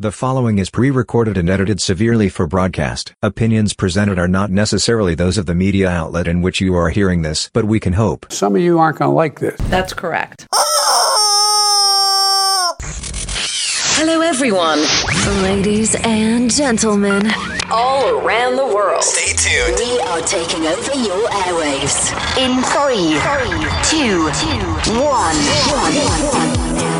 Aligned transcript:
The 0.00 0.10
following 0.10 0.58
is 0.58 0.70
pre-recorded 0.70 1.36
and 1.36 1.50
edited 1.50 1.78
severely 1.78 2.30
for 2.30 2.46
broadcast. 2.46 3.12
Opinions 3.20 3.74
presented 3.74 4.18
are 4.18 4.26
not 4.26 4.50
necessarily 4.50 5.14
those 5.14 5.36
of 5.36 5.44
the 5.44 5.54
media 5.54 5.90
outlet 5.90 6.26
in 6.26 6.40
which 6.40 6.58
you 6.58 6.74
are 6.74 6.88
hearing 6.88 7.20
this, 7.20 7.50
but 7.52 7.66
we 7.66 7.78
can 7.78 7.92
hope. 7.92 8.24
Some 8.32 8.56
of 8.56 8.62
you 8.62 8.78
aren't 8.78 8.96
going 8.96 9.10
to 9.10 9.14
like 9.14 9.40
this. 9.40 9.60
That's 9.68 9.92
correct. 9.92 10.48
Hello, 14.00 14.22
everyone. 14.22 14.78
Ladies 15.42 15.94
and 15.96 16.50
gentlemen, 16.50 17.30
all 17.70 18.08
around 18.20 18.56
the 18.56 18.64
world. 18.64 19.04
Stay 19.04 19.36
tuned. 19.36 19.76
We 19.76 20.00
are 20.00 20.22
taking 20.22 20.64
over 20.64 20.94
your 20.94 21.28
airwaves. 21.28 22.08
In 22.40 22.62
three, 22.72 23.20
two, 23.84 24.32
one. 24.98 25.36
The 25.36 25.92
most 25.92 26.99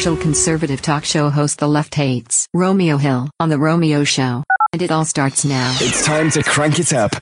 controversial 0.00 0.16
conservative 0.16 0.82
talk 0.82 1.04
show 1.04 1.30
host 1.30 1.58
the 1.58 1.68
left 1.68 1.94
hates, 1.94 2.46
Romeo 2.54 2.96
Hill, 2.96 3.30
on 3.38 3.48
The 3.48 3.58
Romeo 3.58 4.04
Show. 4.04 4.44
And 4.72 4.82
it 4.82 4.90
all 4.90 5.04
starts 5.04 5.44
now. 5.44 5.76
It's 5.80 6.04
time 6.04 6.30
to 6.30 6.42
crank 6.42 6.78
it 6.78 6.92
up. 6.92 7.12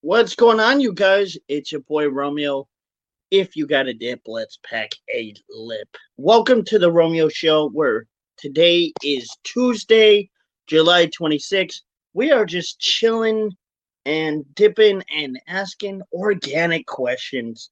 What's 0.00 0.34
going 0.34 0.60
on, 0.60 0.80
you 0.80 0.92
guys? 0.92 1.36
It's 1.48 1.72
your 1.72 1.80
boy 1.80 2.08
Romeo. 2.08 2.66
If 3.36 3.56
you 3.56 3.66
got 3.66 3.88
a 3.88 3.92
dip, 3.92 4.20
let's 4.26 4.60
pack 4.62 4.92
a 5.12 5.34
lip. 5.50 5.88
Welcome 6.16 6.62
to 6.66 6.78
the 6.78 6.92
Romeo 6.92 7.28
Show, 7.28 7.68
where 7.70 8.06
today 8.36 8.92
is 9.02 9.28
Tuesday, 9.42 10.30
July 10.68 11.08
26th. 11.08 11.80
We 12.12 12.30
are 12.30 12.46
just 12.46 12.78
chilling 12.78 13.50
and 14.06 14.44
dipping 14.54 15.02
and 15.12 15.36
asking 15.48 16.02
organic 16.12 16.86
questions. 16.86 17.70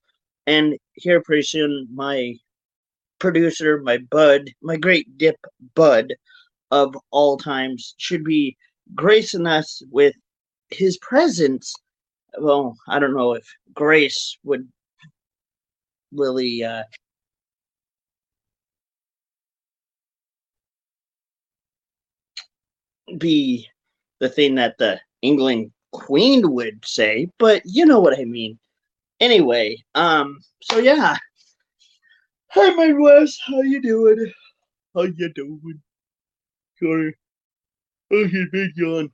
And 0.48 0.77
here 0.94 1.22
pretty 1.22 1.42
soon, 1.44 1.86
my 1.94 2.34
producer, 3.20 3.80
my 3.82 3.98
bud, 3.98 4.50
my 4.62 4.76
great 4.76 5.16
dip 5.16 5.36
bud 5.76 6.12
of 6.72 6.97
all 7.12 7.36
times, 7.36 7.94
should 7.98 8.24
be 8.24 8.56
gracing 8.97 9.47
us 9.47 9.80
with 9.92 10.16
his 10.70 10.98
presence. 10.98 11.72
Well, 12.36 12.76
I 12.88 12.98
don't 12.98 13.14
know 13.14 13.34
if 13.34 13.47
grace 13.74 14.36
would 14.42 14.66
really 16.14 16.64
uh, 16.64 16.84
be 23.19 23.69
the 24.20 24.28
thing 24.28 24.54
that 24.56 24.78
the 24.78 25.00
England 25.22 25.72
Queen 25.92 26.52
would 26.52 26.84
say, 26.84 27.28
but 27.38 27.62
you 27.64 27.84
know 27.86 28.00
what 28.00 28.19
I 28.19 28.24
mean. 28.24 28.58
Anyway, 29.20 29.77
um, 29.94 30.38
so 30.62 30.78
yeah. 30.78 31.16
Hi, 32.48 32.70
my 32.74 32.92
Wes. 32.92 33.38
How 33.47 33.62
you 33.62 33.80
doing? 33.80 34.32
How 34.94 35.02
you 35.02 35.32
doing? 35.32 35.80
Sorry. 36.78 37.14
Okay, 38.12 38.44
big 38.52 38.72
yawn. 38.76 39.10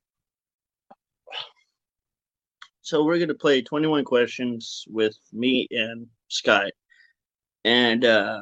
So 2.80 3.04
we're 3.04 3.18
gonna 3.18 3.34
play 3.34 3.60
21 3.60 4.04
questions 4.04 4.84
with 4.88 5.16
me 5.32 5.68
and 5.70 6.06
Scott, 6.28 6.72
and 7.64 8.04
uh, 8.04 8.40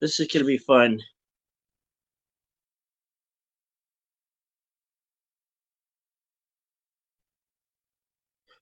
this 0.00 0.20
is 0.20 0.28
gonna 0.28 0.44
be 0.44 0.58
fun. 0.58 1.00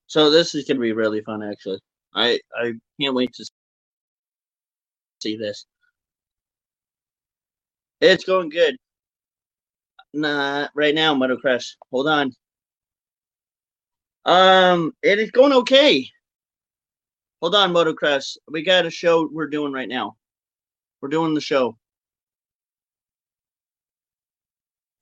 So 0.07 0.31
this 0.31 0.55
is 0.55 0.67
gonna 0.67 0.81
be 0.81 0.93
really 0.93 1.23
fun, 1.23 1.43
actually. 1.43 1.81
I 2.15 2.41
I 2.57 2.73
can't 3.01 3.15
wait 3.15 3.33
to 3.35 3.47
see 5.23 5.37
this. 5.37 5.67
It's 8.01 8.25
going 8.25 8.51
good. 8.51 8.77
Nah, 10.15 10.69
right 10.75 10.95
now, 10.95 11.15
Motocross. 11.15 11.77
Hold 11.93 12.09
on. 12.09 12.33
Um, 14.27 14.93
it 15.03 15.19
is 15.19 15.31
going 15.31 15.53
okay. 15.53 16.09
Hold 17.41 17.55
on, 17.55 17.73
Motocross. 17.73 18.37
We 18.49 18.63
got 18.63 18.85
a 18.85 18.91
show 18.91 19.27
we're 19.33 19.47
doing 19.47 19.73
right 19.73 19.89
now. 19.89 20.17
We're 21.01 21.09
doing 21.09 21.33
the 21.33 21.41
show. 21.41 21.79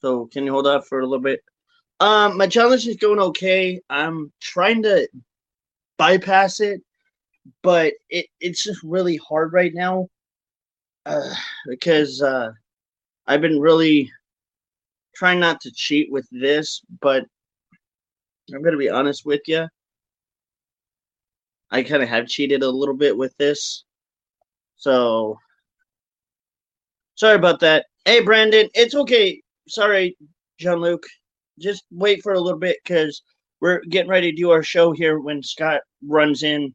So 0.01 0.27
can 0.27 0.45
you 0.45 0.53
hold 0.53 0.69
off 0.69 0.87
for 0.87 1.01
a 1.01 1.07
little 1.07 1.23
bit? 1.23 1.41
Um, 1.99 2.37
my 2.37 2.47
challenge 2.47 2.87
is 2.87 2.97
going 2.97 3.19
okay. 3.19 3.81
I'm 3.91 4.33
trying 4.41 4.85
to 4.85 5.09
bypass 5.97 6.61
it, 6.61 6.81
but 7.65 7.95
it, 8.09 8.27
it's 8.41 8.63
just 8.63 8.85
really 8.85 9.17
hard 9.17 9.53
right 9.53 9.75
now. 9.75 10.09
Uh, 11.07 11.35
because 11.67 12.23
uh 12.23 12.51
I've 13.27 13.41
been 13.41 13.59
really 13.59 14.13
trying 15.15 15.41
not 15.41 15.61
to 15.63 15.73
cheat 15.73 16.13
with 16.13 16.29
this, 16.31 16.83
but 17.01 17.25
I'm 18.55 18.63
gonna 18.63 18.77
be 18.77 18.91
honest 18.91 19.27
with 19.27 19.41
you. 19.47 19.67
I 21.71 21.83
kind 21.83 22.03
of 22.03 22.09
have 22.09 22.29
cheated 22.29 22.63
a 22.63 22.71
little 22.71 22.95
bit 22.95 23.17
with 23.17 23.37
this, 23.37 23.85
so 24.77 25.39
sorry 27.15 27.37
about 27.37 27.61
that. 27.61 27.87
Hey, 28.05 28.23
Brandon, 28.23 28.69
it's 28.75 28.95
okay. 28.95 29.43
Sorry, 29.69 30.17
John 30.59 30.81
Luke. 30.81 31.05
Just 31.59 31.85
wait 31.91 32.23
for 32.23 32.33
a 32.33 32.41
little 32.41 32.59
bit 32.59 32.79
because 32.83 33.23
we're 33.61 33.81
getting 33.91 34.11
ready 34.11 34.31
to 34.31 34.37
do 34.37 34.51
our 34.51 34.63
show 34.63 34.93
here 34.93 35.19
when 35.21 35.43
Scott 35.43 35.83
runs 36.07 36.43
in, 36.43 36.75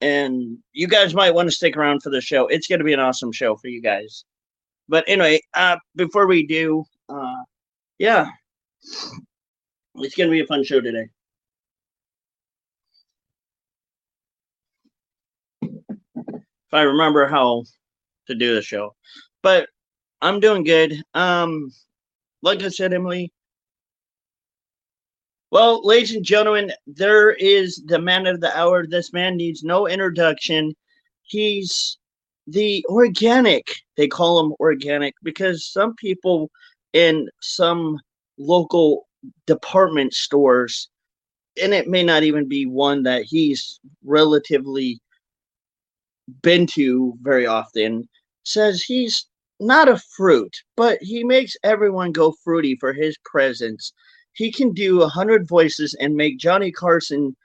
and 0.00 0.58
you 0.72 0.88
guys 0.88 1.14
might 1.14 1.34
want 1.34 1.48
to 1.48 1.54
stick 1.54 1.76
around 1.76 2.02
for 2.02 2.10
the 2.10 2.20
show. 2.20 2.46
It's 2.48 2.66
gonna 2.66 2.84
be 2.84 2.94
an 2.94 3.00
awesome 3.00 3.32
show 3.32 3.56
for 3.56 3.68
you 3.68 3.80
guys. 3.80 4.24
But 4.88 5.04
anyway, 5.06 5.42
uh, 5.54 5.76
before 5.94 6.26
we 6.26 6.46
do, 6.46 6.84
uh, 7.08 7.42
yeah, 7.98 8.26
it's 8.82 10.14
gonna 10.16 10.30
be 10.30 10.40
a 10.40 10.46
fun 10.46 10.64
show 10.64 10.80
today. 10.80 11.08
If 16.68 16.74
I 16.74 16.82
remember 16.82 17.26
how 17.26 17.64
to 18.26 18.34
do 18.34 18.54
the 18.54 18.60
show, 18.60 18.94
but 19.42 19.68
I'm 20.20 20.38
doing 20.38 20.64
good. 20.64 21.02
Um, 21.14 21.72
like 22.42 22.62
I 22.62 22.68
said, 22.68 22.92
Emily. 22.92 23.32
Well, 25.50 25.80
ladies 25.82 26.14
and 26.14 26.22
gentlemen, 26.22 26.72
there 26.86 27.30
is 27.32 27.82
the 27.86 27.98
man 27.98 28.26
of 28.26 28.42
the 28.42 28.54
hour. 28.54 28.86
This 28.86 29.14
man 29.14 29.36
needs 29.36 29.64
no 29.64 29.88
introduction. 29.88 30.74
He's 31.22 31.96
the 32.46 32.84
organic. 32.90 33.74
They 33.96 34.06
call 34.06 34.38
him 34.38 34.54
organic 34.60 35.14
because 35.22 35.64
some 35.64 35.94
people 35.96 36.50
in 36.92 37.30
some 37.40 37.98
local 38.36 39.06
department 39.46 40.12
stores, 40.12 40.90
and 41.62 41.72
it 41.72 41.88
may 41.88 42.02
not 42.02 42.24
even 42.24 42.46
be 42.46 42.66
one 42.66 43.02
that 43.04 43.22
he's 43.22 43.80
relatively 44.04 45.00
been 46.42 46.66
to 46.66 47.14
very 47.22 47.46
often, 47.46 48.08
says 48.44 48.82
he's 48.82 49.26
not 49.60 49.88
a 49.88 50.00
fruit, 50.16 50.56
but 50.76 50.98
he 51.02 51.24
makes 51.24 51.56
everyone 51.64 52.12
go 52.12 52.32
fruity 52.44 52.76
for 52.78 52.92
his 52.92 53.16
presence. 53.24 53.92
He 54.32 54.52
can 54.52 54.72
do 54.72 55.02
a 55.02 55.08
hundred 55.08 55.48
voices 55.48 55.94
and 56.00 56.14
make 56.14 56.38
Johnny 56.38 56.70
Carson, 56.70 57.36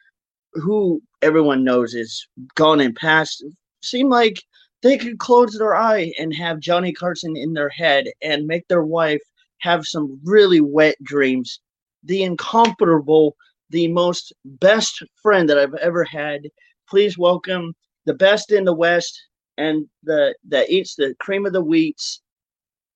who 0.53 1.01
everyone 1.21 1.63
knows 1.63 1.95
is 1.95 2.27
gone 2.55 2.79
and 2.79 2.95
past, 2.95 3.43
seem 3.81 4.09
like 4.09 4.43
they 4.83 4.97
could 4.97 5.17
close 5.17 5.57
their 5.57 5.75
eye 5.75 6.11
and 6.19 6.35
have 6.35 6.59
Johnny 6.59 6.91
Carson 6.93 7.35
in 7.35 7.53
their 7.53 7.69
head 7.69 8.05
and 8.21 8.45
make 8.45 8.67
their 8.67 8.83
wife 8.83 9.21
have 9.59 9.87
some 9.87 10.19
really 10.23 10.61
wet 10.61 10.95
dreams. 11.01 11.59
The 12.03 12.23
incomparable, 12.23 13.35
the 13.69 13.87
most 13.87 14.33
best 14.45 15.01
friend 15.21 15.49
that 15.49 15.57
I've 15.57 15.73
ever 15.75 16.03
had. 16.03 16.49
Please 16.87 17.17
welcome 17.17 17.73
the 18.05 18.13
best 18.13 18.51
in 18.51 18.63
the 18.65 18.73
West 18.73 19.19
and 19.57 19.87
the 20.03 20.35
that 20.47 20.69
eats 20.69 20.95
the 20.95 21.15
cream 21.19 21.45
of 21.45 21.53
the 21.53 21.61
wheats 21.63 22.21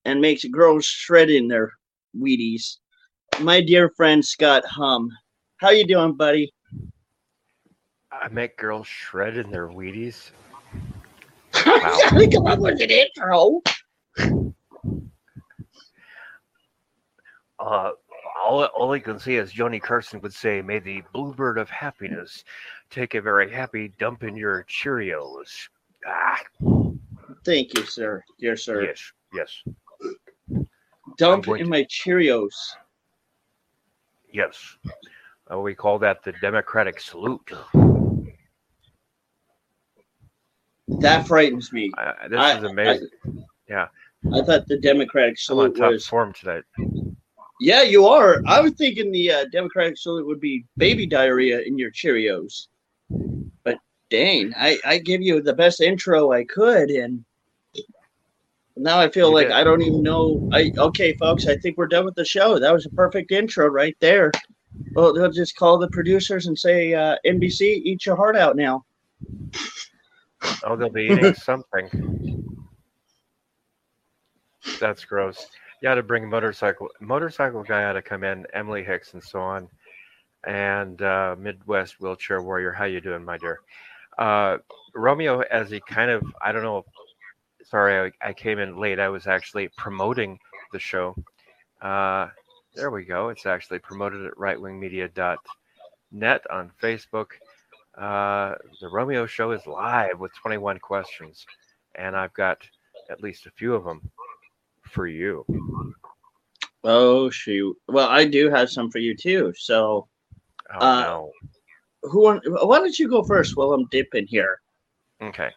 and 0.05 0.21
makes 0.21 0.43
girls 0.45 0.85
shred 0.85 1.29
in 1.29 1.47
their 1.47 1.71
Wheaties. 2.15 2.77
My 3.39 3.61
dear 3.61 3.89
friend 3.95 4.23
Scott 4.25 4.63
Hum. 4.65 5.09
How 5.57 5.69
you 5.69 5.85
doing, 5.85 6.15
buddy? 6.15 6.51
I 8.11 8.27
make 8.29 8.57
girls 8.57 8.87
shred 8.87 9.37
in 9.37 9.51
their 9.51 9.67
Wheaties. 9.67 10.31
Wow. 11.65 11.97
Come 12.31 12.47
up 12.47 12.59
with 12.59 12.81
an 12.81 12.89
intro. 12.91 13.61
Uh, 17.59 17.91
all, 18.45 18.63
all 18.65 18.91
I 18.91 18.99
can 18.99 19.19
see, 19.19 19.37
as 19.37 19.51
Johnny 19.51 19.79
Carson 19.79 20.21
would 20.21 20.33
say, 20.33 20.61
may 20.61 20.79
the 20.79 21.03
bluebird 21.13 21.57
of 21.57 21.69
happiness 21.69 22.43
take 22.89 23.13
a 23.15 23.21
very 23.21 23.51
happy 23.51 23.91
dump 23.99 24.23
in 24.23 24.35
your 24.35 24.63
Cheerios. 24.65 25.69
Ah, 26.05 26.39
Thank 27.43 27.73
you, 27.77 27.83
sir. 27.83 28.23
Dear 28.39 28.55
sir. 28.57 28.83
yes, 28.83 29.11
yes, 29.33 29.63
Dump 31.17 31.47
in 31.47 31.57
to- 31.59 31.65
my 31.65 31.83
Cheerios. 31.85 32.53
yes. 34.31 34.77
Uh, 35.51 35.59
we 35.59 35.73
call 35.73 35.97
that 35.99 36.23
the 36.23 36.33
Democratic 36.41 36.99
salute. 36.99 37.51
That 40.99 41.27
frightens 41.27 41.71
me. 41.71 41.91
Uh, 41.97 42.27
this 42.29 42.39
I- 42.39 42.57
is 42.57 42.63
amazing. 42.63 43.09
Yeah. 43.69 43.87
I 44.33 44.41
thought 44.41 44.67
the 44.67 44.77
Democratic 44.77 45.37
I'm 45.49 45.57
on 45.59 45.73
salute 45.73 45.77
top 45.77 45.91
was. 45.91 46.07
form 46.07 46.33
tonight. 46.33 46.63
Yeah, 47.59 47.81
you 47.81 48.05
are. 48.07 48.41
I 48.45 48.61
was 48.61 48.73
thinking 48.73 49.11
the 49.11 49.31
uh, 49.31 49.45
Democratic 49.51 49.97
salute 49.97 50.27
would 50.27 50.39
be 50.39 50.65
baby 50.77 51.07
diarrhea 51.07 51.61
in 51.61 51.77
your 51.77 51.91
Cheerios. 51.91 52.67
But 53.63 53.79
dang, 54.09 54.53
I, 54.55 54.77
I 54.85 54.99
give 54.99 55.21
you 55.21 55.41
the 55.41 55.53
best 55.53 55.81
intro 55.81 56.31
I 56.31 56.43
could, 56.45 56.89
and 56.89 57.25
now 58.75 58.99
I 58.99 59.09
feel 59.09 59.33
like. 59.33 59.49
I 59.49 59.63
don't 59.63 59.81
even 59.81 60.03
know. 60.03 60.47
I 60.53 60.71
okay, 60.77 61.15
folks. 61.15 61.47
I 61.47 61.57
think 61.57 61.77
we're 61.77 61.87
done 61.87 62.05
with 62.05 62.15
the 62.15 62.25
show. 62.25 62.59
That 62.59 62.73
was 62.73 62.85
a 62.85 62.91
perfect 62.91 63.31
intro 63.31 63.67
right 63.67 63.97
there. 63.99 64.31
Well, 64.93 65.13
they'll 65.13 65.31
just 65.31 65.55
call 65.55 65.77
the 65.79 65.89
producers 65.89 66.45
and 66.47 66.57
say, 66.57 66.93
uh, 66.93 67.17
NBC, 67.25 67.61
eat 67.61 68.05
your 68.05 68.15
heart 68.15 68.35
out 68.35 68.55
now. 68.55 68.85
Oh, 70.63 70.75
they'll 70.75 70.89
be 70.89 71.05
eating 71.11 71.33
something. 71.33 71.89
That's 74.79 75.03
gross. 75.05 75.47
You 75.81 75.89
had 75.89 75.95
to 75.95 76.03
bring 76.03 76.23
a 76.23 76.27
motorcycle 76.27 76.89
motorcycle 76.99 77.63
guy 77.63 77.81
had 77.81 77.93
to 77.93 78.01
come 78.01 78.23
in, 78.23 78.47
Emily 78.51 78.83
Hicks 78.83 79.13
and 79.13 79.23
so 79.23 79.39
on, 79.39 79.69
and 80.45 80.99
uh, 81.01 81.35
Midwest 81.37 81.99
wheelchair 81.99 82.41
warrior. 82.41 82.71
How 82.71 82.85
you 82.85 82.99
doing, 82.99 83.23
my 83.23 83.37
dear? 83.37 83.59
Uh, 84.17 84.57
Romeo, 84.95 85.41
as 85.41 85.69
he 85.69 85.79
kind 85.81 86.09
of, 86.09 86.23
I 86.41 86.51
don't 86.51 86.63
know. 86.63 86.83
Sorry, 87.63 88.11
I, 88.23 88.29
I 88.29 88.33
came 88.33 88.57
in 88.57 88.79
late. 88.79 88.99
I 88.99 89.09
was 89.09 89.27
actually 89.27 89.69
promoting 89.77 90.39
the 90.71 90.79
show. 90.79 91.15
Uh, 91.79 92.29
there 92.73 92.89
we 92.89 93.05
go. 93.05 93.29
It's 93.29 93.45
actually 93.45 93.79
promoted 93.79 94.25
at 94.25 94.33
rightwingmedia.net 94.33 96.41
on 96.49 96.71
Facebook. 96.81 97.27
Uh, 97.95 98.55
the 98.81 98.87
Romeo 98.87 99.27
show 99.27 99.51
is 99.51 99.67
live 99.67 100.19
with 100.19 100.33
21 100.35 100.79
questions, 100.79 101.45
and 101.93 102.15
I've 102.15 102.33
got 102.33 102.67
at 103.11 103.21
least 103.21 103.45
a 103.45 103.51
few 103.51 103.75
of 103.75 103.83
them 103.83 104.09
for 104.87 105.07
you. 105.07 105.45
Oh 106.83 107.29
shoot! 107.29 107.75
Well, 107.87 108.07
I 108.07 108.25
do 108.25 108.49
have 108.49 108.69
some 108.69 108.89
for 108.91 108.99
you 108.99 109.15
too. 109.15 109.53
So, 109.57 110.07
Oh 110.73 110.79
Uh, 110.79 111.01
no. 111.01 111.31
who? 112.03 112.23
Want, 112.23 112.43
why 112.67 112.79
don't 112.79 112.97
you 112.99 113.07
go 113.09 113.23
first 113.23 113.55
while 113.55 113.73
I'm 113.73 113.85
dipping 113.87 114.27
here? 114.27 114.61
Okay. 115.21 115.51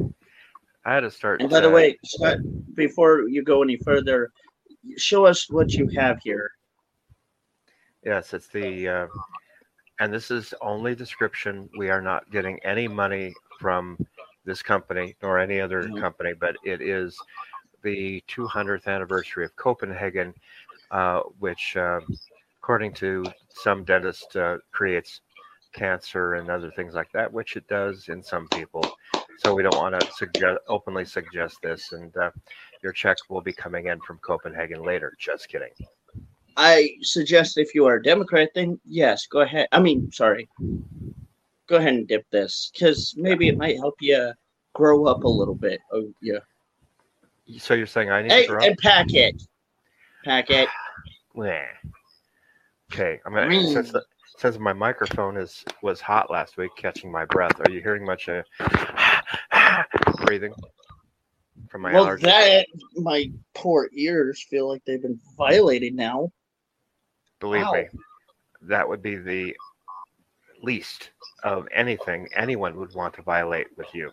I 0.85 0.95
had 0.95 1.01
to 1.01 1.11
start. 1.11 1.41
And 1.41 1.51
by 1.51 1.61
the 1.61 1.69
uh, 1.69 1.73
way, 1.73 1.99
Scott, 2.05 2.39
before 2.75 3.29
you 3.29 3.43
go 3.43 3.63
any 3.63 3.77
further, 3.77 4.31
show 4.97 5.27
us 5.27 5.51
what 5.51 5.73
you 5.73 5.89
have 5.89 6.19
here. 6.23 6.51
Yes, 8.05 8.33
it's 8.33 8.49
the, 8.49 8.89
uh, 8.89 9.07
and 10.01 10.13
this 10.13 10.31
is 10.31 10.55
only 10.63 10.95
description. 10.95 11.69
We 11.77 11.91
are 11.91 12.01
not 12.01 12.31
getting 12.31 12.59
any 12.65 12.89
money 12.89 13.35
from 13.59 13.99
this 14.47 14.63
company 14.63 15.17
nor 15.23 15.39
any 15.39 15.61
other 15.61 15.83
Mhm. 15.83 16.01
company, 16.01 16.33
but 16.33 16.57
it 16.65 16.81
is 16.81 17.19
the 17.83 18.23
200th 18.29 18.87
anniversary 18.87 19.45
of 19.45 19.55
Copenhagen, 19.57 20.35
uh, 20.91 21.21
which, 21.39 21.77
uh, 21.77 22.01
according 22.61 22.93
to 22.95 23.25
some 23.49 23.85
dentists, 23.85 24.35
uh, 24.37 24.59
creates 24.73 25.21
cancer 25.73 26.35
and 26.35 26.51
other 26.51 26.71
things 26.73 26.95
like 26.95 27.11
that, 27.13 27.33
which 27.33 27.57
it 27.57 27.67
does 27.69 28.09
in 28.09 28.23
some 28.23 28.49
people. 28.49 28.85
So 29.39 29.55
we 29.55 29.63
don't 29.63 29.77
want 29.77 29.99
to 29.99 30.13
suggest 30.13 30.59
openly 30.69 31.05
suggest 31.05 31.59
this, 31.63 31.93
and 31.93 32.15
uh, 32.17 32.31
your 32.83 32.93
check 32.93 33.17
will 33.29 33.41
be 33.41 33.53
coming 33.53 33.87
in 33.87 34.01
from 34.01 34.19
Copenhagen 34.19 34.83
later. 34.83 35.15
Just 35.19 35.49
kidding. 35.49 35.71
I 36.57 36.91
suggest 37.01 37.57
if 37.57 37.75
you 37.75 37.87
are 37.87 37.97
a 37.97 38.03
Democrat, 38.03 38.51
then 38.55 38.79
yes, 38.85 39.27
go 39.27 39.41
ahead. 39.41 39.69
I 39.73 39.81
mean, 39.81 40.11
sorry, 40.13 40.49
go 41.69 41.77
ahead 41.77 41.95
and 41.95 42.09
dip 42.09 42.29
this 42.31 42.71
because 42.75 43.15
maybe 43.17 43.49
it 43.49 43.57
might 43.57 43.77
help 43.77 43.95
you 44.01 44.33
grow 44.75 45.07
up 45.07 45.25
a 45.25 45.29
little 45.29 45.55
bit. 45.55 45.81
Oh 45.93 46.13
yeah. 46.21 46.41
So 47.59 47.75
you're 47.75 47.87
saying 47.87 48.11
I 48.11 48.23
need 48.23 48.31
Hey, 48.31 48.43
to 48.43 48.49
grow? 48.49 48.65
and 48.65 48.79
pack 48.79 49.13
it, 49.15 49.43
pack 50.25 50.51
it. 50.51 50.69
Okay, 52.93 53.21
I'm 53.25 53.33
gonna 53.33 53.49
Mm. 53.49 53.73
since 53.73 53.93
the, 53.93 54.05
since 54.37 54.59
my 54.59 54.73
microphone 54.73 55.37
is 55.37 55.65
was 55.83 56.01
hot 56.01 56.29
last 56.31 56.57
week, 56.57 56.71
catching 56.77 57.11
my 57.13 57.25
breath. 57.25 57.61
Are 57.61 57.71
you 57.71 57.81
hearing 57.81 58.05
much 58.05 58.29
uh, 58.29 58.43
breathing 60.17 60.53
from 61.69 61.83
my 61.83 61.93
well, 61.93 62.07
allergies? 62.07 62.23
that 62.23 62.67
my 62.97 63.31
poor 63.55 63.89
ears 63.93 64.43
feel 64.51 64.69
like 64.69 64.85
they've 64.85 65.01
been 65.01 65.21
violated 65.37 65.95
now. 65.95 66.33
Believe 67.39 67.63
Wow. 67.63 67.73
me, 67.73 67.89
that 68.63 68.89
would 68.89 69.03
be 69.03 69.17
the 69.17 69.57
least 70.63 71.11
of 71.45 71.67
anything 71.73 72.29
anyone 72.35 72.77
would 72.77 72.93
want 72.95 73.15
to 73.15 73.23
violate 73.23 73.69
with 73.79 73.95
you. 73.95 74.11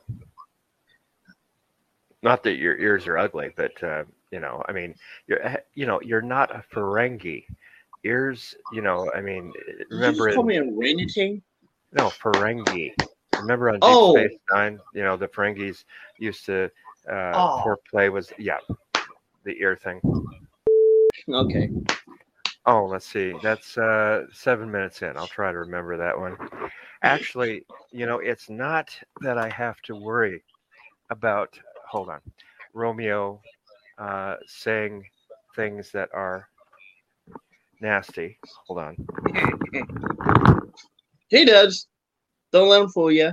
Not 2.24 2.44
that 2.44 2.58
your 2.58 2.78
ears 2.78 3.08
are 3.08 3.18
ugly, 3.18 3.52
but 3.56 3.82
uh, 3.84 4.04
you 4.32 4.40
know, 4.40 4.64
I 4.68 4.72
mean, 4.72 4.96
you're 5.28 5.46
eh, 5.46 5.58
you 5.76 5.86
know, 5.86 6.02
you're 6.02 6.22
not 6.22 6.54
a 6.56 6.64
Ferengi. 6.74 7.46
Ears, 8.04 8.56
you 8.70 8.82
know, 8.82 9.12
I 9.16 9.22
mean, 9.22 9.52
Did 9.54 9.80
you 9.80 9.86
remember 9.92 10.28
just 10.28 10.30
in- 10.30 10.36
call 10.36 10.44
me 10.46 10.58
a 10.58 10.64
orangutan? 10.64 11.42
No, 11.94 12.10
Ferengi. 12.10 12.94
Remember 13.40 13.70
on 13.70 13.76
Deep 13.76 13.84
Oh. 13.84 14.12
Space 14.12 14.40
Nine, 14.52 14.80
you 14.94 15.04
know, 15.04 15.18
the 15.18 15.28
Ferengis 15.28 15.84
used 16.20 16.46
to 16.46 16.70
uh 17.10 17.34
Oh. 17.36 17.62
foreplay 17.94 18.12
was 18.12 18.32
yeah, 18.38 18.58
the 19.44 19.60
ear 19.62 19.76
thing. 19.76 20.02
Okay. 21.30 21.70
Oh, 22.66 22.86
let's 22.86 23.06
see. 23.06 23.34
That's 23.44 23.78
uh 23.78 24.26
seven 24.34 24.70
minutes 24.72 25.02
in. 25.02 25.16
I'll 25.18 25.28
try 25.28 25.52
to 25.52 25.60
remember 25.60 25.98
that 25.98 26.18
one. 26.18 26.38
Actually, 27.04 27.64
you 27.92 28.06
know, 28.06 28.20
it's 28.20 28.50
not 28.50 28.90
that 29.22 29.38
I 29.38 29.50
have 29.50 29.82
to 29.84 29.96
worry 29.96 30.44
about 31.10 31.58
hold 31.90 32.10
on. 32.10 32.20
Romeo 32.74 33.42
uh 33.98 34.36
saying 34.46 35.04
things 35.56 35.92
that 35.92 36.10
are 36.14 36.48
nasty. 37.82 38.38
Hold 38.68 38.80
on. 38.80 38.98
He 41.30 41.46
does. 41.46 41.88
Don't 42.52 42.70
let 42.70 42.82
him 42.82 42.90
fool 42.90 43.12
you. 43.12 43.32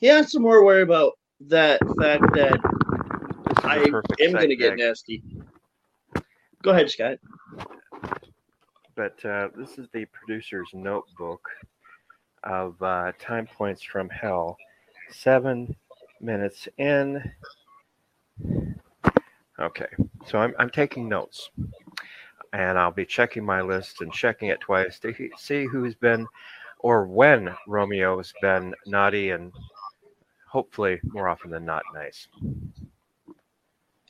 He 0.00 0.06
has 0.08 0.32
to 0.32 0.40
more 0.40 0.64
worry 0.64 0.82
about 0.82 1.12
that 1.48 1.80
fact 2.00 2.24
that 2.34 2.58
This 3.48 3.58
is 3.58 3.64
a 3.64 3.68
I 3.68 3.74
am 4.24 4.32
going 4.32 4.48
to 4.48 4.56
get 4.56 4.76
nasty. 4.76 5.22
Go 6.62 6.70
ahead, 6.72 6.90
Scott. 6.90 7.18
but 8.96 9.22
uh, 9.24 9.48
this 9.56 9.78
is 9.78 9.88
the 9.92 10.06
producer's 10.06 10.68
notebook 10.72 11.48
of 12.44 12.80
uh, 12.82 13.12
time 13.18 13.46
points 13.46 13.82
from 13.82 14.08
hell. 14.10 14.56
Seven 15.18 15.74
minutes 16.20 16.68
in. 16.78 17.22
Okay, 19.60 19.86
so 20.26 20.38
I'm, 20.38 20.52
I'm 20.58 20.70
taking 20.70 21.08
notes, 21.08 21.50
and 22.52 22.76
I'll 22.78 22.90
be 22.90 23.06
checking 23.06 23.44
my 23.44 23.62
list 23.62 24.00
and 24.00 24.12
checking 24.12 24.48
it 24.48 24.60
twice 24.60 24.98
to 25.00 25.12
he- 25.12 25.30
see 25.38 25.64
who's 25.66 25.94
been 25.94 26.26
or 26.80 27.06
when 27.06 27.54
Romeo 27.68 28.16
has 28.16 28.32
been 28.42 28.74
naughty 28.86 29.30
and 29.30 29.52
hopefully 30.48 30.98
more 31.04 31.28
often 31.28 31.50
than 31.50 31.64
not 31.64 31.82
nice. 31.94 32.26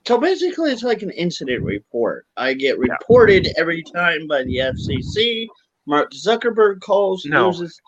So 0.07 0.19
basically, 0.19 0.73
it's 0.73 0.83
like 0.83 1.03
an 1.03 1.11
incident 1.11 1.63
report. 1.63 2.27
I 2.37 2.55
get 2.55 2.79
reported 2.79 3.49
every 3.57 3.83
time 3.83 4.27
by 4.27 4.43
the 4.45 4.57
FCC. 4.57 5.47
Mark 5.87 6.11
Zuckerberg 6.13 6.81
calls, 6.81 7.25
No, 7.27 7.49
loses 7.49 7.79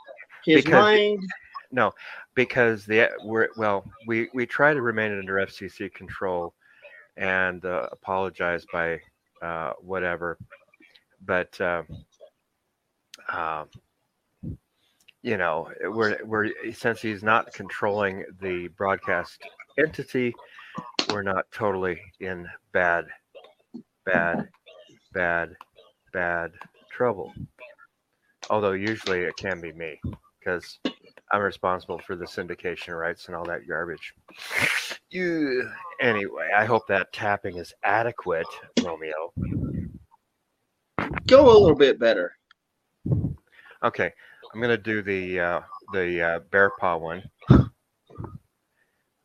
his 0.45 0.63
because- 0.65 0.73
mind. 0.73 1.23
No, 1.73 1.93
because 2.35 2.87
the 2.87 3.11
we're 3.25 3.49
well, 3.57 3.85
we 4.07 4.29
we 4.35 4.47
try 4.47 4.73
to 4.73 4.83
remain 4.83 5.19
under 5.19 5.35
FCC 5.35 5.93
control 5.93 6.55
and 7.17 7.65
uh, 7.65 7.89
apologize 7.93 8.65
by 8.73 9.01
uh, 9.43 9.73
whatever, 9.81 10.39
but 11.25 11.61
uh, 11.61 11.83
um, 13.29 13.69
you 15.23 15.37
know 15.37 15.71
we're 15.85 16.19
we're 16.25 16.51
since 16.73 17.01
he's 17.01 17.23
not 17.23 17.53
controlling 17.53 18.25
the 18.41 18.69
broadcast 18.77 19.43
entity, 19.79 20.35
we're 21.11 21.23
not 21.23 21.51
totally 21.53 22.01
in 22.21 22.47
bad, 22.73 23.07
bad, 24.05 24.49
bad, 25.13 25.51
bad 26.13 26.53
trouble. 26.91 27.33
Although 28.51 28.73
usually 28.73 29.21
it 29.21 29.37
can 29.37 29.61
be 29.61 29.73
me 29.73 30.01
because 30.39 30.79
I'm 31.33 31.43
responsible 31.43 31.99
for 31.99 32.15
the 32.15 32.25
syndication 32.25 32.99
rights 32.99 33.27
and 33.27 33.37
all 33.37 33.45
that 33.47 33.67
garbage. 33.69 34.15
You 35.11 35.69
anyway, 36.01 36.51
I 36.57 36.65
hope 36.65 36.87
that 36.89 37.13
tapping 37.13 37.57
is 37.57 37.73
adequate, 37.85 38.47
Romeo. 38.83 39.33
Go 41.27 41.51
a 41.51 41.59
little 41.59 41.77
bit 41.77 41.99
better. 41.99 42.37
Okay, 43.83 44.13
I'm 44.55 44.61
gonna 44.61 44.77
do 44.77 45.03
the 45.03 45.41
uh, 45.41 45.61
the 45.93 46.23
uh, 46.23 46.41
bear 46.51 46.71
paw 46.79 46.97
one. 46.97 47.23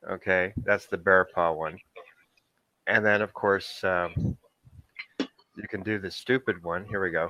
Okay, 0.10 0.54
that's 0.66 0.88
the 0.88 0.98
bear 0.98 1.28
paw 1.34 1.52
one. 1.52 1.78
And 2.88 3.06
then, 3.06 3.22
of 3.22 3.34
course, 3.34 3.84
um, 3.84 4.38
you 5.20 5.68
can 5.70 5.84
do 5.84 6.00
the 6.00 6.10
stupid 6.10 6.64
one. 6.64 6.86
Here 6.86 7.02
we 7.02 7.12
go. 7.12 7.30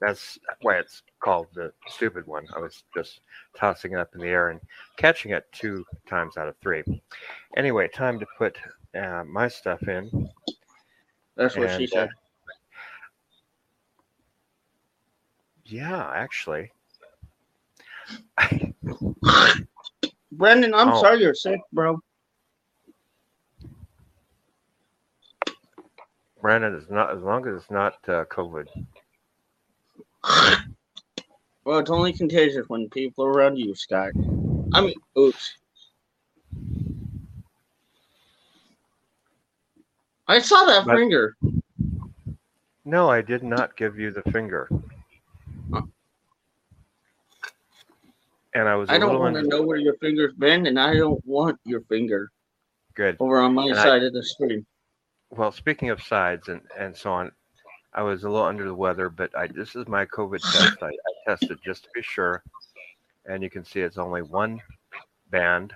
That's 0.00 0.38
why 0.62 0.78
it's 0.78 1.02
called 1.20 1.48
the 1.54 1.72
stupid 1.88 2.26
one. 2.26 2.46
I 2.54 2.60
was 2.60 2.84
just 2.94 3.20
tossing 3.56 3.92
it 3.92 3.98
up 3.98 4.14
in 4.14 4.20
the 4.20 4.28
air 4.28 4.50
and 4.50 4.60
catching 4.96 5.32
it 5.32 5.44
two 5.52 5.84
times 6.08 6.36
out 6.36 6.48
of 6.48 6.56
three. 6.62 6.84
Anyway, 7.56 7.88
time 7.88 8.18
to 8.20 8.26
put 8.36 8.56
uh, 8.96 9.24
my 9.26 9.48
stuff 9.48 9.82
in. 9.88 10.30
That's 11.36 11.56
what 11.56 11.70
she 11.70 11.86
said. 11.86 12.08
uh, 12.08 12.12
Yeah, 15.64 16.10
actually. 16.14 16.70
Brendan, 20.32 20.74
I'm 20.74 20.94
Oh. 20.94 21.00
sorry 21.00 21.20
you're 21.20 21.34
sick, 21.34 21.60
bro. 21.72 21.98
Brandon 26.40 26.74
not 26.88 27.10
as 27.16 27.22
long 27.22 27.46
as 27.48 27.56
it's 27.62 27.70
not 27.70 27.94
uh, 28.08 28.24
COVID. 28.26 28.66
Well, 31.64 31.78
it's 31.80 31.90
only 31.90 32.12
contagious 32.14 32.66
when 32.68 32.88
people 32.88 33.24
are 33.26 33.30
around 33.30 33.56
you, 33.58 33.74
Scott. 33.74 34.12
I 34.72 34.80
mean, 34.80 34.94
oops. 35.18 35.52
I 40.26 40.38
saw 40.40 40.64
that 40.64 40.86
But- 40.86 40.96
finger. 40.96 41.36
No, 42.84 43.10
I 43.10 43.20
did 43.20 43.42
not 43.42 43.76
give 43.76 43.98
you 43.98 44.10
the 44.10 44.22
finger. 44.32 44.68
And 48.54 48.66
I 48.66 48.74
was 48.76 48.88
I 48.88 48.96
don't 48.98 49.18
want 49.18 49.36
to 49.36 49.42
know 49.42 49.60
where 49.62 49.76
your 49.76 49.94
finger's 49.98 50.32
been, 50.34 50.66
and 50.66 50.80
I 50.80 50.94
don't 50.94 51.22
want 51.26 51.60
your 51.64 51.82
finger 51.82 52.30
good. 52.94 53.16
over 53.20 53.40
on 53.40 53.52
my 53.54 53.66
And 53.66 53.78
I- 53.78 53.82
side 53.82 54.02
of 54.02 54.14
the 54.14 54.22
screen. 54.22 54.64
Well, 55.30 55.52
speaking 55.52 55.90
of 55.90 56.02
sides 56.02 56.48
and, 56.48 56.62
and 56.78 56.96
so 56.96 57.12
on, 57.12 57.30
I 57.94 58.02
was 58.02 58.24
a 58.24 58.28
little 58.30 58.46
under 58.46 58.64
the 58.64 58.74
weather, 58.74 59.08
but 59.08 59.36
I 59.36 59.46
this 59.48 59.74
is 59.74 59.88
my 59.88 60.04
COVID 60.06 60.40
test. 60.40 60.82
I, 60.82 60.86
I 60.88 60.90
tested 61.26 61.58
just 61.64 61.84
to 61.84 61.90
be 61.94 62.02
sure, 62.02 62.42
and 63.26 63.42
you 63.42 63.50
can 63.50 63.64
see 63.64 63.80
it's 63.80 63.98
only 63.98 64.22
one 64.22 64.60
band. 65.30 65.72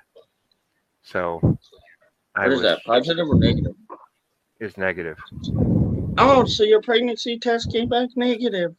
So 1.02 1.40
I 2.36 2.42
What 2.44 2.52
is 2.52 2.54
was 2.54 2.62
that? 2.62 2.84
Positive 2.84 3.28
or 3.28 3.36
negative? 3.36 3.74
is 4.60 4.76
negative. 4.76 5.18
Oh, 6.18 6.44
so 6.44 6.62
your 6.62 6.82
pregnancy 6.82 7.38
test 7.38 7.72
came 7.72 7.88
back 7.88 8.10
negative. 8.16 8.76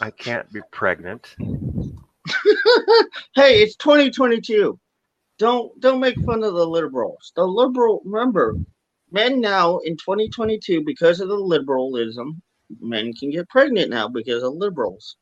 I 0.00 0.10
can't 0.10 0.50
be 0.52 0.60
pregnant. 0.72 1.36
Hey, 3.34 3.62
it's 3.62 3.76
2022. 3.76 4.78
Don't 5.42 5.80
don't 5.80 5.98
make 5.98 6.14
fun 6.24 6.44
of 6.44 6.54
the 6.54 6.64
liberals. 6.64 7.32
The 7.34 7.42
liberal 7.44 8.00
remember, 8.04 8.54
men 9.10 9.40
now 9.40 9.78
in 9.78 9.96
2022 9.96 10.84
because 10.84 11.18
of 11.18 11.26
the 11.26 11.34
liberalism, 11.34 12.40
men 12.80 13.12
can 13.12 13.32
get 13.32 13.48
pregnant 13.48 13.90
now 13.90 14.06
because 14.06 14.44
of 14.44 14.52
liberals. 14.54 15.16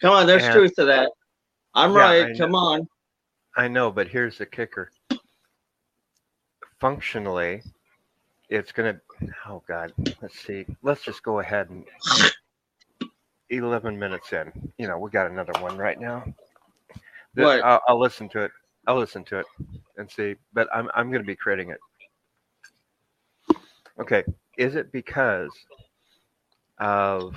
Come 0.00 0.12
on, 0.12 0.28
there's 0.28 0.44
And- 0.44 0.52
truth 0.52 0.76
to 0.76 0.84
that. 0.84 1.10
I'm 1.74 1.94
Yeah, 1.94 1.98
I 1.98 2.22
right. 2.22 2.38
Come 2.38 2.54
on. 2.54 2.88
I 3.56 3.66
know, 3.66 3.90
but 3.90 4.06
here's 4.06 4.38
the 4.38 4.46
kicker. 4.46 4.92
Functionally, 6.78 7.64
it's 8.50 8.70
gonna. 8.70 9.00
Oh 9.48 9.64
God, 9.66 9.92
let's 10.22 10.38
see. 10.38 10.64
Let's 10.82 11.02
just 11.02 11.24
go 11.24 11.40
ahead 11.40 11.70
and. 11.70 11.84
Eleven 13.50 13.98
minutes 13.98 14.32
in. 14.32 14.72
You 14.78 14.86
know, 14.86 14.96
we 14.98 15.10
got 15.10 15.28
another 15.28 15.52
one 15.60 15.76
right 15.76 15.98
now. 16.00 16.24
The- 17.34 17.42
What? 17.42 17.64
I'll, 17.64 17.80
I'll 17.88 18.00
listen 18.00 18.28
to 18.30 18.42
it. 18.42 18.50
I'll 18.86 18.98
listen 18.98 19.24
to 19.24 19.38
it 19.38 19.46
and 19.96 20.10
see. 20.10 20.34
But 20.52 20.68
I'm 20.74 20.90
I'm 20.94 21.10
gonna 21.10 21.24
be 21.24 21.36
creating 21.36 21.70
it. 21.70 23.56
Okay. 24.00 24.24
Is 24.58 24.74
it 24.74 24.90
because 24.92 25.52
of 26.78 27.36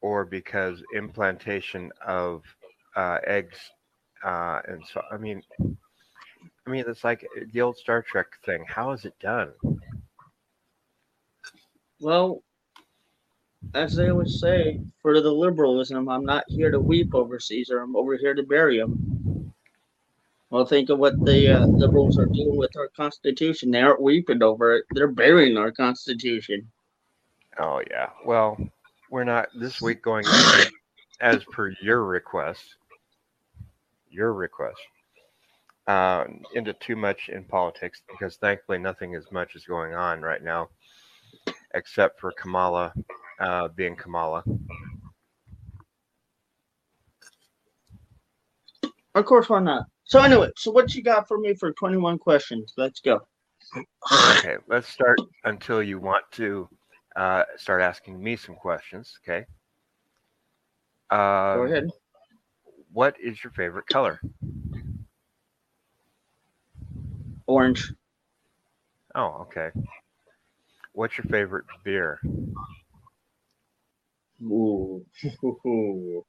or 0.00 0.24
because 0.24 0.82
implantation 0.94 1.90
of 2.06 2.42
uh, 2.96 3.18
eggs 3.26 3.58
uh, 4.24 4.60
and 4.66 4.82
so 4.92 5.02
I 5.10 5.16
mean, 5.16 5.42
I 5.60 6.70
mean 6.70 6.84
it's 6.86 7.04
like 7.04 7.26
the 7.52 7.60
old 7.60 7.76
Star 7.76 8.02
Trek 8.02 8.26
thing. 8.44 8.64
How 8.68 8.92
is 8.92 9.04
it 9.04 9.14
done? 9.20 9.52
Well, 12.00 12.42
as 13.74 13.94
they 13.96 14.10
always 14.10 14.38
say, 14.40 14.80
for 15.00 15.20
the 15.20 15.32
liberalism, 15.32 16.08
I'm 16.08 16.24
not 16.24 16.44
here 16.48 16.70
to 16.70 16.80
weep 16.80 17.14
over 17.14 17.40
Caesar. 17.40 17.80
I'm 17.80 17.96
over 17.96 18.16
here 18.16 18.34
to 18.34 18.42
bury 18.42 18.78
him. 18.78 19.52
Well, 20.50 20.66
think 20.66 20.90
of 20.90 20.98
what 20.98 21.18
the 21.24 21.48
uh, 21.48 21.66
liberals 21.66 22.18
are 22.18 22.26
doing 22.26 22.56
with 22.56 22.76
our 22.76 22.88
Constitution. 22.88 23.70
They 23.70 23.80
aren't 23.80 24.02
weeping 24.02 24.42
over 24.42 24.76
it; 24.76 24.84
they're 24.90 25.08
burying 25.08 25.56
our 25.56 25.72
Constitution. 25.72 26.70
Oh 27.58 27.80
yeah. 27.90 28.10
Well, 28.26 28.58
we're 29.10 29.24
not 29.24 29.48
this 29.54 29.80
week 29.80 30.02
going 30.02 30.26
as 31.22 31.42
per 31.44 31.72
your 31.80 32.04
request. 32.04 32.76
Your 34.10 34.34
request. 34.34 34.80
Uh, 35.86 36.24
into 36.54 36.74
too 36.74 36.96
much 36.96 37.30
in 37.30 37.44
politics 37.44 38.02
because 38.08 38.36
thankfully 38.36 38.78
nothing 38.78 39.14
as 39.14 39.32
much 39.32 39.56
is 39.56 39.64
going 39.64 39.94
on 39.94 40.20
right 40.20 40.44
now, 40.44 40.68
except 41.74 42.20
for 42.20 42.30
Kamala 42.32 42.92
uh, 43.42 43.68
being 43.68 43.96
Kamala. 43.96 44.44
Of 49.14 49.26
course, 49.26 49.48
why 49.48 49.60
not? 49.60 49.84
So 50.04 50.20
anyway, 50.20 50.50
so 50.56 50.70
what 50.70 50.94
you 50.94 51.02
got 51.02 51.28
for 51.28 51.38
me 51.38 51.54
for 51.54 51.72
21 51.72 52.18
questions? 52.18 52.72
Let's 52.76 53.00
go. 53.00 53.20
Okay, 54.38 54.56
let's 54.68 54.88
start 54.88 55.18
until 55.44 55.82
you 55.82 55.98
want 55.98 56.24
to 56.32 56.68
uh, 57.16 57.44
start 57.56 57.82
asking 57.82 58.22
me 58.22 58.36
some 58.36 58.54
questions. 58.54 59.18
Okay. 59.22 59.44
Uh, 61.10 61.56
Go 61.56 61.62
ahead. 61.64 61.90
What 62.92 63.16
is 63.22 63.42
your 63.42 63.50
favorite 63.52 63.86
color? 63.86 64.20
Orange. 67.46 67.92
Oh, 69.14 69.46
okay. 69.46 69.70
What's 70.92 71.16
your 71.16 71.24
favorite 71.24 71.64
beer? 71.84 72.20
Ooh. 74.42 75.04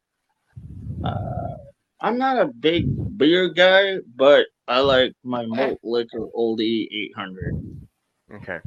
uh, 1.03 1.55
I'm 1.99 2.17
not 2.17 2.39
a 2.39 2.45
big 2.47 3.17
beer 3.17 3.49
guy, 3.49 3.97
but 4.15 4.47
I 4.67 4.79
like 4.79 5.13
my 5.23 5.45
malt 5.45 5.79
liquor 5.83 6.27
oldie 6.37 6.87
800. 6.91 7.87
Okay. 8.35 8.59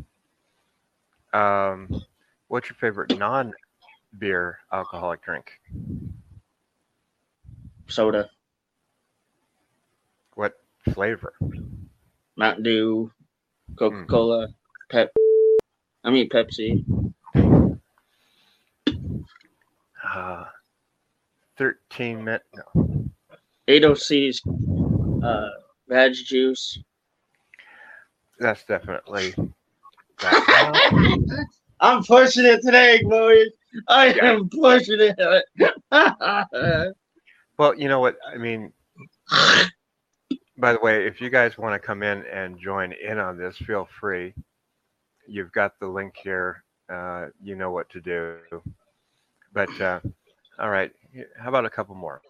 Um, 1.32 2.02
what's 2.48 2.68
your 2.68 2.76
favorite 2.76 3.18
non-beer 3.18 4.58
alcoholic 4.72 5.22
drink? 5.22 5.60
Soda, 7.88 8.30
What 10.34 10.54
flavor? 10.92 11.34
Mountain 12.36 12.62
Dew, 12.64 13.12
Coca 13.76 14.04
Cola, 14.06 14.48
Pep. 14.90 15.14
I 16.04 16.10
mean 16.10 16.28
Pepsi. 16.28 17.05
Uh, 20.14 20.44
Thirteen 21.56 22.22
minute. 22.22 22.42
No. 22.74 23.08
8OC's 23.68 24.42
uh, 25.24 25.48
veg 25.88 26.14
juice. 26.14 26.78
That's 28.38 28.64
definitely. 28.64 29.34
That. 30.18 31.46
I'm 31.80 32.02
pushing 32.02 32.46
it 32.46 32.62
today, 32.62 33.02
boys. 33.02 33.48
I 33.86 34.14
am 34.22 34.48
pushing 34.48 34.98
it. 34.98 35.44
Well, 37.58 37.74
you 37.74 37.88
know 37.88 38.00
what? 38.00 38.16
I 38.26 38.36
mean, 38.36 38.72
by 40.58 40.72
the 40.72 40.78
way, 40.82 41.06
if 41.06 41.20
you 41.22 41.30
guys 41.30 41.56
want 41.56 41.74
to 41.74 41.86
come 41.86 42.02
in 42.02 42.22
and 42.26 42.58
join 42.58 42.92
in 42.92 43.18
on 43.18 43.38
this, 43.38 43.56
feel 43.56 43.88
free. 43.98 44.34
You've 45.26 45.52
got 45.52 45.78
the 45.80 45.86
link 45.86 46.14
here. 46.22 46.64
Uh, 46.90 47.26
you 47.42 47.56
know 47.56 47.70
what 47.70 47.88
to 47.90 48.00
do. 48.00 48.36
But 49.56 49.80
uh, 49.80 50.00
all 50.58 50.68
right, 50.68 50.92
how 51.40 51.48
about 51.48 51.64
a 51.64 51.70
couple 51.70 51.94
more? 51.94 52.20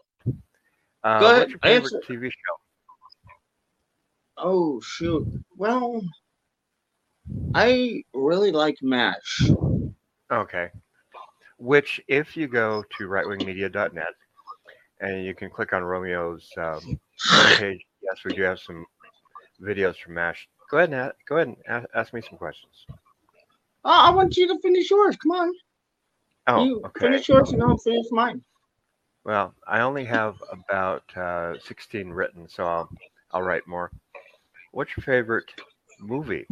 Uh, 1.03 1.19
Go 1.19 1.27
ahead, 1.27 1.39
What's 1.41 1.51
your 1.51 1.59
favorite 1.59 1.95
answer. 1.95 2.01
TV 2.09 2.31
show? 2.31 2.57
oh 4.39 4.81
shoot. 4.81 5.27
Well, 5.57 6.03
I 7.53 8.05
really 8.15 8.53
like 8.53 8.77
MASH. 8.81 9.51
Okay. 10.31 10.71
Which, 11.59 12.01
if 12.07 12.37
you 12.37 12.47
go 12.47 12.85
to 12.97 13.09
rightwingmedia.net 13.09 14.15
and 15.01 15.25
you 15.25 15.35
can 15.35 15.51
click 15.51 15.73
on 15.73 15.83
Romeo's 15.83 16.49
um, 16.59 17.01
page, 17.57 17.85
yes, 18.03 18.21
we 18.25 18.37
do 18.37 18.43
have 18.43 18.61
some 18.61 18.87
videos 19.61 19.97
from 19.97 20.15
MASH 20.15 20.49
Go 20.71 20.79
ahead 20.79 20.93
and 20.93 21.13
go 21.29 21.37
ahead 21.39 21.49
and 21.49 21.57
ask, 21.67 21.87
ask 21.93 22.13
me 22.15 22.21
some 22.21 22.39
questions. 22.39 22.87
Oh, 23.85 23.91
I 23.91 24.11
want 24.11 24.37
you 24.37 24.47
to 24.47 24.61
finish 24.61 24.89
yours. 24.93 25.17
Come 25.17 25.33
on. 25.33 25.53
Oh, 26.49 26.65
you 26.65 26.83
okay. 26.85 27.01
finish 27.01 27.29
yours 27.29 27.53
and 27.53 27.63
I'll 27.63 27.79
finish 27.79 28.07
mine. 28.11 28.43
Well, 29.25 29.55
I 29.67 29.81
only 29.81 30.05
have 30.05 30.37
about 30.53 31.03
uh, 31.17 31.59
16 31.59 32.11
written, 32.11 32.49
so 32.49 32.65
I'll 32.65 32.91
I'll 33.33 33.43
write 33.43 33.67
more. 33.67 33.91
What's 34.71 34.97
your 34.97 35.03
favorite 35.03 35.51
movie? 35.99 36.47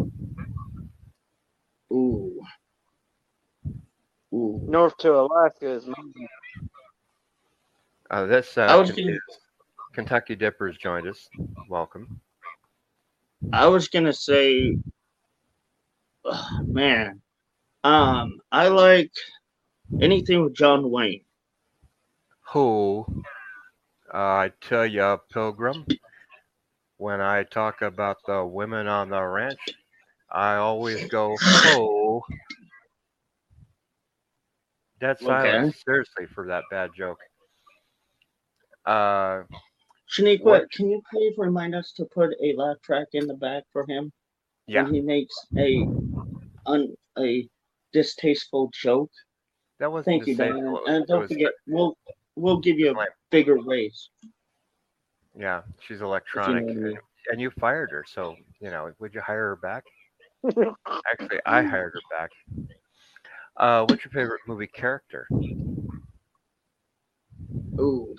Ooh. 1.92 2.40
Ooh. 4.32 4.60
North 4.66 4.96
to 4.98 5.14
Alaska 5.14 5.70
is 5.70 5.86
moving. 5.86 6.28
Uh, 8.10 8.26
this 8.26 8.58
uh, 8.58 8.62
I 8.62 8.76
was 8.76 8.90
Kentucky 9.92 10.34
Dippers 10.34 10.76
joined 10.76 11.06
us. 11.06 11.28
Welcome. 11.68 12.20
I 13.52 13.68
was 13.68 13.88
gonna 13.88 14.12
say, 14.12 14.76
ugh, 16.24 16.66
man, 16.66 17.20
um, 17.84 18.40
I 18.50 18.68
like 18.68 19.12
anything 20.00 20.44
with 20.44 20.54
John 20.54 20.90
Wayne. 20.90 21.24
Who? 22.52 23.06
Uh, 24.12 24.16
I 24.16 24.52
tell 24.60 24.86
you, 24.86 25.18
Pilgrim. 25.32 25.86
When 26.98 27.20
I 27.20 27.42
talk 27.42 27.82
about 27.82 28.18
the 28.26 28.44
women 28.44 28.86
on 28.86 29.10
the 29.10 29.22
ranch, 29.22 29.58
I 30.30 30.54
always 30.56 31.04
go 31.10 31.36
ho. 31.36 32.22
Dead 35.00 35.18
silence. 35.20 35.76
Seriously, 35.84 36.26
for 36.34 36.46
that 36.46 36.64
bad 36.70 36.90
joke. 36.96 37.18
Uh, 38.86 39.42
Shaniqua, 40.10 40.44
What? 40.44 40.70
can 40.70 40.90
you 40.90 41.02
please 41.10 41.34
remind 41.38 41.74
us 41.74 41.92
to 41.96 42.04
put 42.04 42.30
a 42.42 42.54
laugh 42.56 42.76
track 42.82 43.08
in 43.12 43.26
the 43.26 43.34
back 43.34 43.64
for 43.72 43.84
him 43.86 44.12
yeah, 44.66 44.84
when 44.84 44.94
he 44.94 45.00
makes 45.00 45.34
a 45.58 45.88
un 46.66 46.94
a 47.18 47.48
distasteful 47.92 48.70
joke? 48.72 49.10
That 49.84 49.92
was. 49.92 50.04
Thank 50.06 50.26
you, 50.26 50.34
Diana. 50.34 50.74
And 50.86 51.06
don't 51.06 51.28
forget, 51.28 51.52
we'll 51.66 51.94
we'll 52.36 52.58
give 52.58 52.78
you 52.78 52.98
a 52.98 53.06
bigger 53.30 53.58
raise. 53.60 54.08
Yeah, 55.38 55.60
she's 55.86 56.00
electronic, 56.00 56.64
what 56.64 56.72
I 56.72 56.74
mean. 56.74 56.98
and, 57.30 57.40
you 57.40 57.50
fired 57.50 57.90
her. 57.90 58.04
So 58.08 58.34
you 58.60 58.70
know, 58.70 58.92
would 58.98 59.14
you 59.14 59.20
hire 59.20 59.48
her 59.48 59.56
back? 59.56 59.84
Actually, 61.12 61.40
I 61.44 61.62
hired 61.64 61.92
her 61.92 62.00
back. 62.10 62.30
Uh, 63.58 63.84
what's 63.86 64.04
your 64.04 64.12
favorite 64.12 64.40
movie 64.46 64.66
character? 64.66 65.28
Ooh. 67.78 68.16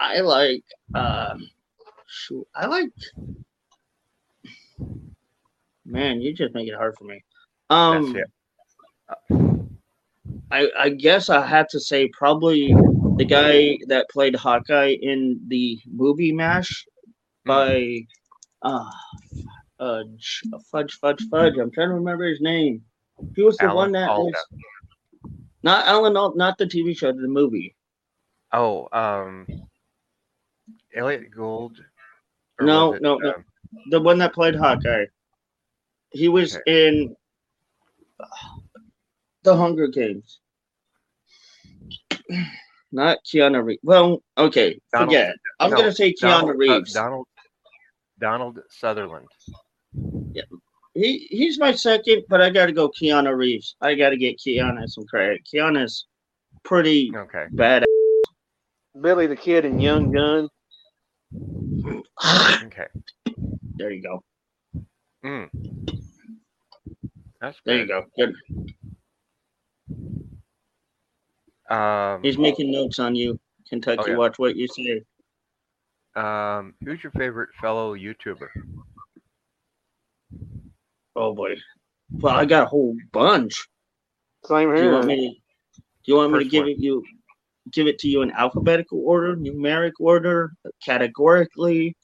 I 0.00 0.18
like 0.20 0.64
um 0.96 1.48
shoot, 2.08 2.48
I 2.56 2.66
like 2.66 2.90
man, 5.86 6.20
you 6.20 6.34
just 6.34 6.54
make 6.54 6.66
it 6.66 6.74
hard 6.74 6.96
for 6.98 7.04
me. 7.04 7.22
Um 7.70 8.14
That's 8.14 8.28
I 10.50 10.70
I 10.78 10.88
guess 10.90 11.28
I 11.28 11.46
had 11.46 11.68
to 11.70 11.80
say 11.80 12.08
probably 12.08 12.80
the 13.16 13.24
guy 13.24 13.78
that 13.88 14.08
played 14.10 14.36
Hawkeye 14.36 14.96
in 15.00 15.40
the 15.48 15.78
movie 15.86 16.32
MASH 16.32 16.86
by 17.44 18.06
uh 18.62 18.90
uh 19.78 20.02
fudge 20.70 20.92
fudge 21.00 21.22
fudge. 21.30 21.56
I'm 21.58 21.70
trying 21.70 21.88
to 21.90 21.94
remember 21.94 22.26
his 22.26 22.40
name. 22.40 22.84
He 23.34 23.42
was 23.42 23.58
the 23.58 23.68
Alan 23.68 23.70
one 23.70 23.92
that 23.92 24.14
Alda. 24.14 24.16
was 24.16 24.46
not 25.62 25.86
Alan 25.86 26.16
Alda, 26.16 26.36
not 26.36 26.58
the 26.58 26.66
TV 26.66 26.94
show, 26.94 27.12
the 27.12 27.28
movie. 27.28 27.76
Oh, 28.52 28.88
um, 28.92 29.46
Elliot 30.94 31.30
Gould. 31.30 31.78
No, 32.60 32.92
it, 32.92 33.00
no, 33.00 33.16
no. 33.16 33.34
um, 33.34 33.44
the 33.90 34.00
one 34.00 34.18
that 34.18 34.34
played 34.34 34.54
Hawkeye. 34.54 35.06
He 36.10 36.28
was 36.28 36.56
Okay. 36.56 36.62
in 36.66 37.16
the 39.42 39.56
Hunger 39.56 39.88
Games. 39.88 40.40
Not 42.92 43.18
Keanu 43.24 43.64
Reeves. 43.64 43.80
Well, 43.82 44.22
okay, 44.36 44.78
Donald- 44.92 45.10
forget. 45.10 45.34
I'm 45.60 45.70
no, 45.70 45.76
gonna 45.78 45.92
say 45.92 46.12
Keanu 46.12 46.20
Donald, 46.20 46.50
uh, 46.50 46.54
Reeves. 46.54 46.92
Donald. 46.92 47.26
Donald 48.20 48.58
Sutherland. 48.70 49.26
Yeah. 50.32 50.42
He 50.94 51.26
he's 51.30 51.58
my 51.58 51.72
second, 51.72 52.24
but 52.28 52.40
I 52.42 52.50
gotta 52.50 52.72
go 52.72 52.90
Keanu 52.90 53.34
Reeves. 53.36 53.76
I 53.80 53.94
gotta 53.94 54.16
get 54.16 54.38
Keanu 54.38 54.86
some 54.88 55.04
credit. 55.06 55.40
Keanu's 55.52 56.06
pretty 56.64 57.10
Okay. 57.16 57.46
bad. 57.52 57.84
Billy 59.00 59.26
the 59.26 59.36
Kid 59.36 59.64
and 59.64 59.82
Young 59.82 60.12
Gun. 60.12 60.48
Okay. 62.64 62.86
there 63.76 63.90
you 63.90 64.02
go. 64.02 64.22
Mm. 65.24 65.48
That's 67.40 67.58
There 67.64 67.78
you 67.78 67.86
go. 67.86 68.04
Good. 68.16 68.34
Um, 71.70 72.22
He's 72.22 72.38
making 72.38 72.70
notes 72.70 72.98
on 72.98 73.14
you, 73.14 73.38
Kentucky. 73.68 74.02
Oh, 74.04 74.10
yeah. 74.10 74.16
Watch 74.16 74.38
what 74.38 74.56
you 74.56 74.68
say. 74.68 75.02
um, 76.14 76.74
who's 76.84 77.02
your 77.02 77.12
favorite 77.12 77.48
fellow 77.60 77.96
YouTuber? 77.96 78.48
Oh 81.16 81.34
boy. 81.34 81.56
Well, 82.10 82.34
I 82.34 82.44
got 82.44 82.64
a 82.64 82.66
whole 82.66 82.96
bunch. 83.12 83.68
Same 84.44 84.74
Do 84.74 84.82
you 84.82 84.90
want 84.90 85.06
me 85.06 85.16
to? 85.16 85.34
Do 85.74 85.82
you 86.12 86.16
want 86.16 86.32
me 86.32 86.38
to 86.40 86.50
give 86.50 86.64
one. 86.64 86.70
it 86.70 86.78
you? 86.78 87.02
Give 87.70 87.86
it 87.86 87.98
to 88.00 88.08
you 88.08 88.22
in 88.22 88.32
alphabetical 88.32 89.02
order, 89.06 89.36
numeric 89.36 89.92
order, 90.00 90.52
categorically. 90.84 91.96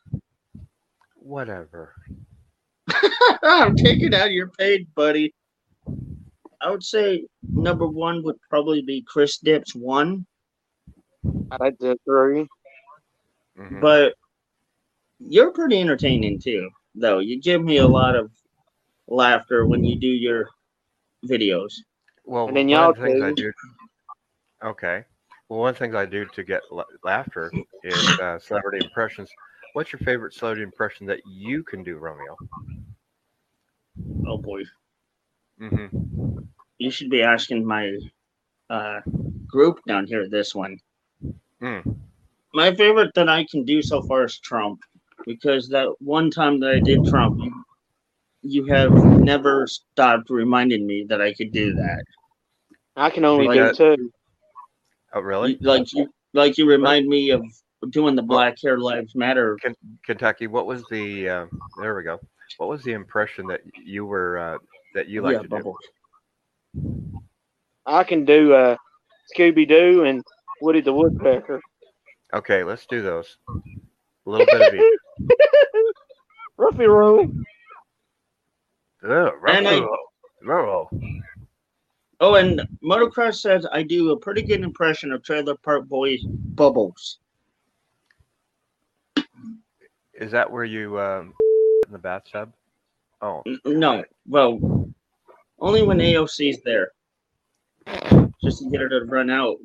Whatever. 1.16 1.94
I'm 3.42 3.74
taking 3.74 4.14
out 4.14 4.30
your 4.30 4.48
page, 4.50 4.86
buddy. 4.94 5.34
I 6.60 6.70
would 6.70 6.82
say 6.82 7.24
number 7.54 7.86
one 7.86 8.22
would 8.24 8.36
probably 8.50 8.82
be 8.82 9.02
Chris 9.06 9.38
Dips 9.38 9.74
one, 9.74 10.26
I'd 11.50 11.78
disagree. 11.78 12.46
Mhm. 13.56 13.80
but 13.80 14.14
you're 15.20 15.52
pretty 15.52 15.80
entertaining 15.80 16.38
too. 16.38 16.68
Though 16.94 17.18
you 17.18 17.40
give 17.40 17.62
me 17.62 17.78
a 17.78 17.86
lot 17.86 18.14
of 18.16 18.30
laughter 19.08 19.66
when 19.66 19.84
you 19.84 19.98
do 19.98 20.08
your 20.08 20.48
videos. 21.26 21.72
Well, 22.24 22.48
And 22.48 22.56
then 22.56 22.68
y'all 22.68 22.90
of 22.90 22.96
the 22.96 23.02
things 23.02 23.22
I 23.22 23.30
two. 23.30 23.34
do. 23.34 23.52
Okay. 24.64 25.04
Well, 25.48 25.60
one 25.60 25.74
thing 25.74 25.94
I 25.94 26.04
do 26.06 26.26
to 26.26 26.42
get 26.44 26.62
la- 26.70 26.84
laughter 27.04 27.52
is 27.82 28.04
uh, 28.20 28.38
celebrity 28.38 28.78
impressions. 28.78 29.30
What's 29.72 29.92
your 29.92 30.00
favorite 30.00 30.34
celebrity 30.34 30.62
impression 30.64 31.06
that 31.06 31.20
you 31.26 31.62
can 31.62 31.82
do, 31.82 31.96
Romeo? 31.98 32.36
Oh 34.26 34.38
boy, 34.38 34.62
Mm-hmm. 35.60 36.38
you 36.78 36.90
should 36.90 37.10
be 37.10 37.22
asking 37.22 37.66
my 37.66 37.96
uh, 38.70 39.00
group 39.46 39.80
down 39.86 40.06
here 40.06 40.28
this 40.28 40.54
one. 40.54 40.78
Mm. 41.60 41.96
My 42.54 42.74
favorite 42.74 43.12
that 43.14 43.28
I 43.28 43.44
can 43.50 43.64
do 43.64 43.82
so 43.82 44.02
far 44.02 44.24
is 44.24 44.38
Trump, 44.38 44.80
because 45.26 45.68
that 45.68 45.88
one 46.00 46.30
time 46.30 46.60
that 46.60 46.70
I 46.70 46.80
did 46.80 47.04
Trump, 47.06 47.40
you, 47.40 47.64
you 48.42 48.64
have 48.66 48.92
never 48.92 49.66
stopped 49.66 50.30
reminding 50.30 50.86
me 50.86 51.04
that 51.08 51.20
I 51.20 51.34
could 51.34 51.52
do 51.52 51.74
that. 51.74 52.04
I 52.96 53.10
can 53.10 53.24
only 53.24 53.48
Because- 53.48 53.76
do 53.76 53.96
two. 53.96 54.12
Oh, 55.14 55.20
really? 55.20 55.52
You- 55.52 55.66
like 55.66 55.92
you, 55.92 56.08
like 56.34 56.58
you 56.58 56.66
remind 56.66 57.08
me 57.08 57.30
of 57.30 57.42
doing 57.90 58.14
the 58.14 58.22
Black 58.22 58.56
Hair 58.62 58.78
Lives 58.78 59.14
Matter. 59.14 59.58
Kentucky. 60.04 60.46
What 60.46 60.66
was 60.66 60.84
the? 60.90 61.28
Uh, 61.28 61.46
there 61.80 61.96
we 61.96 62.02
go. 62.02 62.20
What 62.58 62.68
was 62.68 62.82
the 62.82 62.92
impression 62.92 63.46
that 63.48 63.60
you 63.82 64.04
were 64.06 64.38
uh, 64.38 64.58
that 64.98 65.08
you 65.08 65.22
like 65.22 65.34
yeah, 65.34 65.42
to 65.42 65.48
do? 65.48 65.56
Bubbles. 65.56 65.78
I 67.86 68.02
can 68.02 68.24
do 68.24 68.52
uh, 68.52 68.76
Scooby 69.32 69.66
Doo 69.66 70.02
and 70.04 70.24
Woody 70.60 70.80
the 70.80 70.92
Woodpecker. 70.92 71.60
Okay, 72.34 72.64
let's 72.64 72.84
do 72.86 73.00
those. 73.00 73.36
A 73.48 73.54
little 74.28 74.44
bit 74.46 74.60
of 74.60 74.74
each. 74.74 75.30
Ruffy 76.58 76.88
Roll. 76.88 77.30
Ugh, 79.08 79.32
And 79.46 79.68
I- 79.68 79.78
ruh-roh, 79.78 79.96
ruh-roh. 80.42 80.90
Oh, 82.20 82.34
and 82.34 82.60
Motocross 82.82 83.36
says 83.36 83.64
I 83.70 83.84
do 83.84 84.10
a 84.10 84.18
pretty 84.18 84.42
good 84.42 84.62
impression 84.62 85.12
of 85.12 85.22
Trailer 85.22 85.54
Park 85.54 85.86
Boys 85.86 86.24
Bubbles. 86.26 87.20
Is 90.14 90.32
that 90.32 90.50
where 90.50 90.64
you 90.64 90.98
um, 90.98 91.34
in 91.86 91.92
the 91.92 91.98
bathtub? 91.98 92.52
Oh, 93.20 93.42
No, 93.64 94.04
well, 94.26 94.77
only 95.58 95.82
when 95.82 95.98
AOC's 95.98 96.62
there, 96.64 96.92
just 98.42 98.62
to 98.62 98.70
get 98.70 98.80
her 98.80 98.88
to 98.88 99.04
run 99.06 99.30
out. 99.30 99.56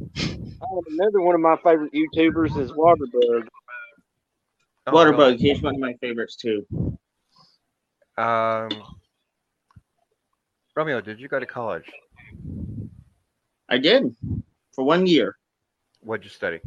Oh, 0.00 0.82
another 0.90 1.20
one 1.20 1.34
of 1.34 1.40
my 1.40 1.56
favorite 1.56 1.92
YouTubers 1.92 2.58
is 2.58 2.72
Waterbug. 2.72 3.46
oh, 4.86 4.92
Waterbug, 4.92 5.18
really? 5.18 5.36
he's 5.36 5.62
one 5.62 5.74
of 5.74 5.80
my 5.80 5.94
favorites 6.00 6.36
too. 6.36 6.66
Um, 8.16 8.70
Romeo, 10.74 11.00
did 11.00 11.20
you 11.20 11.28
go 11.28 11.38
to 11.38 11.46
college? 11.46 11.86
I 13.68 13.78
did 13.78 14.14
for 14.72 14.84
one 14.84 15.06
year. 15.06 15.36
What'd 16.00 16.24
you 16.24 16.30
study? 16.30 16.60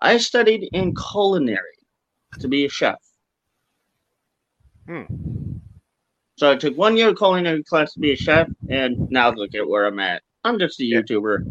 I 0.00 0.18
studied 0.18 0.68
in 0.72 0.94
culinary. 0.94 1.62
to 2.40 2.48
be 2.48 2.64
a 2.64 2.68
chef. 2.68 2.98
Hmm. 4.86 5.04
So 6.38 6.48
I 6.48 6.54
took 6.54 6.78
one 6.78 6.96
year 6.96 7.08
of 7.08 7.16
culinary 7.18 7.64
class 7.64 7.92
to 7.94 7.98
be 7.98 8.12
a 8.12 8.16
chef, 8.16 8.48
and 8.70 9.10
now 9.10 9.30
look 9.32 9.56
at 9.56 9.68
where 9.68 9.86
I'm 9.86 9.98
at. 9.98 10.22
I'm 10.44 10.56
just 10.56 10.78
a 10.78 10.84
Yeah. 10.84 11.00
YouTuber. 11.00 11.44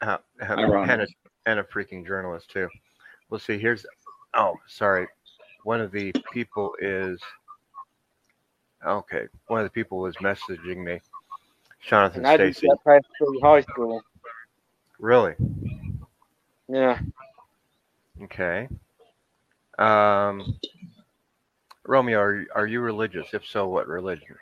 Uh, 0.00 0.18
uh, 0.40 0.44
and, 0.48 1.02
a, 1.02 1.06
and 1.46 1.58
a 1.58 1.64
freaking 1.64 2.06
journalist 2.06 2.48
too. 2.48 2.68
We'll 3.30 3.40
see. 3.40 3.58
Here's. 3.58 3.84
Oh, 4.34 4.54
sorry. 4.68 5.08
One 5.64 5.80
of 5.80 5.90
the 5.90 6.12
people 6.32 6.72
is. 6.80 7.20
Okay. 8.86 9.26
One 9.48 9.58
of 9.58 9.64
the 9.66 9.70
people 9.70 9.98
was 9.98 10.14
messaging 10.18 10.84
me. 10.84 11.00
Jonathan 11.84 12.18
And 12.18 12.28
I 12.28 12.36
just 12.36 12.60
Stacy. 12.60 12.68
got 12.68 12.84
passed 12.84 13.06
through 13.18 13.40
high 13.40 13.62
school. 13.62 14.02
Really? 15.00 15.34
Yeah. 16.68 17.00
Okay. 18.22 18.68
Um, 19.80 20.54
Romeo, 21.86 22.18
are 22.20 22.34
you, 22.40 22.46
are 22.54 22.66
you 22.66 22.80
religious? 22.80 23.26
If 23.32 23.44
so, 23.46 23.68
what 23.68 23.88
religion? 23.88 24.36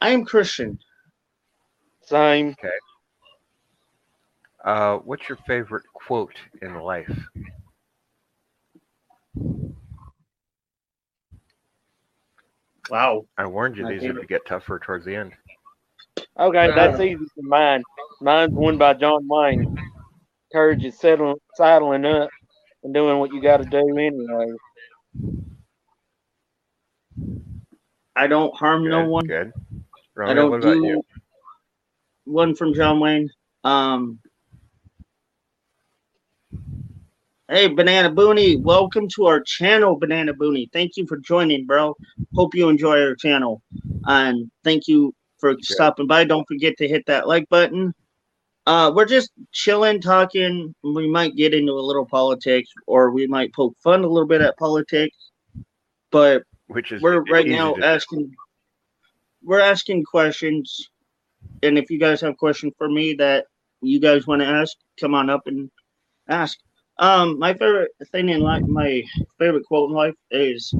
I 0.00 0.10
am 0.10 0.24
Christian. 0.24 0.78
Same. 2.02 2.48
Okay. 2.50 2.68
Uh, 4.64 4.96
what's 4.98 5.28
your 5.28 5.38
favorite 5.46 5.84
quote 5.92 6.36
in 6.62 6.74
life? 6.80 7.10
Wow. 12.90 13.26
I 13.38 13.46
warned 13.46 13.76
you 13.76 13.84
My 13.84 13.92
these 13.92 14.02
would 14.02 14.08
favorite- 14.08 14.28
get 14.28 14.46
tougher 14.46 14.78
towards 14.78 15.04
the 15.04 15.16
end. 15.16 15.32
Okay, 16.38 16.66
that's 16.74 17.00
easy 17.00 17.24
for 17.34 17.42
mine. 17.42 17.82
Mine's 18.20 18.52
one 18.52 18.76
by 18.76 18.94
John 18.94 19.26
Wayne. 19.28 19.76
Courage 20.52 20.84
is 20.84 20.98
settling, 20.98 21.36
saddling 21.54 22.04
up 22.04 22.28
and 22.82 22.92
doing 22.92 23.18
what 23.18 23.32
you 23.32 23.40
got 23.40 23.58
to 23.58 23.64
do 23.64 23.78
anyway. 23.98 24.52
I 28.16 28.26
don't 28.26 28.54
harm 28.54 28.88
no 28.88 29.08
one. 29.08 29.26
Good. 29.26 29.52
I 30.18 30.34
don't 30.34 30.50
what 30.50 30.60
about 30.60 30.74
do 30.74 30.86
you? 30.86 31.04
one 32.24 32.54
from 32.54 32.72
John 32.72 33.00
Wayne. 33.00 33.28
Um, 33.64 34.20
hey, 37.48 37.66
Banana 37.66 38.10
Booney, 38.10 38.60
welcome 38.60 39.08
to 39.16 39.26
our 39.26 39.40
channel, 39.40 39.96
Banana 39.96 40.32
Booney. 40.32 40.70
Thank 40.72 40.96
you 40.96 41.06
for 41.06 41.16
joining, 41.16 41.66
bro. 41.66 41.96
Hope 42.34 42.54
you 42.54 42.68
enjoy 42.68 43.02
our 43.02 43.16
channel, 43.16 43.62
and 44.04 44.50
thank 44.62 44.86
you 44.86 45.12
for 45.38 45.56
stopping 45.60 46.06
by. 46.06 46.24
Don't 46.24 46.46
forget 46.46 46.76
to 46.78 46.88
hit 46.88 47.04
that 47.06 47.26
like 47.26 47.48
button. 47.48 47.92
Uh, 48.66 48.92
we're 48.94 49.04
just 49.04 49.30
chilling, 49.52 50.00
talking. 50.00 50.74
We 50.82 51.08
might 51.08 51.36
get 51.36 51.52
into 51.52 51.72
a 51.72 51.80
little 51.82 52.06
politics, 52.06 52.70
or 52.86 53.10
we 53.10 53.26
might 53.26 53.52
poke 53.52 53.76
fun 53.82 54.04
a 54.04 54.08
little 54.08 54.28
bit 54.28 54.40
at 54.40 54.56
politics, 54.56 55.30
but 56.12 56.44
Which 56.68 56.92
is 56.92 57.02
we're 57.02 57.22
right 57.24 57.46
now 57.46 57.74
to 57.74 57.80
do. 57.80 57.86
asking 57.86 58.32
we're 59.42 59.60
asking 59.60 60.04
questions 60.04 60.90
and 61.62 61.78
if 61.78 61.90
you 61.90 61.98
guys 61.98 62.20
have 62.20 62.36
questions 62.36 62.72
for 62.78 62.88
me 62.88 63.14
that 63.14 63.46
you 63.82 64.00
guys 64.00 64.26
want 64.26 64.40
to 64.42 64.46
ask 64.48 64.76
come 65.00 65.14
on 65.14 65.28
up 65.30 65.42
and 65.46 65.70
ask 66.28 66.58
um 66.98 67.38
my 67.38 67.52
favorite 67.54 67.90
thing 68.12 68.28
in 68.28 68.40
life 68.40 68.62
my 68.64 69.02
favorite 69.38 69.64
quote 69.64 69.90
in 69.90 69.94
life 69.96 70.14
is 70.30 70.74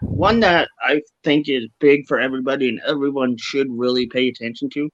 one 0.00 0.40
that 0.40 0.68
i 0.82 1.00
think 1.24 1.48
is 1.48 1.66
big 1.78 2.06
for 2.06 2.18
everybody 2.20 2.68
and 2.68 2.80
everyone 2.86 3.36
should 3.38 3.68
really 3.70 4.06
pay 4.06 4.28
attention 4.28 4.68
to 4.70 4.90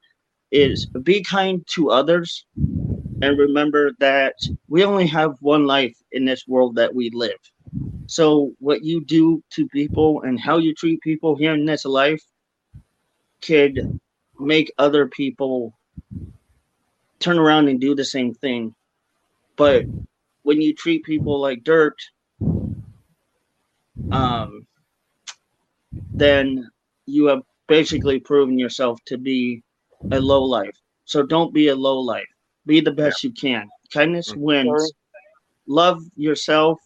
is 0.50 0.86
be 1.02 1.22
kind 1.22 1.64
to 1.66 1.90
others 1.90 2.44
and 3.22 3.38
remember 3.38 3.92
that 3.98 4.34
we 4.68 4.84
only 4.84 5.06
have 5.06 5.32
one 5.40 5.66
life 5.66 5.96
in 6.12 6.24
this 6.24 6.46
world 6.46 6.74
that 6.76 6.94
we 6.94 7.10
live 7.14 7.38
so 8.08 8.52
what 8.60 8.84
you 8.84 9.04
do 9.04 9.42
to 9.52 9.68
people 9.68 10.22
and 10.22 10.40
how 10.40 10.58
you 10.58 10.74
treat 10.74 11.00
people 11.02 11.36
here 11.36 11.54
in 11.54 11.66
this 11.66 11.84
life 11.86 12.24
could 13.42 13.80
make 14.38 14.72
other 14.78 15.08
people 15.08 15.74
turn 17.20 17.38
around 17.38 17.68
and 17.68 17.80
do 17.80 17.94
the 17.94 18.04
same 18.04 18.34
thing. 18.34 18.74
But 19.56 19.86
when 20.42 20.60
you 20.62 20.74
treat 20.74 21.04
people 21.04 21.40
like 21.40 21.64
dirt, 21.64 21.96
um, 24.12 24.66
then 26.12 26.68
you 27.06 27.26
have 27.26 27.42
basically 27.68 28.20
proven 28.20 28.58
yourself 28.58 29.00
to 29.06 29.18
be 29.18 29.62
a 30.12 30.20
low 30.20 30.44
life. 30.44 30.76
So 31.04 31.22
don't 31.22 31.54
be 31.54 31.68
a 31.68 31.76
low 31.76 32.00
life. 32.00 32.28
Be 32.66 32.80
the 32.80 32.92
best 32.92 33.24
you 33.24 33.32
can. 33.32 33.68
Kindness 33.92 34.34
Mhm. 34.34 34.36
wins. 34.36 34.92
Love 35.66 36.02
yourself 36.16 36.80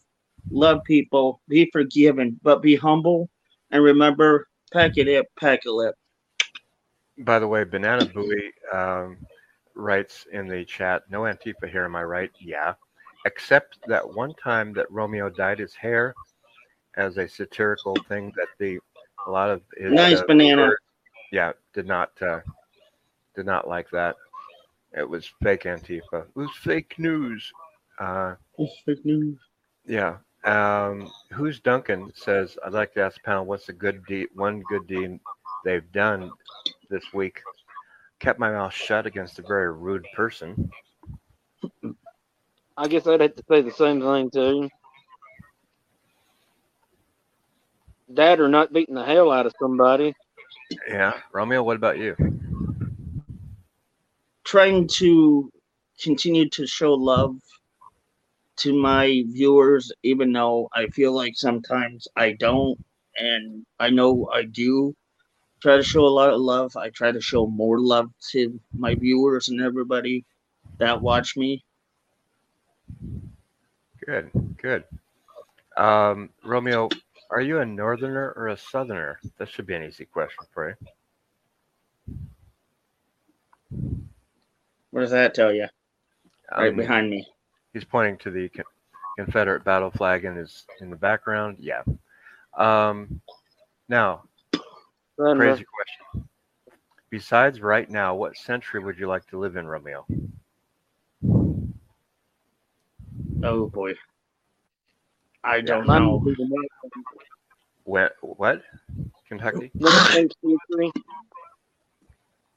love 0.51 0.83
people, 0.85 1.41
be 1.49 1.69
forgiven, 1.73 2.39
but 2.43 2.63
be 2.63 2.75
humble 2.77 3.29
and 3.71 3.83
remember, 3.83 4.49
pack 4.73 4.97
it 4.97 5.09
up, 5.19 5.27
pack 5.39 5.61
a 5.67 5.71
lip. 5.71 5.95
By 7.19 7.39
the 7.39 7.49
way, 7.49 7.65
Banana 7.65 8.05
Buoy 8.07 8.53
um, 8.73 9.19
writes 9.75 10.27
in 10.33 10.47
the 10.49 10.65
chat, 10.65 11.03
no 11.11 11.23
Antifa 11.23 11.71
here, 11.71 11.85
am 11.85 11.97
I 11.97 12.05
right? 12.05 12.31
Yeah. 12.41 12.75
Except 13.25 13.79
that 13.87 14.15
one 14.15 14.35
time 14.35 14.73
that 14.75 14.91
Romeo 14.91 15.29
dyed 15.29 15.59
his 15.59 15.75
hair 15.75 16.15
as 16.97 17.17
a 17.19 17.29
satirical 17.29 17.95
thing 18.09 18.33
that 18.37 18.49
the 18.59 18.79
a 19.27 19.31
lot 19.31 19.49
of 19.51 19.63
his 19.79 19.93
Nice 19.93 20.19
uh, 20.19 20.25
banana. 20.27 20.71
yeah, 21.31 21.53
did 21.73 21.87
not 21.87 22.11
uh, 22.21 22.41
did 23.37 23.47
not 23.47 23.69
like 23.69 23.89
that. 23.91 24.17
It 24.97 25.09
was 25.09 25.31
fake 25.43 25.63
Antifa. 25.63 26.25
It 26.27 26.35
was 26.37 26.51
fake 26.57 26.95
news. 26.99 27.51
Uh, 28.01 28.35
Fake 28.85 29.05
news. 29.05 29.39
yeah. 29.87 30.17
Um, 30.45 31.11
who's 31.33 31.61
Duncan 31.61 32.13
says, 32.15 32.59
I'd 32.65 32.73
like 32.73 32.93
to 32.95 33.03
ask 33.03 33.17
the 33.17 33.23
panel, 33.23 33.45
what's 33.45 33.69
a 33.69 33.73
good 33.73 34.05
deed, 34.07 34.29
one 34.35 34.63
good 34.69 34.87
deed 34.87 35.21
they've 35.65 35.91
done 35.93 36.31
this 36.91 37.05
week? 37.15 37.41
Kept 38.19 38.41
my 38.41 38.51
mouth 38.51 38.75
shut 38.75 39.07
against 39.07 39.39
a 39.39 39.43
very 39.43 39.73
rude 39.73 40.07
person. 40.15 40.71
I 42.77 42.89
guess 42.89 43.07
I'd 43.07 43.21
have 43.21 43.37
to 43.37 43.45
say 43.49 43.63
the 43.63 43.71
same 43.71 44.01
thing 44.01 44.31
too. 44.31 44.69
That 48.09 48.41
or 48.41 48.49
not 48.49 48.73
beating 48.73 48.95
the 48.95 49.05
hell 49.05 49.31
out 49.31 49.47
of 49.47 49.55
somebody. 49.61 50.15
Yeah. 50.89 51.15
Romeo, 51.33 51.63
what 51.63 51.77
about 51.77 51.99
you? 51.99 52.17
Trying 54.45 54.89
to 54.89 55.51
continue 56.01 56.49
to 56.51 56.67
show 56.67 56.95
love 56.95 57.37
to 58.59 58.75
my 58.81 59.25
viewers, 59.29 59.93
even 60.03 60.33
though 60.33 60.69
I 60.73 60.87
feel 60.89 61.13
like 61.13 61.35
sometimes 61.37 62.09
I 62.17 62.33
don't, 62.33 62.79
and 63.19 63.65
I 63.79 63.91
know 63.91 64.29
I 64.33 64.45
do. 64.45 64.95
Try 65.61 65.77
to 65.77 65.83
show 65.83 66.05
a 66.07 66.09
lot 66.09 66.33
of 66.33 66.41
love. 66.41 66.77
I 66.77 66.91
try 66.91 67.13
to 67.13 67.21
show 67.21 67.47
more 67.47 67.81
love 67.81 68.11
to 68.33 68.61
my 68.77 68.95
viewers 68.95 69.49
and 69.49 69.61
everybody 69.61 70.25
that 70.79 71.01
watch 71.01 71.37
me. 71.37 71.65
Good, 74.05 74.31
good. 74.61 74.85
Um, 75.77 76.31
Romeo, 76.45 76.89
are 77.31 77.41
you 77.41 77.61
a 77.61 77.67
northerner 77.67 78.33
or 78.37 78.49
a 78.49 78.57
southerner? 78.57 79.21
That 79.39 79.49
should 79.49 79.67
be 79.67 79.75
an 79.75 79.85
easy 79.85 80.05
question 80.05 80.47
for 80.53 80.71
you. 80.71 80.89
What 84.91 85.01
does 85.03 85.11
that 85.11 85.35
tell 85.35 85.53
you? 85.53 85.69
Right 86.57 86.71
Um, 86.71 86.77
behind 86.77 87.11
me. 87.11 87.27
He's 87.73 87.85
pointing 87.85 88.19
to 88.19 88.31
the 88.31 88.51
Confederate 89.19 89.65
battle 89.65 89.91
flag 89.91 90.25
in 90.25 90.37
his 90.37 90.65
in 90.81 90.91
the 90.91 90.97
background. 90.97 91.57
Yeah. 91.59 91.83
Um, 92.57 93.21
now, 93.89 94.25
Son 95.17 95.33
of- 95.33 95.39
crazy 95.39 95.65
question. 95.65 96.29
Besides 97.11 97.61
right 97.61 97.89
now, 97.91 98.15
what 98.15 98.37
century 98.37 98.81
would 98.81 98.99
you 98.99 99.07
like 99.07 99.27
to 99.29 99.39
live 99.39 99.57
in, 99.57 99.67
Romeo? 99.67 100.07
Oh 103.45 103.67
boy. 103.69 103.95
I 105.45 105.61
don't 105.61 105.87
Mine 105.87 106.03
know. 106.05 106.23
would 106.25 106.37
What? 107.85 108.17
What? 108.21 108.63
Kentucky? 109.29 109.71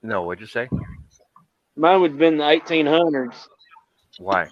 No. 0.03 0.23
What'd 0.23 0.41
you 0.41 0.47
say? 0.47 0.69
Mine 1.75 2.01
would 2.01 2.11
have 2.11 2.19
been 2.19 2.37
the 2.37 2.43
1800s. 2.43 3.47
Why? 4.19 4.47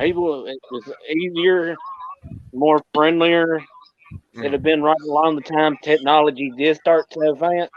Able, 0.00 0.46
it 0.46 0.60
was 0.70 0.90
easier, 1.14 1.78
more 2.52 2.82
friendlier. 2.94 3.60
Mm. 4.36 4.40
It'd 4.40 4.52
have 4.54 4.62
been 4.62 4.82
right 4.82 4.96
along 5.08 5.36
the 5.36 5.42
time 5.42 5.76
technology 5.82 6.52
did 6.56 6.76
start 6.76 7.06
to 7.12 7.20
advance, 7.32 7.70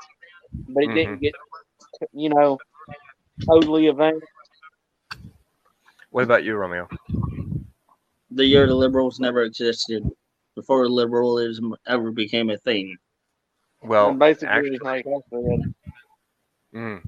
but 0.68 0.84
it 0.86 0.94
Mhm. 0.94 0.94
didn't 0.94 1.22
get, 1.22 1.36
you 2.14 2.30
know, 2.30 2.62
totally 3.50 3.88
advanced. 3.88 4.28
What 6.12 6.24
about 6.24 6.44
you, 6.44 6.56
Romeo? 6.56 6.90
The 8.32 8.46
year 8.46 8.68
the 8.68 8.76
liberals 8.76 9.20
never 9.20 9.44
existed. 9.44 10.04
Before 10.56 10.88
liberalism 10.90 11.76
ever 11.86 12.12
became 12.12 12.50
a 12.50 12.58
thing. 12.58 12.98
Well, 13.84 14.08
and 14.08 14.20
basically, 14.20 14.72
actually, 14.72 14.80
like 14.82 15.06
I 15.08 15.20
said, 15.30 15.60
mm, 16.74 17.02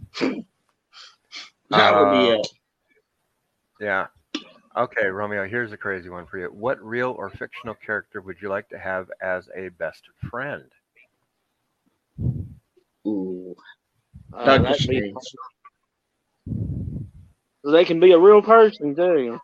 That 1.72 1.96
would 1.96 2.10
be 2.10 2.28
Uh, 2.28 2.32
it. 2.32 2.48
yeah. 3.80 4.08
Okay, 4.78 5.06
Romeo, 5.08 5.48
here's 5.48 5.72
a 5.72 5.78
crazy 5.78 6.10
one 6.10 6.26
for 6.26 6.38
you. 6.38 6.48
What 6.48 6.84
real 6.84 7.12
or 7.18 7.30
fictional 7.30 7.76
character 7.76 8.20
would 8.22 8.42
you 8.42 8.50
like 8.50 8.68
to 8.70 8.78
have 8.78 9.10
as 9.22 9.48
a 9.56 9.70
best 9.70 10.04
friend? 10.30 10.66
Ooh, 13.08 13.56
Uh, 14.34 14.58
Doctor 14.58 14.74
be- 14.74 14.84
Strange. 14.84 15.16
They 17.64 17.86
can 17.86 18.00
be 18.00 18.12
a 18.12 18.20
real 18.20 18.42
person 18.42 18.96
too. 18.96 19.40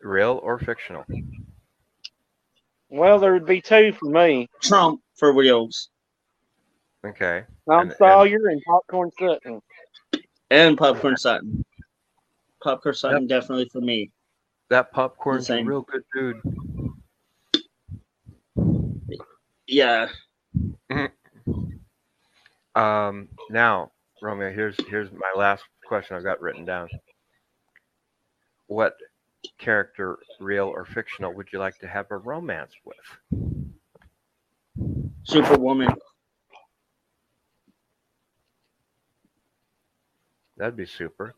Real 0.00 0.40
or 0.42 0.58
fictional? 0.58 1.04
Well, 2.88 3.18
there 3.20 3.32
would 3.32 3.46
be 3.46 3.60
two 3.60 3.92
for 3.92 4.06
me. 4.10 4.48
Trump 4.62 5.00
for 5.14 5.32
reals 5.32 5.90
Okay. 7.04 7.44
Tom 7.68 7.80
And- 7.82 7.90
and- 7.90 7.98
Sawyer 7.98 8.48
and 8.48 8.60
Popcorn 8.66 9.10
Sutton. 9.18 9.62
and 10.50 10.76
Popcorn 10.76 11.16
Sutton. 11.16 11.64
Popcorn 12.62 12.94
Sutton 12.96 13.26
definitely 13.28 13.68
for 13.68 13.80
me. 13.80 14.10
That 14.68 14.92
popcorn's 14.92 15.48
a 15.50 15.62
real 15.62 15.82
good 15.82 16.02
dude. 16.12 16.40
Yeah. 19.66 20.08
Um, 22.74 23.28
now, 23.48 23.90
Romeo, 24.20 24.52
here's 24.52 24.76
here's 24.88 25.10
my 25.12 25.32
last 25.36 25.64
question 25.86 26.16
I've 26.16 26.24
got 26.24 26.40
written 26.40 26.64
down. 26.64 26.88
What 28.66 28.96
character, 29.58 30.18
real 30.40 30.66
or 30.66 30.84
fictional, 30.84 31.32
would 31.32 31.48
you 31.52 31.58
like 31.58 31.78
to 31.78 31.86
have 31.86 32.10
a 32.10 32.16
romance 32.16 32.72
with? 32.84 32.96
Superwoman. 35.24 35.94
That'd 40.56 40.76
be 40.76 40.86
super. 40.86 41.34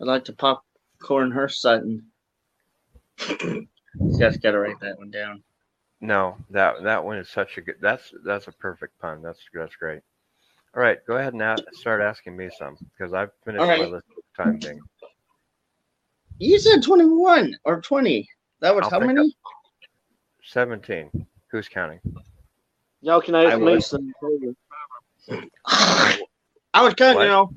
I'd 0.00 0.06
like 0.06 0.24
to 0.26 0.32
popcorn 0.32 0.67
her 1.00 1.48
Sutton. 1.48 2.04
Just 4.18 4.42
gotta 4.42 4.58
write 4.58 4.80
that 4.80 4.98
one 4.98 5.10
down. 5.10 5.42
No, 6.00 6.36
that 6.50 6.82
that 6.84 7.04
one 7.04 7.18
is 7.18 7.28
such 7.28 7.58
a 7.58 7.60
good. 7.60 7.76
That's 7.80 8.12
that's 8.24 8.46
a 8.46 8.52
perfect 8.52 8.98
pun. 9.00 9.22
That's 9.22 9.40
that's 9.52 9.76
great. 9.76 10.00
All 10.76 10.82
right, 10.82 10.98
go 11.06 11.16
ahead 11.16 11.32
and 11.32 11.42
a- 11.42 11.64
start 11.72 12.00
asking 12.00 12.36
me 12.36 12.50
some 12.56 12.76
because 12.92 13.12
I've 13.12 13.30
finished 13.44 13.62
All 13.62 13.66
my 13.66 13.86
list 13.86 14.06
of 14.16 14.44
time 14.44 14.60
thing. 14.60 14.80
You 16.38 16.58
said 16.60 16.84
21 16.84 17.58
or 17.64 17.80
20. 17.80 18.28
That 18.60 18.74
was 18.74 18.84
I'll 18.84 18.90
how 19.00 19.06
many? 19.06 19.36
Seventeen. 20.44 21.10
Who's 21.50 21.68
counting? 21.68 22.00
Y'all 23.00 23.20
can 23.20 23.34
I 23.34 23.44
ask 23.46 23.60
me 23.60 23.80
some. 23.80 24.12
I 26.74 26.82
was 26.82 26.94
counting, 26.94 27.16
What? 27.16 27.22
you 27.24 27.28
know. 27.28 27.52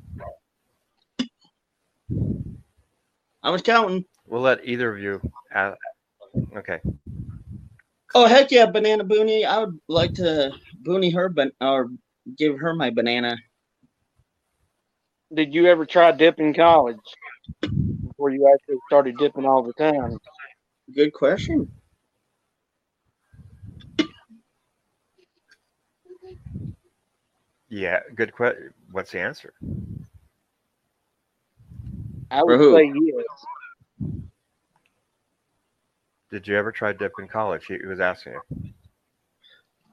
I 3.42 3.50
was 3.50 3.62
counting. 3.62 4.04
We'll 4.26 4.42
let 4.42 4.64
either 4.64 4.94
of 4.94 5.02
you. 5.02 5.20
a 5.54 5.74
okay. 6.56 6.80
Oh 8.14 8.26
heck 8.26 8.50
yeah, 8.50 8.66
banana 8.66 9.04
boonie! 9.04 9.44
I 9.44 9.58
would 9.60 9.78
like 9.88 10.14
to 10.14 10.52
boonie 10.82 11.10
her, 11.10 11.28
but 11.28 11.52
or 11.60 11.88
give 12.38 12.58
her 12.58 12.74
my 12.74 12.90
banana. 12.90 13.36
Did 15.34 15.54
you 15.54 15.66
ever 15.66 15.86
try 15.86 16.12
dipping 16.12 16.54
college 16.54 16.96
before 18.06 18.30
you 18.30 18.52
actually 18.52 18.78
started 18.88 19.16
dipping 19.18 19.46
all 19.46 19.62
the 19.62 19.72
time? 19.74 20.18
Good 20.94 21.12
question. 21.12 21.70
Yeah. 27.68 28.00
Good 28.14 28.32
question. 28.32 28.74
What's 28.90 29.12
the 29.12 29.20
answer? 29.20 29.54
I 32.32 32.42
For 32.44 32.56
would 32.56 32.58
who? 32.58 32.74
say 32.74 32.84
yes. 32.94 33.26
Did 36.30 36.48
you 36.48 36.56
ever 36.56 36.72
try 36.72 36.92
dip 36.92 37.18
in 37.18 37.28
college? 37.28 37.66
He, 37.66 37.78
he 37.78 37.86
was 37.86 38.00
asking 38.00 38.34
you. 38.34 38.42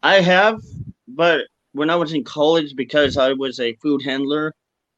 I 0.03 0.21
have, 0.21 0.61
but 1.07 1.47
when 1.73 1.89
I 1.89 1.95
was 1.95 2.13
in 2.13 2.23
college, 2.23 2.75
because 2.75 3.17
I 3.17 3.33
was 3.33 3.59
a 3.59 3.75
food 3.75 4.01
handler, 4.03 4.53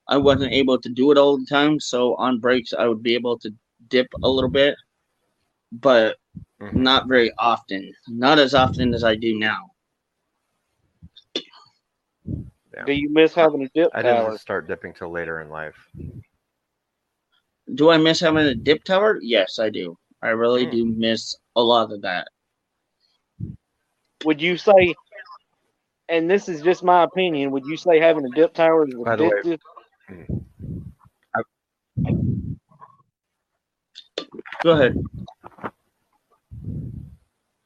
I 0.08 0.18
wasn't 0.18 0.54
able 0.54 0.80
to 0.80 0.90
do 0.90 1.12
it 1.12 1.18
all 1.18 1.38
the 1.38 1.46
time. 1.46 1.80
So 1.80 2.16
on 2.16 2.40
breaks, 2.40 2.74
I 2.74 2.88
would 2.88 3.04
be 3.04 3.16
able 3.16 3.38
to 3.40 3.52
dip 3.90 4.08
a 4.24 4.30
little 4.30 4.50
bit, 4.50 4.76
but 5.72 6.18
Mhm. 6.60 6.74
not 6.76 7.08
very 7.08 7.32
often. 7.38 7.94
Not 8.08 8.40
as 8.40 8.54
often 8.54 8.94
as 8.94 9.04
I 9.04 9.16
do 9.16 9.38
now. 9.38 9.72
Do 12.86 12.94
you 12.94 13.10
miss 13.12 13.34
having 13.34 13.64
a 13.64 13.70
dip 13.74 13.92
I 13.94 14.02
didn't 14.04 14.34
start 14.34 14.68
dipping 14.68 14.94
till 14.94 15.12
later 15.12 15.42
in 15.42 15.50
life. 15.50 15.90
Do 17.76 17.90
I 17.90 17.98
miss 17.98 18.20
having 18.20 18.46
a 18.46 18.56
dip 18.56 18.84
tower? 18.84 19.18
Yes, 19.22 19.60
I 19.60 19.70
do. 19.70 19.98
I 20.22 20.30
really 20.30 20.66
Hmm. 20.66 20.72
do 20.72 20.86
miss 20.86 21.36
a 21.56 21.62
lot 21.62 21.92
of 21.92 22.02
that. 22.02 22.28
Would 24.26 24.42
you 24.42 24.58
say, 24.58 24.96
and 26.10 26.30
this 26.30 26.48
is 26.50 26.62
just 26.62 26.84
my 26.84 27.04
opinion, 27.04 27.52
would 27.52 27.66
you 27.66 27.78
say 27.78 28.00
having 28.00 28.26
a 28.26 28.30
dip 28.30 28.54
tower 28.54 28.88
is 28.88 28.94
By 28.96 29.16
the 29.16 29.24
way- 29.24 29.32
addictive? 29.44 29.60
Go 34.64 34.72
ahead. 34.74 34.96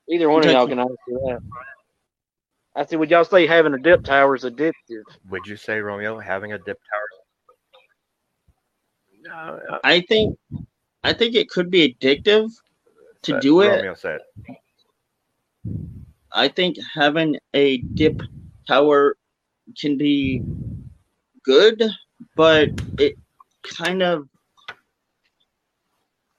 Either 0.07 0.29
one 0.29 0.45
of 0.45 0.51
y'all 0.51 0.67
can 0.67 0.79
answer 0.79 0.95
that. 1.07 1.41
I 2.75 2.85
said, 2.85 2.99
would 2.99 3.09
y'all 3.09 3.23
say 3.25 3.47
having 3.47 3.73
a 3.73 3.79
dip 3.79 4.03
tower 4.03 4.35
is 4.35 4.43
addictive? 4.43 5.03
Would 5.29 5.47
you 5.47 5.55
say 5.57 5.79
Romeo 5.79 6.19
having 6.19 6.53
a 6.53 6.57
dip 6.57 6.77
tower? 6.77 7.14
No. 9.25 9.59
uh, 9.69 9.79
I 9.83 10.01
think, 10.01 10.37
I 11.03 11.13
think 11.13 11.35
it 11.35 11.49
could 11.49 11.71
be 11.71 11.93
addictive 11.93 12.51
to 13.23 13.33
but 13.33 13.41
do 13.41 13.61
it. 13.61 13.97
Said. 13.97 14.21
I 16.31 16.47
think 16.47 16.77
having 16.93 17.37
a 17.53 17.77
dip 17.77 18.21
tower 18.67 19.17
can 19.79 19.97
be 19.97 20.43
good, 21.43 21.83
but 22.35 22.69
it 22.99 23.17
kind 23.63 24.03
of 24.03 24.27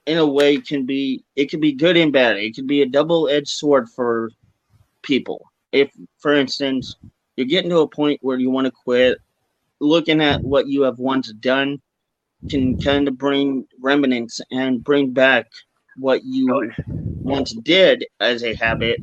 in 0.07 0.18
a 0.18 0.27
way 0.27 0.59
can 0.59 0.87
be 0.87 1.25
it 1.35 1.51
can 1.51 1.61
be 1.61 1.72
good 1.72 1.96
and 1.96 2.12
bad. 2.12 2.37
It 2.37 2.55
can 2.55 2.66
be 2.66 2.83
a 2.83 2.87
double-edged 2.87 3.49
sword 3.49 3.88
for 3.88 4.31
people. 5.03 5.51
If 5.72 5.90
for 6.18 6.35
instance, 6.35 6.96
you're 7.37 7.46
getting 7.46 7.70
to 7.70 7.79
a 7.79 7.88
point 7.88 8.20
where 8.22 8.38
you 8.38 8.51
want 8.51 8.66
to 8.66 8.70
quit, 8.70 9.18
looking 9.81 10.20
at 10.20 10.42
what 10.42 10.68
you 10.68 10.83
have 10.83 10.99
once 10.99 11.33
done 11.33 11.81
can 12.51 12.79
kind 12.81 13.09
of 13.09 13.18
bring 13.18 13.66
remnants 13.81 14.40
and 14.51 14.85
bring 14.85 15.12
back 15.12 15.46
what 15.96 16.22
you 16.25 16.55
oh, 16.55 16.85
once 17.22 17.55
did 17.64 18.05
as 18.20 18.44
a 18.44 18.55
habit 18.55 19.01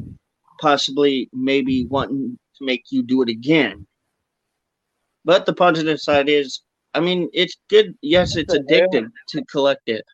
possibly 0.63 1.29
maybe 1.33 1.85
wanting 1.87 2.39
to 2.57 2.65
make 2.65 2.85
you 2.89 3.03
do 3.03 3.21
it 3.21 3.29
again. 3.29 3.85
But 5.25 5.45
the 5.45 5.53
positive 5.53 5.99
side 5.99 6.29
is, 6.29 6.61
I 6.93 6.99
mean, 6.99 7.29
it's 7.33 7.57
good. 7.69 7.95
Yes, 8.01 8.35
it's 8.35 8.53
addictive 8.53 9.09
to 9.29 9.45
collect 9.45 9.87
it. 9.87 10.05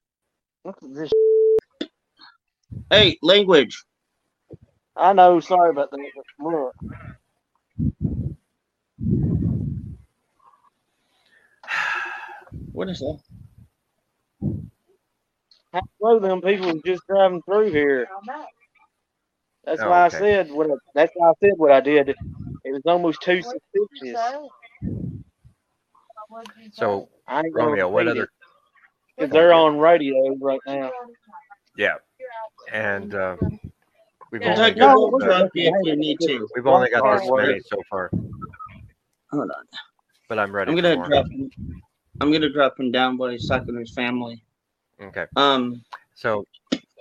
This. 0.81 1.11
Hey, 2.89 3.17
language. 3.21 3.83
I 4.95 5.13
know, 5.13 5.39
sorry 5.39 5.69
about 5.69 5.91
that. 5.91 5.99
Look, 6.39 6.75
What 12.73 12.89
is 12.89 12.99
that? 12.99 13.19
how 15.73 15.81
slow 15.99 16.19
them 16.19 16.41
people 16.41 16.67
was 16.73 16.81
just 16.85 17.03
driving 17.07 17.41
through 17.43 17.71
here. 17.71 18.07
That's 19.65 19.83
Oh, 19.83 19.85
why 19.85 20.05
okay. 20.05 20.05
I 20.05 20.09
said 20.09 20.51
what. 20.51 20.69
I, 20.71 20.75
that's 20.95 21.11
why 21.15 21.29
I 21.29 21.33
said 21.41 21.53
what 21.57 21.71
I 21.71 21.81
did. 21.81 22.09
It 22.63 22.73
was 22.73 22.81
almost 22.85 23.21
too 23.21 23.41
suspicious. 23.41 24.21
So 26.73 27.09
I 27.27 27.41
ain't 27.41 27.55
Romeo, 27.55 27.89
what 27.89 28.07
repeat 28.07 28.11
other? 28.11 28.23
it, 28.23 28.29
'cause 29.19 29.29
they're 29.31 29.53
on 29.53 29.79
radio 29.79 30.35
right 30.41 30.61
now. 30.65 30.91
Yeah, 31.77 31.95
and 32.71 33.13
uh, 33.15 33.37
we've 34.31 34.45
Yeah, 34.45 34.47
only 34.47 34.71
take 34.71 34.77
got 34.77 34.97
no, 34.97 35.19
uh, 35.23 35.49
you 35.83 35.97
need 35.97 36.19
to. 36.21 36.47
we've 36.55 36.67
only 36.67 36.89
got 36.89 37.03
this 37.11 37.31
many 37.35 37.59
so 37.61 37.81
far, 37.89 38.11
Hold 39.31 39.51
on. 39.51 39.65
but 40.29 40.39
I'm 40.39 40.53
ready. 40.55 40.71
I'm 40.71 40.75
gonna 40.75 40.97
drop 40.97 41.27
him. 41.31 41.51
I'm 42.21 42.31
gonna 42.31 42.49
drop 42.49 42.79
him 42.79 42.91
down 42.91 43.17
while 43.17 43.29
he's 43.29 43.47
talking 43.47 43.73
to 43.73 43.79
his 43.79 43.93
family. 43.93 44.43
Okay, 45.01 45.25
Um. 45.35 45.83
so, 46.15 46.45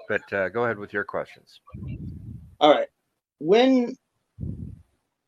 but 0.09 0.33
uh, 0.33 0.49
go 0.49 0.65
ahead 0.65 0.79
with 0.79 0.93
your 0.93 1.05
questions. 1.05 1.61
All 2.61 2.71
right. 2.73 2.89
When 3.39 3.95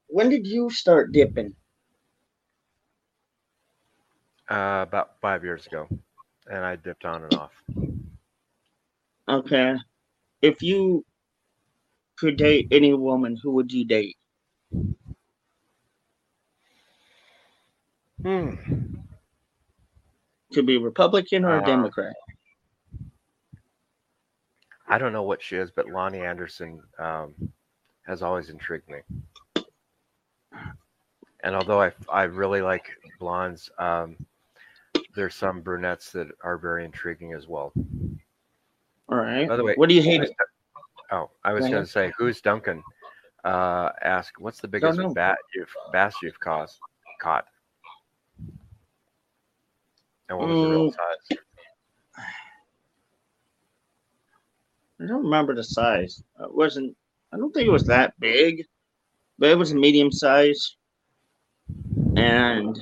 when 0.08 0.28
did 0.28 0.46
you 0.46 0.70
start 0.70 1.12
dipping? 1.12 1.54
Uh, 4.50 4.84
about 4.86 5.20
five 5.20 5.44
years 5.44 5.66
ago, 5.66 5.86
and 6.50 6.64
I 6.64 6.76
dipped 6.76 7.04
on 7.04 7.22
and 7.24 7.32
off. 7.32 7.52
Okay. 9.28 9.76
If 10.42 10.62
you 10.62 11.04
could 12.18 12.36
date 12.36 12.68
any 12.70 12.94
woman, 12.94 13.36
who 13.42 13.52
would 13.52 13.72
you 13.72 13.84
date? 13.84 14.16
Hmm. 18.22 18.89
Could 20.52 20.66
be 20.66 20.78
Republican 20.78 21.44
or 21.44 21.56
a 21.56 21.62
Uh, 21.62 21.66
Democrat. 21.66 22.14
I 24.88 24.98
don't 24.98 25.12
know 25.12 25.22
what 25.22 25.40
she 25.40 25.56
is, 25.56 25.70
but 25.70 25.86
Loni 25.86 26.26
Anderson 26.26 26.82
um, 26.98 27.34
has 28.06 28.22
always 28.22 28.50
intrigued 28.50 28.88
me. 28.88 29.00
And 31.42 31.54
although 31.54 31.80
I 31.80 31.92
I 32.08 32.24
really 32.24 32.60
like 32.60 32.90
blondes, 33.18 33.70
um, 33.78 34.16
there's 35.14 35.34
some 35.34 35.60
brunettes 35.60 36.10
that 36.12 36.28
are 36.42 36.58
very 36.58 36.84
intriguing 36.84 37.32
as 37.32 37.46
well. 37.46 37.72
All 39.08 39.18
right. 39.18 39.48
By 39.48 39.56
the 39.56 39.64
way, 39.64 39.74
what 39.76 39.88
do 39.88 39.94
you 39.94 40.02
hate? 40.02 40.28
Oh, 41.12 41.30
I 41.44 41.52
was 41.52 41.68
going 41.68 41.84
to 41.84 41.90
say, 41.90 42.12
who's 42.18 42.40
Duncan? 42.40 42.82
Uh, 43.44 43.90
ask, 44.02 44.38
what's 44.38 44.60
the 44.60 44.68
biggest 44.68 45.00
bat 45.14 45.38
you've 45.54 45.74
bass 45.92 46.14
you've 46.22 46.38
caused, 46.40 46.78
caught? 47.20 47.46
And 50.30 50.38
what 50.38 50.48
was 50.48 50.60
the 50.60 50.68
real 50.70 50.90
Mm. 50.90 50.94
size? 50.94 51.38
I 55.00 55.06
don't 55.06 55.24
remember 55.24 55.54
the 55.54 55.64
size. 55.64 56.22
It 56.40 56.54
wasn't. 56.54 56.96
I 57.32 57.36
don't 57.36 57.52
think 57.52 57.66
it 57.66 57.72
was 57.72 57.86
that 57.86 58.18
big, 58.20 58.66
but 59.38 59.50
it 59.50 59.58
was 59.58 59.72
a 59.72 59.76
medium 59.76 60.12
size, 60.12 60.76
and 62.16 62.78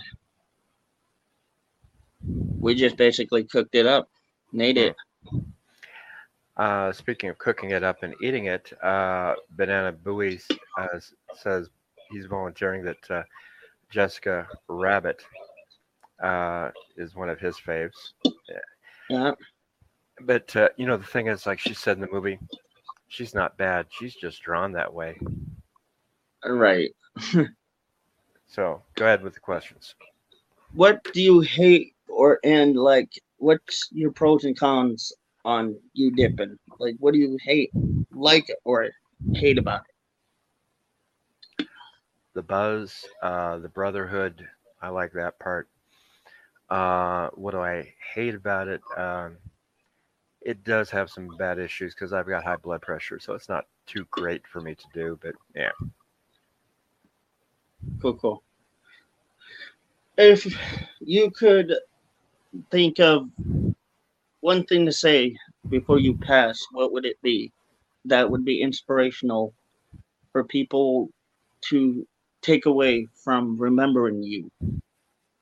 we 2.61 2.75
just 2.75 2.97
basically 2.97 3.45
cooked 3.45 3.75
it 3.75 3.87
up, 3.87 4.11
and 4.53 4.61
ate 4.63 4.77
it. 4.79 4.97
Uh, 6.57 6.93
speaking 6.93 7.31
of 7.31 7.39
cooking 7.39 7.71
it 7.71 7.85
up 7.85 8.03
and 8.03 8.15
eating 8.23 8.47
it, 8.47 8.73
uh, 8.83 9.35
Banana 9.51 9.93
Buoy 9.93 10.41
uh, 10.77 10.87
says 11.35 11.71
he's 12.11 12.27
volunteering 12.27 12.83
that 12.85 13.11
uh, 13.11 13.23
Jessica 13.91 14.49
Rabbit 14.67 15.23
uh, 16.23 16.71
is 16.97 17.15
one 17.15 17.29
of 17.29 17.41
his 17.41 17.57
faves. 17.57 18.13
Yeah. 19.09 19.33
But 20.21 20.55
uh, 20.57 20.69
you 20.77 20.87
know, 20.87 20.97
the 20.97 21.05
thing 21.05 21.29
is, 21.29 21.47
like 21.47 21.59
she 21.59 21.75
said 21.75 21.97
in 21.97 22.01
the 22.01 22.09
movie, 22.13 22.39
she's 23.09 23.35
not 23.35 23.57
bad. 23.57 23.87
She's 23.91 24.15
just 24.15 24.43
drawn 24.43 24.73
that 24.73 24.93
way. 24.93 25.19
Right. 26.45 26.91
So 28.49 28.83
go 28.95 29.05
ahead 29.05 29.23
with 29.23 29.35
the 29.35 29.41
questions. 29.41 29.95
What 30.73 31.05
do 31.13 31.23
you 31.23 31.41
hate, 31.41 31.95
or 32.09 32.41
and 32.43 32.77
like, 32.77 33.11
what's 33.37 33.89
your 33.93 34.11
pros 34.11 34.45
and 34.45 34.59
cons 34.59 35.13
on 35.45 35.77
you 35.93 36.11
dipping? 36.11 36.59
Like, 36.79 36.97
what 36.99 37.13
do 37.13 37.19
you 37.21 37.39
hate, 37.43 37.71
like, 38.11 38.51
or 38.65 38.89
hate 39.35 39.59
about 39.59 39.83
it? 41.59 41.69
The 42.35 42.43
buzz, 42.43 43.05
uh, 43.23 43.59
the 43.59 43.69
brotherhood. 43.69 44.47
I 44.81 44.89
like 44.89 45.13
that 45.13 45.39
part. 45.39 45.69
Uh, 46.71 47.29
what 47.35 47.53
do 47.53 47.61
I 47.61 47.95
hate 48.15 48.35
about 48.35 48.69
it? 48.69 48.83
Um, 48.97 49.37
it 50.41 50.65
does 50.65 50.91
have 50.91 51.11
some 51.11 51.37
bad 51.37 51.59
issues 51.59 51.95
because 51.95 52.13
I've 52.13 52.27
got 52.29 52.45
high 52.45 52.57
blood 52.57 52.83
pressure, 52.83 53.19
so 53.19 53.35
it's 53.35 53.49
not 53.49 53.67
too 53.87 54.07
great 54.11 54.47
for 54.47 54.61
me 54.61 54.75
to 54.75 54.87
do. 54.93 55.19
But 55.23 55.35
yeah, 55.55 55.73
Cool, 58.01 58.15
cool. 58.15 58.43
If 60.19 60.47
you 61.01 61.31
could 61.31 61.75
think 62.71 62.99
of 63.01 63.29
one 64.41 64.65
thing 64.65 64.85
to 64.87 64.93
say 64.93 65.37
before 65.69 65.99
you 65.99 66.17
pass, 66.17 66.67
what 66.73 66.93
would 66.93 67.05
it 67.05 67.21
be? 67.23 67.53
That 68.05 68.31
would 68.31 68.45
be 68.45 68.61
inspirational 68.63 69.55
for 70.33 70.45
people 70.45 71.11
to 71.71 72.07
take 72.43 72.67
away 72.67 73.07
from 73.25 73.59
remembering 73.59 74.23
you 74.23 74.51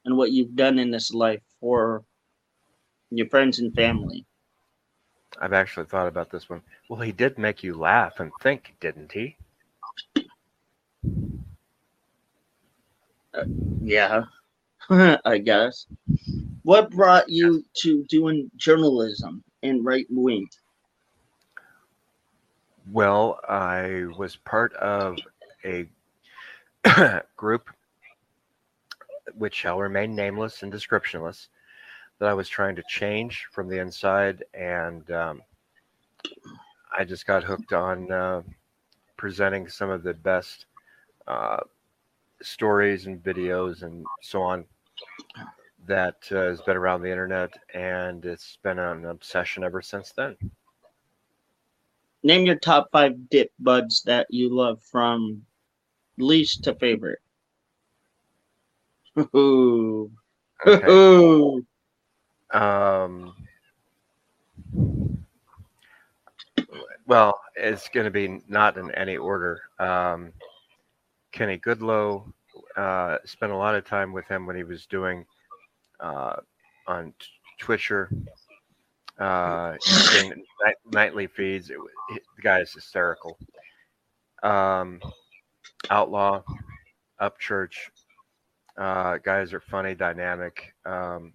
and 0.07 0.17
what 0.17 0.33
you've 0.33 0.57
done 0.57 0.79
in 0.79 0.91
this 0.91 1.13
life 1.13 1.43
for 1.61 2.03
your 3.11 3.29
friends 3.29 3.59
and 3.59 3.75
family. 3.75 4.25
I've 5.41 5.53
actually 5.53 5.87
thought 5.87 6.07
about 6.07 6.31
this 6.31 6.49
one. 6.49 6.63
Well, 6.89 7.01
he 7.01 7.13
did 7.13 7.37
make 7.37 7.63
you 7.63 7.75
laugh 7.75 8.21
and 8.21 8.33
think, 8.41 8.75
didn't 8.81 9.13
he? 9.13 9.37
Uh, 13.35 13.45
yeah, 13.83 14.23
I 14.91 15.39
guess. 15.39 15.87
What 16.63 16.91
brought 16.91 17.29
you 17.29 17.65
to 17.79 18.05
doing 18.05 18.51
journalism 18.57 19.45
and 19.63 19.85
right 19.85 20.07
wing? 20.09 20.49
Well, 22.93 23.41
I 23.49 24.07
was 24.17 24.37
part 24.37 24.73
of 24.75 25.19
a 25.65 25.87
group 27.37 27.69
which 29.37 29.55
shall 29.55 29.79
remain 29.79 30.15
nameless 30.15 30.63
and 30.63 30.73
descriptionless 30.73 31.49
that 32.19 32.29
I 32.29 32.35
was 32.35 32.49
trying 32.49 32.77
to 32.77 32.83
change 32.89 33.47
from 33.53 33.69
the 33.69 33.79
inside, 33.79 34.45
and 34.55 35.11
um, 35.11 35.43
I 36.97 37.05
just 37.05 37.27
got 37.27 37.45
hooked 37.45 37.73
on 37.73 38.11
uh, 38.11 38.43
presenting 39.17 39.69
some 39.69 39.91
of 39.91 40.03
the 40.03 40.15
best 40.15 40.67
uh, 41.27 41.59
stories 42.43 43.07
and 43.07 43.23
videos 43.23 43.83
and 43.83 44.07
so 44.23 44.43
on 44.43 44.65
that 45.87 46.17
uh, 46.33 46.37
has 46.37 46.61
been 46.63 46.77
around 46.77 47.03
the 47.03 47.11
internet, 47.11 47.53
and 47.75 48.25
it's 48.25 48.59
been 48.63 48.79
an 48.79 49.05
obsession 49.05 49.63
ever 49.63 49.81
since 49.81 50.13
then. 50.13 50.37
Name 52.23 52.47
your 52.47 52.57
top 52.57 52.89
five 52.91 53.29
dip 53.31 53.53
buds 53.61 54.03
that 54.03 54.27
you 54.31 54.53
love 54.53 54.83
from 54.83 55.43
least 56.19 56.65
to 56.65 56.75
favorite. 56.75 57.21
Um, 62.53 63.35
well, 67.07 67.41
it's 67.57 67.89
going 67.89 68.05
to 68.05 68.11
be 68.11 68.41
not 68.49 68.77
in 68.77 68.91
any 68.93 69.17
order. 69.17 69.63
Um, 69.79 70.33
Kenny 71.33 71.59
Goodlow 71.59 72.33
uh, 72.77 73.19
spent 73.25 73.53
a 73.53 73.57
lot 73.57 73.75
of 73.75 73.87
time 73.87 74.13
with 74.13 74.27
him 74.27 74.47
when 74.47 74.57
he 74.57 74.65
was 74.65 74.87
doing 74.87 75.25
uh, 76.01 76.37
on 76.87 77.13
T- 77.19 77.27
Twitcher, 77.59 78.11
uh, 79.19 79.75
night, 80.65 80.77
nightly 80.93 81.27
feeds. 81.27 81.71
It, 81.71 81.79
he- 82.11 82.21
the 82.37 82.43
guy 82.43 82.61
is 82.61 82.73
hysterical. 82.73 83.39
Um, 84.43 85.01
Outlaw, 85.91 86.43
Upchurch, 87.21 87.75
uh, 88.79 89.19
guys 89.19 89.53
are 89.53 89.61
funny, 89.61 89.95
dynamic. 89.95 90.75
Um, 90.85 91.33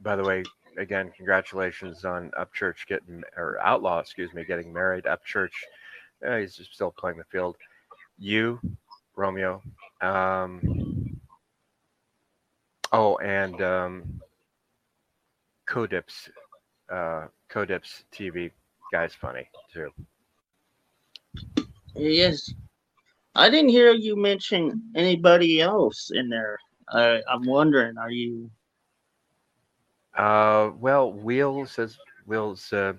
by 0.00 0.16
the 0.16 0.24
way, 0.24 0.42
again, 0.78 1.12
congratulations 1.16 2.04
on 2.04 2.30
Upchurch 2.38 2.86
getting 2.88 3.22
or 3.36 3.58
Outlaw, 3.60 3.98
excuse 4.00 4.32
me, 4.32 4.44
getting 4.44 4.72
married. 4.72 5.04
Upchurch, 5.04 5.52
uh, 6.26 6.36
he's 6.36 6.56
just 6.56 6.74
still 6.74 6.92
playing 6.96 7.18
the 7.18 7.24
field. 7.24 7.56
You, 8.18 8.60
Romeo. 9.16 9.62
Um, 10.00 11.20
oh, 12.92 13.16
and 13.18 13.60
um, 13.62 14.20
Codips, 15.68 16.30
uh, 16.90 17.26
Codips 17.50 18.04
TV 18.12 18.50
guy's 18.92 19.14
funny 19.14 19.48
too. 19.72 19.90
Yes. 21.94 22.52
I 23.34 23.50
didn't 23.50 23.70
hear 23.70 23.92
you 23.92 24.16
mention 24.16 24.90
anybody 24.96 25.60
else 25.60 26.10
in 26.12 26.28
there. 26.30 26.58
I, 26.88 27.22
I'm 27.28 27.44
wondering, 27.44 27.98
are 27.98 28.10
you 28.10 28.50
Uh, 30.14 30.70
well, 30.76 31.12
Wheels 31.12 31.72
says 31.72 31.98
Wheels, 32.26 32.72
uh, 32.72 32.92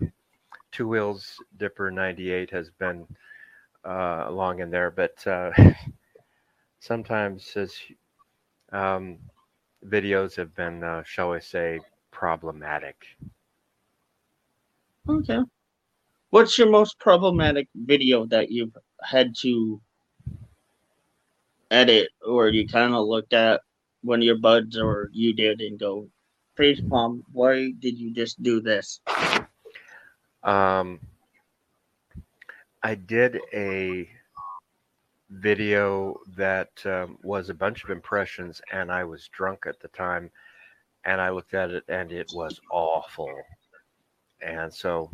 two 0.72 0.88
wheels 0.88 1.42
Dipper 1.58 1.92
ninety 1.92 2.32
eight 2.32 2.52
has 2.52 2.70
been 2.72 3.08
uh, 3.86 4.26
along 4.28 4.60
in 4.62 4.70
there, 4.72 4.92
but 4.92 5.26
uh, 5.28 5.52
sometimes 6.80 7.54
his 7.54 7.80
um, 8.72 9.20
videos 9.86 10.36
have 10.38 10.56
been, 10.56 10.84
uh, 10.84 11.04
shall 11.04 11.32
we 11.32 11.42
say, 11.42 11.82
problematic. 12.12 13.06
okay? 15.08 15.40
What's 16.32 16.58
your 16.58 16.70
most 16.70 17.00
problematic 17.00 17.70
video 17.76 18.26
that 18.28 18.52
you've 18.52 18.78
had 19.04 19.36
to 19.42 19.82
edit, 21.74 22.10
or 22.26 22.50
you 22.50 22.68
kind 22.68 22.94
of 22.94 23.08
looked 23.08 23.34
at 23.34 23.62
one 24.04 24.20
of 24.20 24.26
your 24.26 24.38
buds, 24.38 24.78
or 24.78 25.10
you 25.12 25.34
did, 25.34 25.62
and 25.62 25.80
go, 25.80 26.08
"Face 26.56 26.82
palm, 26.90 27.24
why 27.32 27.72
did 27.80 27.98
you 27.98 28.14
just 28.14 28.42
do 28.44 28.62
this?" 28.62 29.02
Um, 30.44 31.00
I 32.84 32.96
did 32.96 33.40
a 33.54 34.10
video 35.30 36.20
that 36.36 36.86
um, 36.86 37.18
was 37.24 37.50
a 37.50 37.54
bunch 37.54 37.84
of 37.84 37.90
impressions, 37.90 38.62
and 38.72 38.92
I 38.92 39.04
was 39.04 39.30
drunk 39.30 39.66
at 39.66 39.80
the 39.80 39.88
time, 39.90 40.30
and 41.06 41.20
I 41.20 41.30
looked 41.30 41.54
at 41.54 41.72
it, 41.72 41.84
and 41.88 42.12
it 42.12 42.32
was 42.34 42.60
awful. 42.72 43.34
And 44.42 44.74
so, 44.74 45.10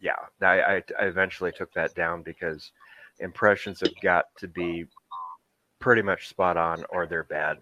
yeah, 0.00 0.16
I, 0.42 0.82
I 0.98 1.04
eventually 1.04 1.52
took 1.52 1.72
that 1.72 1.94
down 1.94 2.22
because 2.22 2.70
impressions 3.18 3.80
have 3.80 3.98
got 4.02 4.26
to 4.38 4.48
be 4.48 4.84
pretty 5.78 6.02
much 6.02 6.28
spot 6.28 6.56
on, 6.56 6.84
or 6.90 7.06
they're 7.06 7.24
bad. 7.24 7.58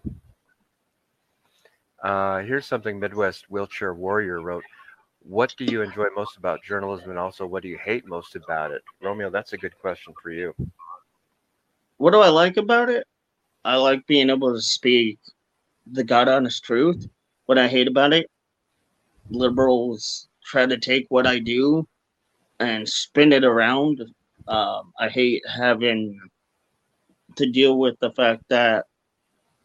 Uh, 2.03 2.39
here's 2.39 2.65
something 2.65 2.99
Midwest 2.99 3.49
Wheelchair 3.49 3.93
Warrior 3.93 4.41
wrote. 4.41 4.63
what 5.27 5.55
do 5.57 5.65
you 5.65 5.81
enjoy 5.81 6.05
most 6.15 6.37
about 6.37 6.63
journalism, 6.63 7.09
and 7.09 7.19
also 7.19 7.45
what 7.47 7.63
do 7.63 7.69
you 7.69 7.79
hate 7.79 8.05
most 8.07 8.35
about 8.35 8.71
it? 8.71 8.83
Romeo, 9.01 9.29
that's 9.29 9.53
a 9.53 9.57
good 9.57 9.75
question 9.79 10.13
for 10.21 10.29
you. 10.29 10.53
What 11.97 12.11
do 12.11 12.19
I 12.19 12.29
like 12.29 12.57
about 12.57 12.89
it? 12.89 13.07
I 13.63 13.77
like 13.77 14.05
being 14.05 14.29
able 14.29 14.53
to 14.53 14.61
speak 14.61 15.17
the 15.91 16.03
God 16.03 16.27
honest 16.27 16.63
truth. 16.63 17.07
What 17.47 17.57
I 17.57 17.67
hate 17.67 17.87
about 17.87 18.13
it, 18.13 18.29
liberals 19.29 20.27
try 20.43 20.67
to 20.67 20.77
take 20.77 21.07
what 21.09 21.25
I 21.25 21.39
do 21.39 21.87
and 22.59 22.87
spin 22.87 23.33
it 23.33 23.43
around. 23.43 24.01
Um, 24.47 24.93
I 24.99 25.09
hate 25.09 25.41
having 25.47 26.19
to 27.35 27.45
deal 27.45 27.77
with 27.77 27.99
the 27.99 28.11
fact 28.11 28.43
that 28.49 28.85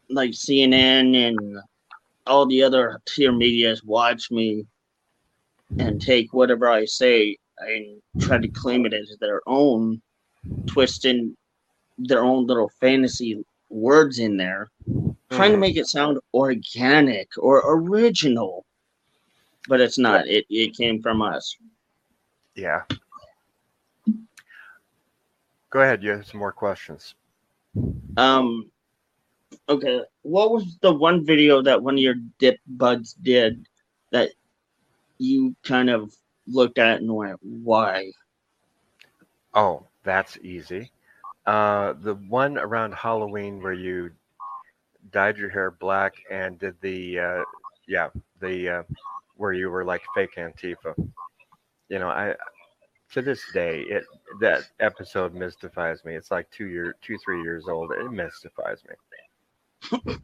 like 0.08 0.30
CNN 0.30 1.14
and 1.28 1.58
all 2.26 2.46
the 2.46 2.62
other 2.62 3.00
tier 3.06 3.32
medias 3.32 3.84
watch 3.84 4.30
me 4.30 4.66
and 5.78 6.00
take 6.00 6.32
whatever 6.32 6.68
I 6.68 6.84
say 6.84 7.36
and 7.58 8.00
try 8.20 8.38
to 8.38 8.48
claim 8.48 8.86
it 8.86 8.92
as 8.92 9.16
their 9.20 9.40
own, 9.46 10.00
twisting 10.66 11.36
their 11.98 12.24
own 12.24 12.46
little 12.46 12.70
fantasy 12.80 13.44
words 13.68 14.18
in 14.18 14.36
there, 14.36 14.68
trying 15.30 15.52
to 15.52 15.56
Mhm. 15.56 15.60
make 15.60 15.76
it 15.76 15.86
sound 15.86 16.18
organic 16.34 17.28
or 17.38 17.62
original. 17.66 18.64
But 19.68 19.80
it's 19.80 19.98
not. 19.98 20.26
It 20.26 20.46
it 20.50 20.74
came 20.76 21.00
from 21.02 21.22
us. 21.22 21.56
Yeah. 22.54 22.82
Go 25.70 25.80
ahead. 25.82 26.02
You 26.02 26.10
have 26.10 26.26
some 26.26 26.40
more 26.40 26.52
questions. 26.52 27.14
Um 28.16 28.70
okay. 29.68 30.00
What 30.22 30.50
was 30.52 30.78
the 30.80 30.92
one 30.92 31.24
video 31.24 31.62
that 31.62 31.82
one 31.82 31.94
of 31.94 32.00
your 32.00 32.16
dip 32.38 32.58
buds 32.66 33.14
did 33.14 33.66
that 34.10 34.30
you 35.18 35.54
kind 35.62 35.90
of 35.90 36.12
looked 36.46 36.78
at 36.78 37.00
and 37.00 37.14
went, 37.14 37.38
why? 37.42 38.12
Oh, 39.54 39.86
that's 40.02 40.38
easy. 40.38 40.90
Uh, 41.46 41.94
the 42.02 42.14
one 42.14 42.58
around 42.58 42.94
Halloween 42.94 43.62
where 43.62 43.72
you 43.72 44.10
dyed 45.12 45.36
your 45.38 45.50
hair 45.50 45.70
black 45.70 46.14
and 46.30 46.58
did 46.58 46.74
the, 46.80 47.18
uh, 47.18 47.42
yeah, 47.86 48.08
the 48.40 48.68
uh, 48.68 48.82
where 49.36 49.52
you 49.52 49.70
were 49.70 49.84
like 49.84 50.02
fake 50.14 50.36
Antifa. 50.36 50.94
You 51.88 51.98
know, 51.98 52.08
I 52.08 52.34
to 53.12 53.22
this 53.22 53.42
day 53.52 53.80
it 53.82 54.04
that 54.40 54.64
episode 54.80 55.34
mystifies 55.34 56.04
me. 56.04 56.14
It's 56.14 56.30
like 56.30 56.50
two 56.50 56.66
year, 56.66 56.96
two 57.02 57.18
three 57.24 57.42
years 57.42 57.66
old. 57.68 57.92
It 57.92 58.10
mystifies 58.10 58.82
me. 58.88 60.16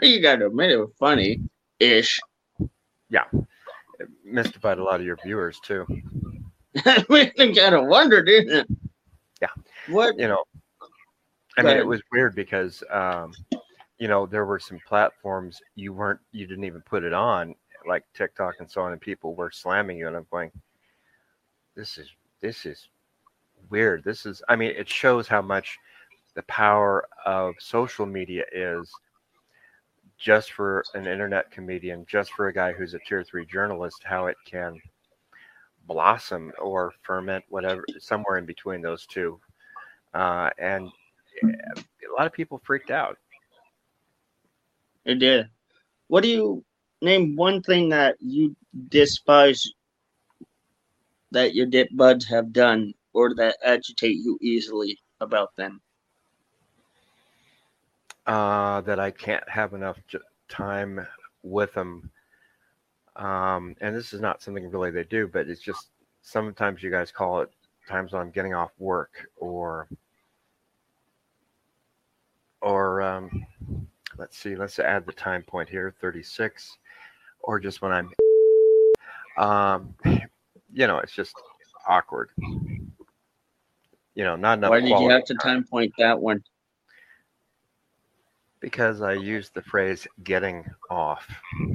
you 0.02 0.20
gotta 0.20 0.46
admit 0.46 0.70
it 0.70 0.78
was 0.78 0.90
funny 0.98 1.40
ish. 1.78 2.18
Yeah, 3.08 3.24
it 3.32 4.08
mystified 4.24 4.78
a 4.78 4.84
lot 4.84 5.00
of 5.00 5.06
your 5.06 5.18
viewers 5.24 5.60
too. 5.60 5.86
Mean, 7.08 7.32
you 7.36 7.54
gotta 7.54 7.82
wonder, 7.82 8.22
didn't 8.22 8.56
it? 8.56 8.66
Yeah. 9.40 9.48
What 9.88 10.18
you 10.18 10.28
know 10.28 10.44
i 11.58 11.62
mean 11.62 11.76
it 11.76 11.86
was 11.86 12.00
weird 12.12 12.34
because 12.34 12.82
um 12.90 13.32
you 13.98 14.08
know 14.08 14.26
there 14.26 14.44
were 14.44 14.58
some 14.58 14.78
platforms 14.86 15.60
you 15.74 15.92
weren't 15.92 16.20
you 16.32 16.46
didn't 16.46 16.64
even 16.64 16.82
put 16.82 17.04
it 17.04 17.12
on 17.12 17.54
like 17.88 18.04
tiktok 18.14 18.54
and 18.60 18.70
so 18.70 18.82
on 18.82 18.92
and 18.92 19.00
people 19.00 19.34
were 19.34 19.50
slamming 19.50 19.96
you 19.96 20.06
and 20.06 20.16
i'm 20.16 20.26
going 20.30 20.50
this 21.76 21.98
is 21.98 22.08
this 22.40 22.66
is 22.66 22.88
weird 23.70 24.02
this 24.04 24.26
is 24.26 24.42
i 24.48 24.56
mean 24.56 24.72
it 24.76 24.88
shows 24.88 25.28
how 25.28 25.42
much 25.42 25.78
the 26.34 26.42
power 26.42 27.06
of 27.24 27.54
social 27.58 28.06
media 28.06 28.44
is 28.52 28.90
just 30.18 30.52
for 30.52 30.84
an 30.94 31.06
internet 31.06 31.50
comedian 31.50 32.04
just 32.08 32.32
for 32.32 32.48
a 32.48 32.52
guy 32.52 32.72
who's 32.72 32.94
a 32.94 32.98
tier 33.00 33.22
three 33.22 33.46
journalist 33.46 34.02
how 34.04 34.26
it 34.26 34.36
can 34.44 34.80
blossom 35.86 36.52
or 36.60 36.92
ferment 37.02 37.44
whatever 37.48 37.84
somewhere 37.98 38.38
in 38.38 38.46
between 38.46 38.80
those 38.80 39.06
two 39.06 39.38
uh, 40.16 40.50
and 40.58 40.90
eh, 41.44 41.52
a 41.76 42.12
lot 42.16 42.26
of 42.26 42.32
people 42.32 42.60
freaked 42.64 42.90
out. 42.90 43.18
it 45.04 45.18
did? 45.18 45.48
What 46.08 46.22
do 46.22 46.28
you 46.28 46.64
name 47.02 47.36
one 47.36 47.62
thing 47.62 47.90
that 47.90 48.16
you 48.20 48.56
despise 48.88 49.70
that 51.36 51.54
your 51.54 51.66
dip 51.66 51.88
buds 51.92 52.24
have 52.24 52.50
done 52.50 52.94
or 53.12 53.34
that 53.34 53.58
agitate 53.62 54.16
you 54.16 54.38
easily 54.40 54.98
about 55.20 55.54
them? 55.56 55.82
Uh, 58.26 58.80
that 58.80 58.98
I 58.98 59.10
can't 59.10 59.46
have 59.46 59.74
enough 59.74 59.98
time 60.48 61.06
with 61.42 61.74
them. 61.74 62.10
Um, 63.16 63.76
and 63.82 63.94
this 63.94 64.14
is 64.14 64.20
not 64.22 64.40
something 64.40 64.70
really 64.70 64.90
they 64.90 65.04
do, 65.04 65.28
but 65.28 65.46
it's 65.46 65.60
just 65.60 65.90
sometimes 66.22 66.82
you 66.82 66.90
guys 66.90 67.12
call 67.12 67.42
it 67.42 67.50
times 67.86 68.12
when 68.12 68.22
I'm 68.22 68.30
getting 68.30 68.54
off 68.54 68.72
work 68.78 69.28
or 69.36 69.88
or 72.62 73.02
um, 73.02 73.46
let's 74.16 74.38
see, 74.38 74.56
let's 74.56 74.78
add 74.78 75.04
the 75.04 75.12
time 75.12 75.42
point 75.42 75.68
here, 75.68 75.94
36, 76.00 76.78
or 77.40 77.60
just 77.60 77.82
when 77.82 77.92
I'm 77.92 78.10
um, 79.38 79.94
you 80.72 80.86
know, 80.86 80.98
it's 80.98 81.12
just 81.12 81.34
awkward. 81.88 82.30
You 82.38 84.24
know, 84.24 84.36
not 84.36 84.58
enough. 84.58 84.70
Why 84.70 84.80
did 84.80 84.88
you 84.98 85.08
have 85.10 85.24
to 85.24 85.34
time 85.34 85.64
point 85.64 85.92
that 85.98 86.18
one? 86.20 86.42
Because 88.60 89.02
I 89.02 89.12
used 89.12 89.54
the 89.54 89.62
phrase 89.62 90.06
getting 90.22 90.64
off. 90.90 91.26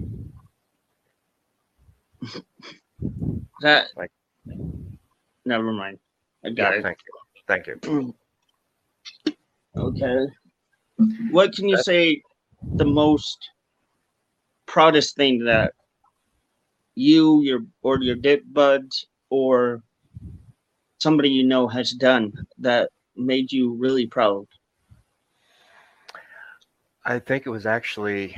That 3.61 3.87
Like- 3.95 4.11
never 5.45 5.71
mind. 5.71 5.99
I 6.43 6.49
got 6.49 6.73
Yeah, 6.73 6.79
it. 6.79 6.83
thank 6.83 6.97
you. 7.05 7.13
Thank 7.47 7.67
you. 7.67 8.15
Okay. 9.75 10.25
What 11.31 11.53
can 11.53 11.67
you 11.67 11.77
say 11.77 12.21
the 12.75 12.85
most 12.85 13.49
proudest 14.65 15.15
thing 15.15 15.43
that 15.45 15.73
you, 16.95 17.41
your 17.41 17.61
or 17.81 18.01
your 18.01 18.15
dip 18.15 18.43
buds, 18.51 19.07
or 19.29 19.83
somebody 20.99 21.29
you 21.29 21.43
know 21.43 21.67
has 21.67 21.91
done 21.91 22.33
that 22.57 22.89
made 23.15 23.51
you 23.51 23.73
really 23.73 24.05
proud? 24.07 24.47
I 27.05 27.19
think 27.19 27.45
it 27.45 27.49
was 27.49 27.65
actually 27.65 28.35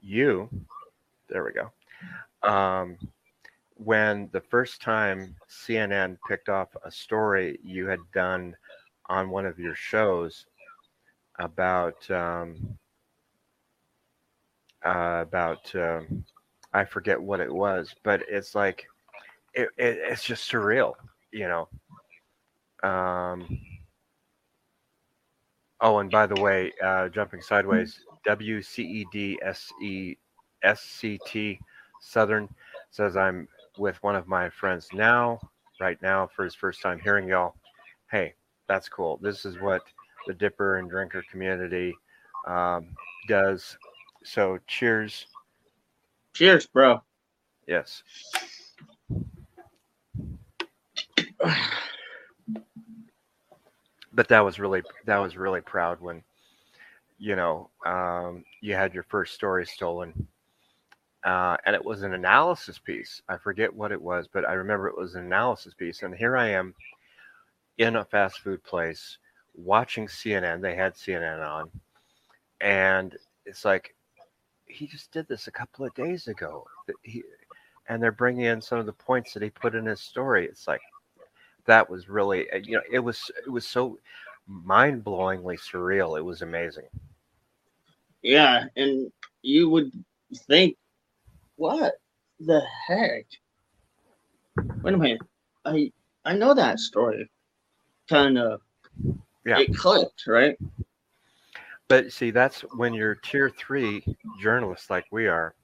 you. 0.00 0.48
There 1.28 1.44
we 1.44 1.52
go. 1.52 1.70
Um, 2.48 2.98
when 3.76 4.28
the 4.32 4.40
first 4.40 4.80
time 4.80 5.36
CNN 5.48 6.18
picked 6.28 6.48
off 6.48 6.68
a 6.84 6.90
story 6.90 7.58
you 7.62 7.86
had 7.86 8.00
done 8.12 8.56
on 9.08 9.30
one 9.30 9.46
of 9.46 9.58
your 9.58 9.74
shows 9.74 10.46
about 11.38 12.08
um, 12.10 12.78
uh, 14.84 15.18
about 15.22 15.74
um, 15.74 16.24
I 16.74 16.84
forget 16.84 17.20
what 17.20 17.40
it 17.40 17.52
was, 17.52 17.94
but 18.02 18.22
it's 18.28 18.54
like 18.54 18.86
it, 19.54 19.68
it, 19.78 19.98
it's 20.02 20.24
just 20.24 20.50
surreal, 20.50 20.94
you 21.32 21.48
know. 21.48 21.68
Um, 22.88 23.60
oh, 25.80 25.98
and 25.98 26.10
by 26.10 26.26
the 26.26 26.40
way, 26.40 26.72
uh, 26.82 27.08
jumping 27.08 27.40
sideways, 27.40 28.00
W 28.24 28.60
C 28.60 28.82
E 28.82 29.06
D 29.12 29.38
S 29.42 29.70
E 29.80 30.16
S 30.64 30.82
C 30.82 31.18
T 31.24 31.60
Southern 32.00 32.48
says 32.90 33.16
I'm 33.16 33.48
with 33.78 34.02
one 34.02 34.16
of 34.16 34.26
my 34.26 34.50
friends 34.50 34.88
now, 34.92 35.40
right 35.80 36.00
now, 36.02 36.28
for 36.34 36.44
his 36.44 36.54
first 36.56 36.82
time 36.82 36.98
hearing 36.98 37.28
y'all. 37.28 37.54
Hey, 38.10 38.34
that's 38.68 38.88
cool. 38.88 39.18
This 39.22 39.44
is 39.44 39.58
what 39.60 39.82
the 40.26 40.34
dipper 40.34 40.78
and 40.78 40.90
drinker 40.90 41.24
community 41.30 41.94
um, 42.48 42.88
does. 43.28 43.78
So, 44.24 44.58
cheers. 44.66 45.26
Cheers, 46.34 46.66
bro. 46.66 47.00
Yes. 47.68 48.02
But 54.12 54.28
that 54.28 54.44
was 54.44 54.58
really 54.58 54.82
that 55.06 55.18
was 55.18 55.36
really 55.36 55.60
proud 55.60 56.00
when 56.00 56.22
you 57.18 57.36
know 57.36 57.70
um, 57.86 58.44
you 58.60 58.74
had 58.74 58.94
your 58.94 59.04
first 59.04 59.34
story 59.34 59.64
stolen, 59.64 60.26
uh, 61.24 61.56
and 61.66 61.74
it 61.74 61.84
was 61.84 62.02
an 62.02 62.14
analysis 62.14 62.78
piece. 62.78 63.22
I 63.28 63.36
forget 63.36 63.72
what 63.72 63.92
it 63.92 64.00
was, 64.00 64.28
but 64.32 64.44
I 64.44 64.54
remember 64.54 64.88
it 64.88 64.98
was 64.98 65.14
an 65.14 65.24
analysis 65.24 65.74
piece. 65.74 66.02
And 66.02 66.14
here 66.14 66.36
I 66.36 66.48
am 66.48 66.74
in 67.78 67.96
a 67.96 68.04
fast 68.04 68.40
food 68.40 68.62
place 68.64 69.18
watching 69.54 70.06
CNN. 70.06 70.60
They 70.60 70.74
had 70.74 70.94
CNN 70.94 71.44
on, 71.44 71.70
and 72.60 73.16
it's 73.46 73.64
like 73.64 73.94
he 74.74 74.86
just 74.86 75.12
did 75.12 75.28
this 75.28 75.46
a 75.46 75.52
couple 75.52 75.84
of 75.84 75.94
days 75.94 76.28
ago. 76.28 76.66
He, 77.02 77.22
and 77.88 78.02
they're 78.02 78.12
bringing 78.12 78.46
in 78.46 78.60
some 78.60 78.78
of 78.78 78.86
the 78.86 78.92
points 78.92 79.32
that 79.32 79.42
he 79.42 79.50
put 79.50 79.74
in 79.74 79.86
his 79.86 80.00
story. 80.00 80.46
It's 80.46 80.66
like 80.66 80.80
that 81.66 81.88
was 81.88 82.08
really, 82.08 82.50
uh, 82.50 82.56
you 82.56 82.76
know, 82.76 82.82
it 82.90 82.98
was 82.98 83.30
it 83.46 83.50
was 83.50 83.66
so 83.66 83.98
mind-blowingly 84.46 85.58
surreal. 85.58 86.18
It 86.18 86.24
was 86.24 86.42
amazing. 86.42 86.88
Yeah, 88.22 88.64
and 88.76 89.12
you 89.42 89.68
would 89.70 89.92
think, 90.48 90.76
what? 91.56 91.94
the 92.40 92.62
heck? 92.86 93.26
Wait 94.82 94.94
a 94.94 94.96
minute. 94.96 95.20
I 95.64 95.92
I 96.24 96.34
know 96.34 96.54
that 96.54 96.78
story. 96.78 97.30
Kind 98.08 98.38
of. 98.38 98.60
Yeah. 99.46 99.58
It 99.58 99.76
clicked, 99.76 100.26
right? 100.26 100.56
But 101.88 102.12
see, 102.12 102.30
that's 102.30 102.62
when 102.76 102.94
you're 102.94 103.14
tier 103.16 103.50
three 103.50 104.04
journalists 104.40 104.90
like 104.90 105.04
we 105.10 105.26
are. 105.26 105.54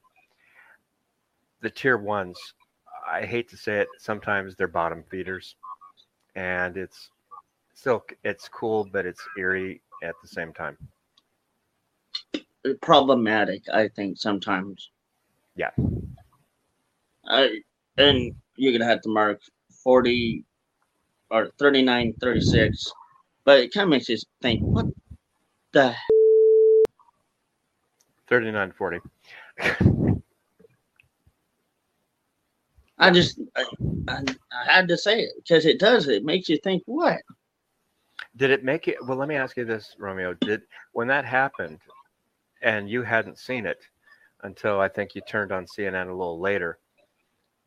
The 1.62 1.70
tier 1.70 1.96
ones, 1.96 2.38
I 3.10 3.24
hate 3.24 3.48
to 3.50 3.56
say 3.56 3.80
it, 3.80 3.88
sometimes 3.98 4.54
they're 4.54 4.68
bottom 4.68 5.04
feeders, 5.10 5.56
and 6.34 6.76
it's 6.76 7.10
still 7.74 8.04
it's 8.24 8.48
cool, 8.48 8.88
but 8.92 9.06
it's 9.06 9.22
eerie 9.38 9.80
at 10.02 10.14
the 10.22 10.28
same 10.28 10.52
time. 10.52 10.76
Problematic, 12.82 13.62
I 13.72 13.88
think 13.88 14.18
sometimes. 14.18 14.90
Yeah. 15.56 15.70
I 17.26 17.60
and 17.96 18.34
you're 18.56 18.72
gonna 18.72 18.90
have 18.90 19.02
to 19.02 19.08
mark 19.08 19.40
forty 19.82 20.44
or 21.30 21.50
39, 21.58 22.14
36. 22.20 22.92
But 23.44 23.60
it 23.60 23.72
kind 23.72 23.84
of 23.84 23.90
makes 23.90 24.08
you 24.08 24.18
think, 24.42 24.60
what 24.62 24.86
the 25.72 25.94
Thirty 28.28 28.50
nine 28.52 28.72
forty. 28.72 29.00
I 32.98 33.10
just 33.10 33.40
I, 33.56 33.64
I, 34.08 34.24
I 34.52 34.72
had 34.72 34.86
to 34.88 34.96
say 34.96 35.20
it 35.22 35.30
because 35.36 35.66
it 35.66 35.80
does. 35.80 36.06
It 36.06 36.24
makes 36.24 36.48
you 36.48 36.58
think 36.58 36.82
what? 36.86 37.18
Did 38.36 38.50
it 38.50 38.62
make 38.62 38.86
it? 38.86 39.04
Well, 39.04 39.16
let 39.18 39.28
me 39.28 39.34
ask 39.34 39.56
you 39.56 39.64
this, 39.64 39.96
Romeo. 39.98 40.34
Did 40.34 40.62
when 40.92 41.08
that 41.08 41.24
happened, 41.24 41.80
and 42.62 42.88
you 42.88 43.02
hadn't 43.02 43.38
seen 43.38 43.66
it 43.66 43.78
until 44.42 44.80
I 44.80 44.88
think 44.88 45.14
you 45.14 45.22
turned 45.22 45.50
on 45.50 45.66
CNN 45.66 46.06
a 46.08 46.14
little 46.14 46.38
later? 46.38 46.78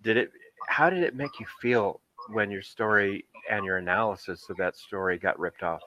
Did 0.01 0.15
it? 0.15 0.31
How 0.69 0.89
did 0.89 1.03
it 1.03 1.15
make 1.15 1.39
you 1.41 1.45
feel 1.61 1.99
when 2.29 2.49
your 2.49 2.61
story 2.61 3.25
and 3.49 3.65
your 3.65 3.77
analysis 3.77 4.49
of 4.49 4.55
that 4.57 4.77
story 4.77 5.17
got 5.17 5.37
ripped 5.39 5.63
off? 5.63 5.81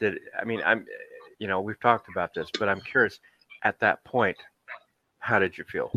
Did 0.00 0.18
I 0.40 0.44
mean 0.44 0.62
I'm, 0.64 0.84
you 1.40 1.48
know, 1.48 1.60
we've 1.60 1.80
talked 1.80 2.08
about 2.08 2.32
this, 2.34 2.48
but 2.56 2.68
I'm 2.68 2.80
curious. 2.82 3.18
At 3.64 3.80
that 3.80 4.04
point, 4.04 4.36
how 5.18 5.38
did 5.38 5.58
you 5.58 5.64
feel 5.64 5.90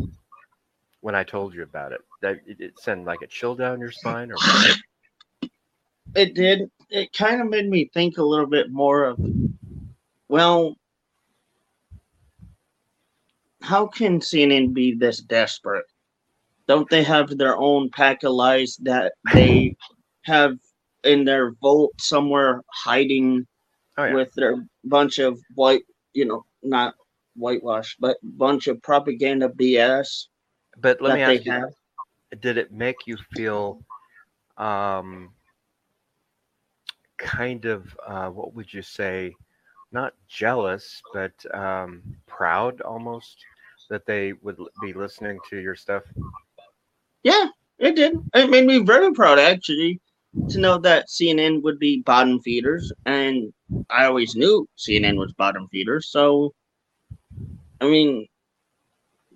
when 1.00 1.14
I 1.14 1.22
told 1.22 1.54
you 1.54 1.62
about 1.62 1.92
it? 1.92 2.00
That 2.22 2.40
it, 2.46 2.78
sent 2.80 3.04
like 3.04 3.22
a 3.22 3.26
chill 3.26 3.54
down 3.54 3.78
your 3.78 3.92
spine, 3.92 4.32
or? 4.32 4.36
It 6.16 6.34
did. 6.34 6.70
It 6.90 7.12
kind 7.12 7.40
of 7.40 7.48
made 7.48 7.68
me 7.68 7.90
think 7.94 8.18
a 8.18 8.22
little 8.22 8.46
bit 8.46 8.70
more 8.70 9.04
of, 9.04 9.18
well, 10.28 10.76
how 13.60 13.86
can 13.86 14.20
CNN 14.20 14.72
be 14.74 14.94
this 14.94 15.20
desperate? 15.20 15.86
Don't 16.66 16.88
they 16.88 17.02
have 17.02 17.36
their 17.36 17.56
own 17.56 17.90
pack 17.90 18.22
of 18.22 18.32
lies 18.32 18.78
that 18.82 19.12
they 19.32 19.76
have 20.22 20.58
in 21.02 21.24
their 21.24 21.52
vault 21.60 21.92
somewhere 22.00 22.62
hiding 22.72 23.46
oh 23.98 24.04
yeah, 24.04 24.14
with 24.14 24.32
their 24.34 24.54
bunch 24.84 25.18
of 25.18 25.38
white, 25.54 25.84
you 26.12 26.24
know, 26.24 26.44
not 26.62 26.94
whitewash, 27.36 27.96
but 27.98 28.16
bunch 28.22 28.66
of 28.66 28.82
propaganda 28.82 29.48
BS 29.48 30.28
but 30.80 31.00
let 31.00 31.14
me 31.14 31.22
ask 31.22 31.44
you. 31.44 31.52
have? 31.52 31.72
did 32.40 32.56
it 32.58 32.72
make 32.72 33.06
you 33.06 33.16
feel 33.16 33.80
um 34.56 35.30
kind 37.18 37.64
of 37.64 37.96
uh 38.06 38.28
what 38.28 38.54
would 38.54 38.72
you 38.72 38.82
say 38.82 39.36
not 39.92 40.14
jealous 40.28 41.02
but 41.12 41.32
um 41.54 42.02
proud 42.26 42.80
almost 42.82 43.46
that 43.88 44.06
they 44.06 44.32
would 44.42 44.58
be 44.80 44.92
listening 44.92 45.40
to 45.48 45.58
your 45.58 45.74
stuff 45.76 46.02
Yeah, 47.22 47.46
it 47.78 47.96
did. 47.96 48.18
It 48.34 48.50
made 48.50 48.66
me 48.66 48.78
very 48.78 49.12
proud 49.12 49.38
actually 49.38 50.00
to 50.50 50.58
know 50.60 50.78
that 50.78 51.08
CNN 51.08 51.62
would 51.62 51.78
be 51.78 52.02
bottom 52.02 52.40
feeders, 52.40 52.92
and 53.06 53.52
I 53.90 54.04
always 54.06 54.34
knew 54.36 54.66
CNN 54.78 55.16
was 55.18 55.32
bottom 55.32 55.68
feeders. 55.68 56.08
So, 56.08 56.52
I 57.80 57.86
mean, 57.86 58.26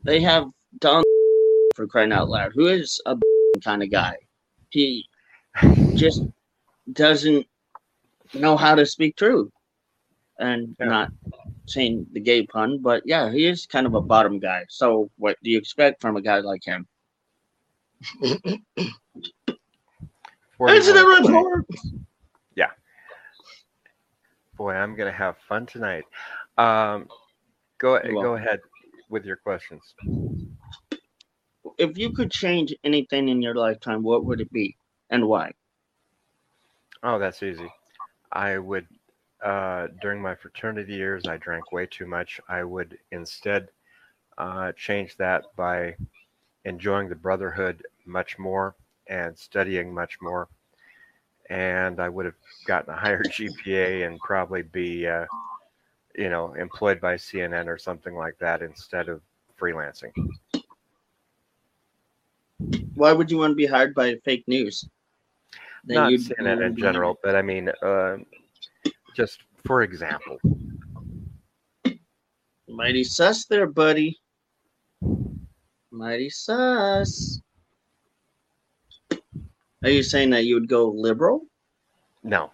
they 0.05 0.21
have 0.21 0.47
Don 0.81 1.03
for 1.75 1.87
crying 1.87 2.13
out 2.13 2.29
loud, 2.29 2.53
who 2.55 2.67
is 2.69 3.01
a 3.07 3.17
kind 3.65 3.83
of 3.83 3.91
guy. 3.91 4.17
He 4.71 5.09
just 5.95 6.23
doesn't 6.93 7.47
know 8.35 8.57
how 8.57 8.75
to 8.75 8.87
speak 8.87 9.17
truth, 9.17 9.51
and 10.39 10.77
Yeah. 10.79 10.87
not 10.87 11.13
saying 11.67 12.07
the 12.13 12.21
gay 12.21 12.47
pun, 12.47 12.79
but 12.81 13.03
yeah, 13.07 13.31
he 13.31 13.47
is 13.47 13.67
kind 13.67 13.87
of 13.87 13.95
a 13.95 14.01
bottom 14.03 14.39
guy. 14.39 14.65
So, 14.69 15.11
what 15.17 15.37
do 15.43 15.51
you 15.51 15.59
expect 15.59 16.01
from 16.01 16.17
a 16.17 16.23
guy 16.23 16.39
like 16.41 16.65
him? 16.65 16.87
Incident 20.61 21.05
41. 21.05 21.45
report. 21.45 21.67
boy 24.59 24.75
i'm 24.75 24.95
gonna 24.97 25.13
have 25.13 25.37
fun 25.49 25.65
tonight. 25.65 26.05
Um 26.59 27.09
go 27.79 27.99
go 28.03 28.35
ahead 28.35 28.61
with 29.09 29.25
your 29.25 29.37
questions. 29.37 29.95
If 31.79 31.97
you 31.97 32.13
could 32.13 32.31
change 32.31 32.75
anything 32.83 33.29
in 33.29 33.41
your 33.41 33.55
lifetime, 33.55 34.03
what 34.03 34.25
would 34.25 34.41
it 34.41 34.53
be 34.53 34.77
and 35.09 35.27
why? 35.27 35.53
oh 37.05 37.19
that's 37.19 37.43
easy. 37.43 37.71
I 38.33 38.59
would 38.59 38.87
uh 39.43 39.87
during 40.03 40.21
my 40.21 40.35
fraternity 40.35 40.95
years 40.95 41.23
i 41.29 41.37
drank 41.37 41.71
way 41.71 41.87
too 41.87 42.07
much. 42.07 42.41
I 42.49 42.65
would 42.65 42.99
instead 43.13 43.69
uh 44.37 44.73
change 44.73 45.17
that 45.17 45.45
by 45.57 45.95
enjoying 46.65 47.09
the 47.09 47.15
brotherhood 47.15 47.85
much 48.05 48.37
more 48.39 48.75
and 49.09 49.37
studying 49.37 49.93
much 49.93 50.19
more 50.21 50.49
and 51.51 52.01
i 52.01 52.09
would 52.09 52.25
have 52.25 52.35
gotten 52.67 52.93
a 52.93 52.97
higher 52.97 53.23
gpa 53.39 54.07
and 54.07 54.19
probably 54.21 54.63
be 54.63 55.07
uh 55.07 55.25
you 56.17 56.29
know 56.29 56.55
employed 56.55 57.01
by 57.01 57.15
cnn 57.15 57.67
or 57.67 57.79
something 57.79 58.15
like 58.15 58.37
that 58.39 58.63
instead 58.63 59.09
of 59.09 59.21
freelancing 59.61 60.13
Why 62.95 63.13
would 63.13 63.31
you 63.31 63.39
want 63.39 63.53
to 63.53 63.55
be 63.55 63.67
hired 63.67 63.95
by 63.95 64.17
fake 64.25 64.45
news? 64.49 64.89
Then 65.85 65.95
not 65.95 66.13
CNN 66.13 66.67
in 66.67 66.77
general, 66.77 67.19
but 67.23 67.37
I 67.37 67.43
mean, 67.43 67.71
uh, 67.83 68.17
just 69.15 69.39
for 69.65 69.83
example, 69.83 70.39
Mighty 72.69 73.05
sus 73.05 73.47
there, 73.47 73.67
buddy. 73.67 74.19
Mighty 75.91 76.29
sus. 76.29 77.41
Are 79.83 79.91
you 79.91 80.03
saying 80.03 80.31
that 80.31 80.45
you 80.45 80.55
would 80.55 80.69
go 80.69 80.89
liberal? 80.91 81.47
no, 82.23 82.51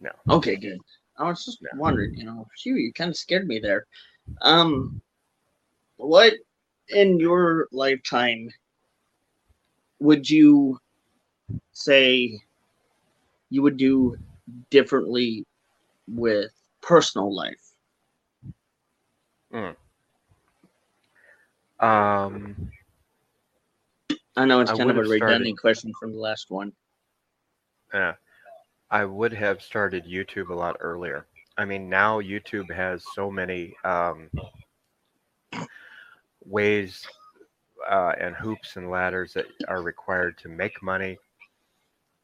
No. 0.00 0.10
Okay, 0.28 0.56
good. 0.56 0.78
I 1.18 1.24
was 1.28 1.44
just 1.44 1.62
No. 1.62 1.68
wondering, 1.78 2.14
you 2.16 2.24
know, 2.24 2.46
phew, 2.62 2.76
you 2.76 2.92
kind 2.92 3.10
of 3.10 3.16
scared 3.16 3.46
me 3.46 3.58
there. 3.58 3.86
Um, 4.40 5.00
what 5.96 6.34
in 6.88 7.18
your 7.20 7.68
lifetime 7.72 8.48
would 10.00 10.28
you 10.28 10.78
say 11.72 12.40
you 13.50 13.62
would 13.62 13.76
do 13.76 14.16
differently 14.70 15.44
with 16.08 16.50
personal 16.80 17.34
life? 17.34 17.74
um, 21.80 22.70
I 24.36 24.44
know 24.46 24.60
it's 24.60 24.70
I 24.70 24.76
kind 24.76 24.90
of 24.90 24.96
a 24.96 25.00
have 25.00 25.06
started- 25.06 25.24
redundant 25.24 25.58
question 25.60 25.92
from 26.00 26.12
the 26.12 26.18
last 26.18 26.50
one. 26.50 26.72
yeah, 27.92 28.14
I 28.90 29.04
would 29.04 29.32
have 29.32 29.60
started 29.62 30.04
YouTube 30.06 30.48
a 30.50 30.54
lot 30.54 30.76
earlier. 30.80 31.26
I 31.58 31.64
mean, 31.66 31.88
now 31.90 32.20
YouTube 32.20 32.70
has 32.70 33.04
so 33.14 33.30
many 33.30 33.74
um, 33.84 34.30
ways 36.44 37.06
uh, 37.90 38.12
and 38.18 38.34
hoops 38.34 38.76
and 38.76 38.90
ladders 38.90 39.34
that 39.34 39.46
are 39.68 39.82
required 39.82 40.38
to 40.38 40.48
make 40.48 40.82
money. 40.82 41.18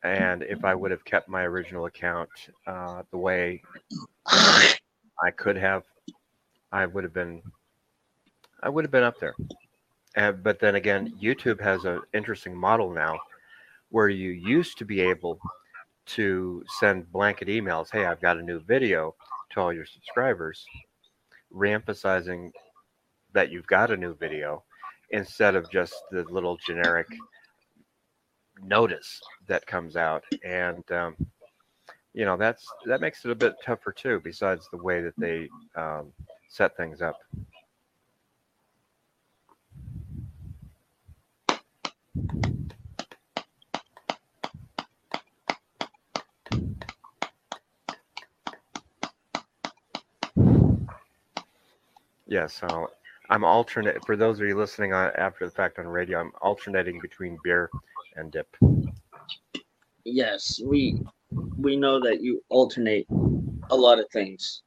And 0.02 0.42
if 0.44 0.64
I 0.64 0.74
would 0.74 0.90
have 0.92 1.04
kept 1.04 1.28
my 1.28 1.42
original 1.42 1.86
account 1.86 2.30
uh, 2.66 3.02
the 3.10 3.18
way 3.18 3.60
I 4.26 5.30
could 5.36 5.56
have, 5.56 5.82
I 6.72 6.86
would 6.86 7.04
have 7.04 7.12
been, 7.12 7.42
I 8.62 8.68
would 8.68 8.84
have 8.84 8.92
been 8.92 9.02
up 9.02 9.18
there. 9.20 9.34
But 10.18 10.58
then 10.58 10.74
again, 10.74 11.14
YouTube 11.20 11.60
has 11.60 11.84
an 11.84 12.00
interesting 12.12 12.56
model 12.56 12.92
now, 12.92 13.18
where 13.90 14.08
you 14.08 14.30
used 14.30 14.76
to 14.78 14.84
be 14.84 15.00
able 15.00 15.38
to 16.06 16.64
send 16.80 17.10
blanket 17.12 17.48
emails. 17.48 17.90
Hey, 17.92 18.04
I've 18.04 18.20
got 18.20 18.38
a 18.38 18.42
new 18.42 18.60
video 18.60 19.14
to 19.50 19.60
all 19.60 19.72
your 19.72 19.86
subscribers, 19.86 20.64
reemphasizing 21.54 22.50
that 23.32 23.52
you've 23.52 23.66
got 23.66 23.90
a 23.90 23.96
new 23.96 24.14
video 24.14 24.64
instead 25.10 25.54
of 25.54 25.70
just 25.70 25.94
the 26.10 26.24
little 26.24 26.56
generic 26.66 27.06
notice 28.62 29.20
that 29.46 29.66
comes 29.66 29.96
out 29.96 30.24
and 30.44 30.90
um, 30.90 31.14
you 32.12 32.24
know 32.24 32.36
that's 32.36 32.66
that 32.86 33.00
makes 33.00 33.24
it 33.24 33.30
a 33.30 33.34
bit 33.34 33.54
tougher 33.64 33.92
too 33.92 34.20
besides 34.24 34.68
the 34.72 34.82
way 34.82 35.00
that 35.00 35.14
they 35.16 35.48
um, 35.76 36.12
set 36.48 36.76
things 36.76 37.00
up 37.00 37.16
Yeah, 52.28 52.46
so 52.46 52.90
I'm 53.30 53.42
alternate 53.42 54.04
for 54.04 54.16
those 54.16 54.38
of 54.38 54.46
you 54.46 54.56
listening 54.56 54.92
on 54.92 55.10
after 55.16 55.46
the 55.46 55.50
fact 55.50 55.78
on 55.78 55.88
radio. 55.88 56.20
I'm 56.20 56.32
alternating 56.42 57.00
between 57.00 57.38
beer 57.42 57.70
and 58.16 58.30
dip. 58.30 58.54
Yes, 60.04 60.60
we 60.64 61.00
we 61.58 61.76
know 61.76 62.00
that 62.00 62.20
you 62.22 62.42
alternate 62.50 63.06
a 63.70 63.76
lot 63.76 63.98
of 63.98 64.06
things. 64.10 64.62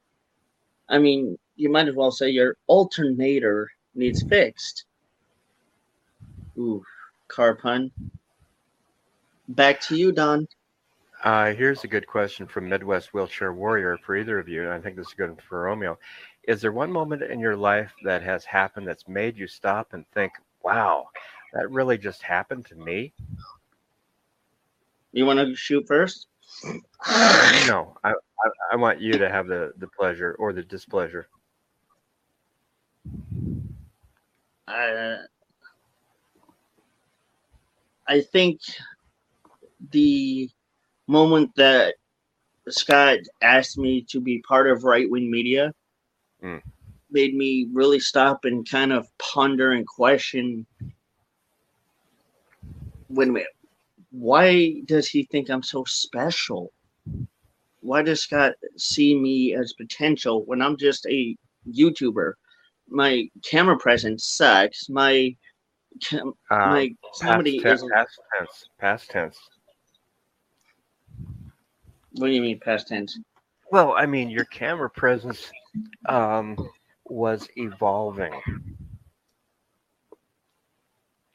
I 0.88 0.98
mean, 0.98 1.38
you 1.56 1.70
might 1.70 1.88
as 1.88 1.94
well 1.94 2.10
say 2.10 2.30
your 2.30 2.56
alternator 2.66 3.70
needs 3.94 4.22
fixed. 4.22 4.84
Ooh, 6.58 6.84
car 7.28 7.54
pun. 7.54 7.90
Back 9.48 9.80
to 9.82 9.96
you, 9.96 10.12
Don. 10.12 10.48
Uh, 11.24 11.52
here's 11.52 11.84
a 11.84 11.88
good 11.88 12.06
question 12.06 12.46
from 12.46 12.68
Midwest 12.68 13.14
Wheelchair 13.14 13.52
Warrior 13.52 13.96
for 14.04 14.16
either 14.16 14.40
of 14.40 14.48
you, 14.48 14.62
and 14.62 14.72
I 14.72 14.80
think 14.80 14.96
this 14.96 15.06
is 15.08 15.14
good 15.14 15.38
for 15.48 15.62
Romeo. 15.62 15.96
Is 16.44 16.60
there 16.60 16.72
one 16.72 16.90
moment 16.90 17.22
in 17.22 17.38
your 17.38 17.56
life 17.56 17.92
that 18.04 18.22
has 18.22 18.44
happened 18.44 18.86
that's 18.86 19.06
made 19.06 19.36
you 19.36 19.46
stop 19.46 19.92
and 19.92 20.06
think, 20.08 20.32
"Wow, 20.62 21.08
that 21.52 21.70
really 21.70 21.98
just 21.98 22.22
happened 22.22 22.66
to 22.66 22.74
me"? 22.74 23.12
You 25.12 25.26
want 25.26 25.38
to 25.38 25.54
shoot 25.54 25.86
first? 25.86 26.26
No, 27.68 27.96
I, 28.02 28.10
I, 28.10 28.50
I 28.72 28.76
want 28.76 29.00
you 29.00 29.12
to 29.12 29.28
have 29.28 29.46
the 29.46 29.72
the 29.76 29.88
pleasure 29.88 30.34
or 30.38 30.52
the 30.52 30.62
displeasure. 30.62 31.28
Uh, 34.66 35.18
I 38.08 38.20
think 38.20 38.60
the 39.90 40.50
moment 41.06 41.50
that 41.56 41.94
Scott 42.68 43.18
asked 43.42 43.78
me 43.78 44.02
to 44.10 44.20
be 44.20 44.42
part 44.42 44.68
of 44.68 44.84
right 44.84 45.10
wing 45.10 45.30
media 45.30 45.72
Mm. 46.42 46.62
made 47.10 47.34
me 47.34 47.68
really 47.72 48.00
stop 48.00 48.44
and 48.44 48.68
kind 48.68 48.92
of 48.92 49.06
ponder 49.18 49.72
and 49.72 49.86
question 49.86 50.66
a 53.10 53.14
minute, 53.14 53.46
why 54.10 54.80
does 54.86 55.08
he 55.08 55.24
think 55.24 55.48
I'm 55.50 55.62
so 55.62 55.84
special? 55.84 56.72
Why 57.80 58.02
does 58.02 58.20
Scott 58.20 58.54
see 58.76 59.18
me 59.18 59.54
as 59.54 59.72
potential 59.72 60.44
when 60.44 60.62
I'm 60.62 60.76
just 60.76 61.06
a 61.06 61.36
YouTuber? 61.70 62.34
My 62.88 63.28
camera 63.44 63.78
presence 63.78 64.24
sucks. 64.24 64.88
My 64.88 65.36
Uh, 66.12 66.32
my 66.50 66.94
comedy 67.20 67.58
is 67.58 67.84
past 67.92 68.18
tense. 68.38 68.68
Past 68.78 69.10
tense. 69.10 69.38
what 72.12 72.28
do 72.28 72.32
you 72.32 72.40
mean 72.40 72.58
past 72.60 72.88
tense? 72.88 73.18
Well, 73.70 73.94
I 73.96 74.06
mean, 74.06 74.30
your 74.30 74.44
camera 74.46 74.88
presence 74.88 75.50
um, 76.08 76.56
was 77.06 77.48
evolving, 77.56 78.40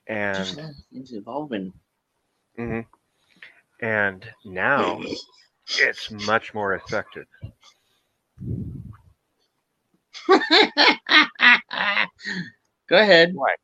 and 0.07 0.59
It's 0.91 1.11
evolving. 1.11 1.73
mhm. 2.57 2.85
and 3.81 4.25
now 4.45 5.01
it's 5.77 6.09
much 6.11 6.53
more 6.53 6.73
effective. 6.73 7.27
Go 12.89 12.97
ahead. 12.97 13.35
Why? 13.35 13.55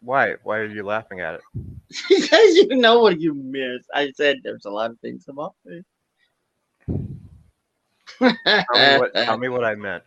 Why 0.00 0.34
Why 0.42 0.58
are 0.58 0.66
you 0.66 0.82
laughing 0.84 1.20
at 1.20 1.34
it? 1.34 1.42
because 2.08 2.54
you 2.56 2.76
know 2.76 3.00
what 3.00 3.20
you 3.20 3.34
missed. 3.34 3.88
I 3.94 4.10
said 4.12 4.38
there's 4.42 4.64
a 4.64 4.70
lot 4.70 4.90
of 4.90 4.98
things 5.00 5.24
about 5.28 5.54
it. 5.66 5.84
Tell 8.68 8.78
me 8.78 8.92
what, 8.92 9.12
tell 9.24 9.36
me 9.38 9.48
what 9.48 9.64
I 9.64 9.74
meant. 9.74 10.04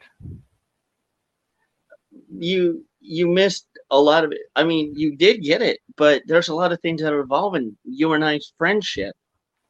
you 2.30 2.86
you 3.00 3.28
missed 3.28 3.68
a 3.92 4.00
lot 4.00 4.24
of 4.24 4.32
it. 4.32 4.42
I 4.56 4.64
mean, 4.64 4.94
you 4.96 5.16
did 5.16 5.44
get 5.44 5.62
it, 5.62 5.80
but 5.98 6.24
there's 6.28 6.50
a 6.50 6.56
lot 6.56 6.72
of 6.72 6.80
things 6.82 7.02
that 7.02 7.14
are 7.14 7.20
evolving. 7.20 7.78
You 7.84 8.14
and 8.14 8.24
I's 8.24 8.54
friendship 8.58 9.16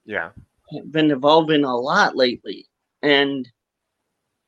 Yeah. 0.06 0.32
have 0.74 0.92
been 0.92 1.12
evolving 1.12 1.64
a 1.64 1.76
lot 1.76 2.16
lately, 2.16 2.68
and 3.02 3.48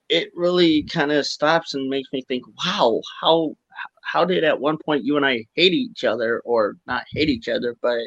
it 0.10 0.32
really 0.36 0.84
kind 0.84 1.12
of 1.12 1.26
stops 1.26 1.74
and 1.74 1.89
makes 1.89 2.10
me 2.14 2.22
think, 2.28 2.44
wow, 2.66 3.02
how 3.22 3.56
how 4.04 4.26
did 4.26 4.44
at 4.44 4.60
one 4.60 4.78
point 4.78 5.04
you 5.06 5.18
and 5.18 5.26
I 5.26 5.46
hate 5.56 5.74
each 5.74 6.04
other, 6.04 6.41
or 6.46 6.76
not 6.88 7.06
hate 7.12 7.30
each 7.30 7.48
other, 7.50 7.76
but 7.82 8.00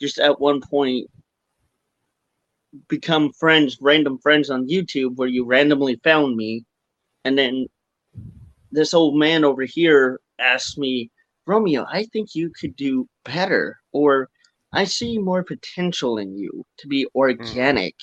just 0.00 0.18
at 0.18 0.40
one 0.40 0.60
point 0.60 1.08
become 2.88 3.32
friends, 3.32 3.78
random 3.80 4.18
friends 4.18 4.50
on 4.50 4.68
YouTube, 4.68 5.16
where 5.16 5.28
you 5.28 5.44
randomly 5.44 5.96
found 6.04 6.36
me, 6.36 6.64
and 7.24 7.36
then 7.36 7.66
this 8.72 8.94
old 8.94 9.16
man 9.18 9.44
over 9.44 9.62
here 9.64 10.20
asked 10.38 10.78
me, 10.78 11.10
Romeo, 11.46 11.84
I 11.90 12.04
think 12.04 12.34
you 12.34 12.50
could 12.58 12.76
do 12.76 13.08
better, 13.24 13.78
or 13.92 14.28
I 14.72 14.84
see 14.84 15.18
more 15.18 15.42
potential 15.42 16.18
in 16.18 16.36
you 16.38 16.64
to 16.78 16.86
be 16.86 17.06
organic 17.14 17.96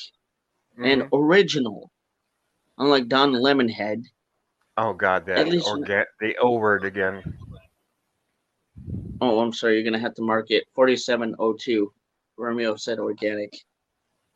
and 0.77 1.03
Mhm. 1.03 1.09
original. 1.13 1.89
Unlike 2.77 3.07
Don 3.07 3.31
Lemonhead. 3.33 4.03
oh 4.79 4.93
God, 4.93 5.27
at 5.29 5.37
that 5.37 5.47
least- 5.47 5.65
orga- 5.65 6.05
the 6.19 6.37
O 6.37 6.51
word 6.59 6.83
again. 6.85 7.23
Oh, 9.21 9.39
I'm 9.39 9.53
sorry, 9.53 9.75
you're 9.75 9.83
gonna 9.83 9.97
have 9.97 10.13
to 10.15 10.21
mark 10.21 10.51
it 10.51 10.67
4702. 10.75 11.91
Romeo 12.37 12.75
said 12.75 12.99
organic. 12.99 13.53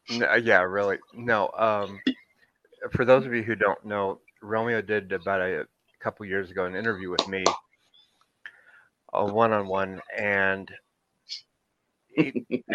No, 0.09 0.35
yeah, 0.35 0.61
really. 0.61 0.97
No. 1.13 1.49
Um, 1.57 1.99
for 2.91 3.05
those 3.05 3.25
of 3.25 3.33
you 3.33 3.43
who 3.43 3.55
don't 3.55 3.83
know, 3.85 4.19
Romeo 4.41 4.81
did 4.81 5.11
about 5.11 5.41
a 5.41 5.65
couple 6.01 6.25
years 6.25 6.51
ago 6.51 6.65
an 6.65 6.75
interview 6.75 7.09
with 7.11 7.27
me, 7.27 7.43
a 9.13 9.25
one-on-one, 9.25 10.01
and 10.17 10.71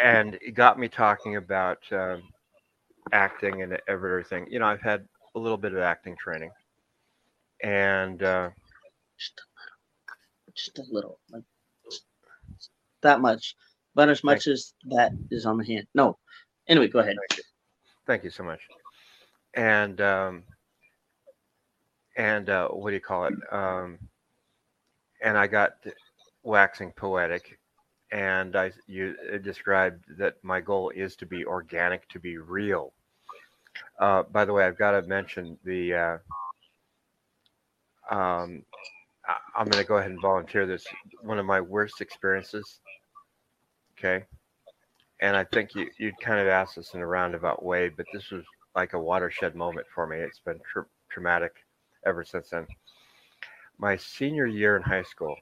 and 0.03 0.39
it 0.41 0.55
got 0.55 0.79
me 0.79 0.89
talking 0.89 1.37
about 1.37 1.79
um, 1.93 2.22
acting 3.12 3.62
and 3.62 3.79
everything. 3.89 4.47
You 4.51 4.61
know, 4.61 4.66
I've 4.66 4.83
had 4.83 5.07
a 5.35 5.39
little 5.39 5.59
bit 5.59 5.72
of 5.74 5.79
acting 5.81 6.16
training, 6.16 6.51
and 7.62 8.22
uh, 8.22 8.51
Just 9.18 9.41
a 9.41 9.45
little. 9.59 10.55
Just 10.57 10.79
a 10.79 10.85
little. 10.93 11.20
Like 11.31 11.45
that 13.03 13.20
much. 13.20 13.57
But 13.95 14.09
as 14.11 14.24
much 14.24 14.47
as 14.47 14.74
that 14.91 15.12
is 15.31 15.47
on 15.47 15.59
the 15.59 15.64
hand. 15.66 15.87
No. 15.95 16.18
Anyway, 16.69 16.89
go 16.89 16.99
ahead. 16.99 17.17
Thank 17.29 17.39
you. 17.39 17.45
Thank 18.07 18.25
you 18.25 18.31
so 18.31 18.43
much. 18.43 18.61
And 19.55 20.01
um, 20.01 20.43
and 22.17 22.49
uh, 22.49 22.69
what 22.69 22.91
do 22.91 22.95
you 22.95 23.01
call 23.01 23.27
it? 23.27 23.35
Um, 23.51 23.99
and 25.23 25.39
I 25.39 25.47
got 25.47 25.75
waxing 26.43 26.93
poetic, 26.93 27.59
and 28.12 28.57
I 28.57 28.73
you 28.87 29.14
described 29.43 30.05
that 30.19 30.37
my 30.43 30.61
goal 30.61 30.91
is 30.91 31.17
to 31.17 31.27
be 31.27 31.45
organic, 31.45 32.09
to 32.09 32.19
be 32.19 32.39
real. 32.39 32.93
Uh, 33.99 34.23
by 34.25 34.45
the 34.45 34.53
way, 34.53 34.64
I've 34.64 34.79
got 34.79 34.93
to 34.93 35.03
mention 35.03 35.59
the. 35.64 35.95
Uh, 35.95 36.19
um, 38.14 38.62
I, 39.27 39.37
I'm 39.57 39.69
going 39.69 39.83
to 39.83 39.89
go 39.89 39.97
ahead 39.97 40.11
and 40.11 40.21
volunteer 40.21 40.67
this. 40.67 40.87
One 41.23 41.39
of 41.39 41.47
my 41.47 41.61
worst 41.61 42.01
experiences. 42.01 42.81
Okay 43.99 44.25
and 45.21 45.37
I 45.37 45.45
think 45.45 45.75
you 45.75 45.89
you'd 45.99 46.19
kind 46.21 46.41
of 46.41 46.47
asked 46.49 46.77
this 46.77 46.95
in 46.95 47.01
a 47.01 47.07
roundabout 47.07 47.62
way, 47.64 47.89
but 47.89 48.07
this 48.12 48.31
was 48.31 48.45
like 48.75 48.93
a 48.93 48.99
watershed 48.99 49.55
moment 49.55 49.87
for 49.95 50.07
me. 50.07 50.19
It's 50.19 50.41
been 50.41 50.61
tra- 50.71 50.87
traumatic 51.09 51.53
ever 52.05 52.25
since 52.25 52.51
then. 52.51 52.67
My 53.79 53.97
senior 53.97 54.47
year 54.47 54.77
in 54.77 54.83
high 54.83 55.03
school, 55.03 55.37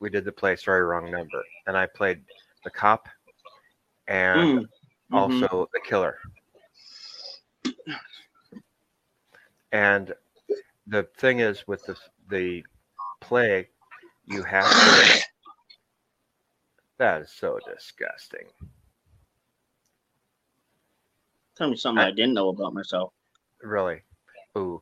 we 0.00 0.10
did 0.10 0.24
the 0.24 0.32
play 0.32 0.56
Sorry 0.56 0.82
Wrong 0.82 1.10
Number, 1.10 1.42
and 1.66 1.76
I 1.76 1.86
played 1.86 2.22
the 2.64 2.70
cop 2.70 3.08
and 4.08 4.40
Mm. 4.60 4.68
Mhm. 5.10 5.16
also 5.16 5.68
the 5.72 5.80
killer. 5.80 6.18
And 9.72 10.14
the 10.86 11.04
thing 11.18 11.40
is, 11.40 11.66
with 11.66 11.84
the 11.86 11.96
the 12.28 12.64
play, 13.20 13.68
you 14.26 14.42
have 14.42 14.70
to. 14.70 15.20
That 16.98 17.22
is 17.22 17.30
so 17.32 17.58
disgusting. 17.66 18.46
Tell 21.60 21.68
me 21.68 21.76
something 21.76 22.02
I 22.02 22.10
didn't 22.10 22.32
know 22.32 22.48
about 22.48 22.72
myself. 22.72 23.12
Really? 23.62 24.00
Ooh. 24.56 24.80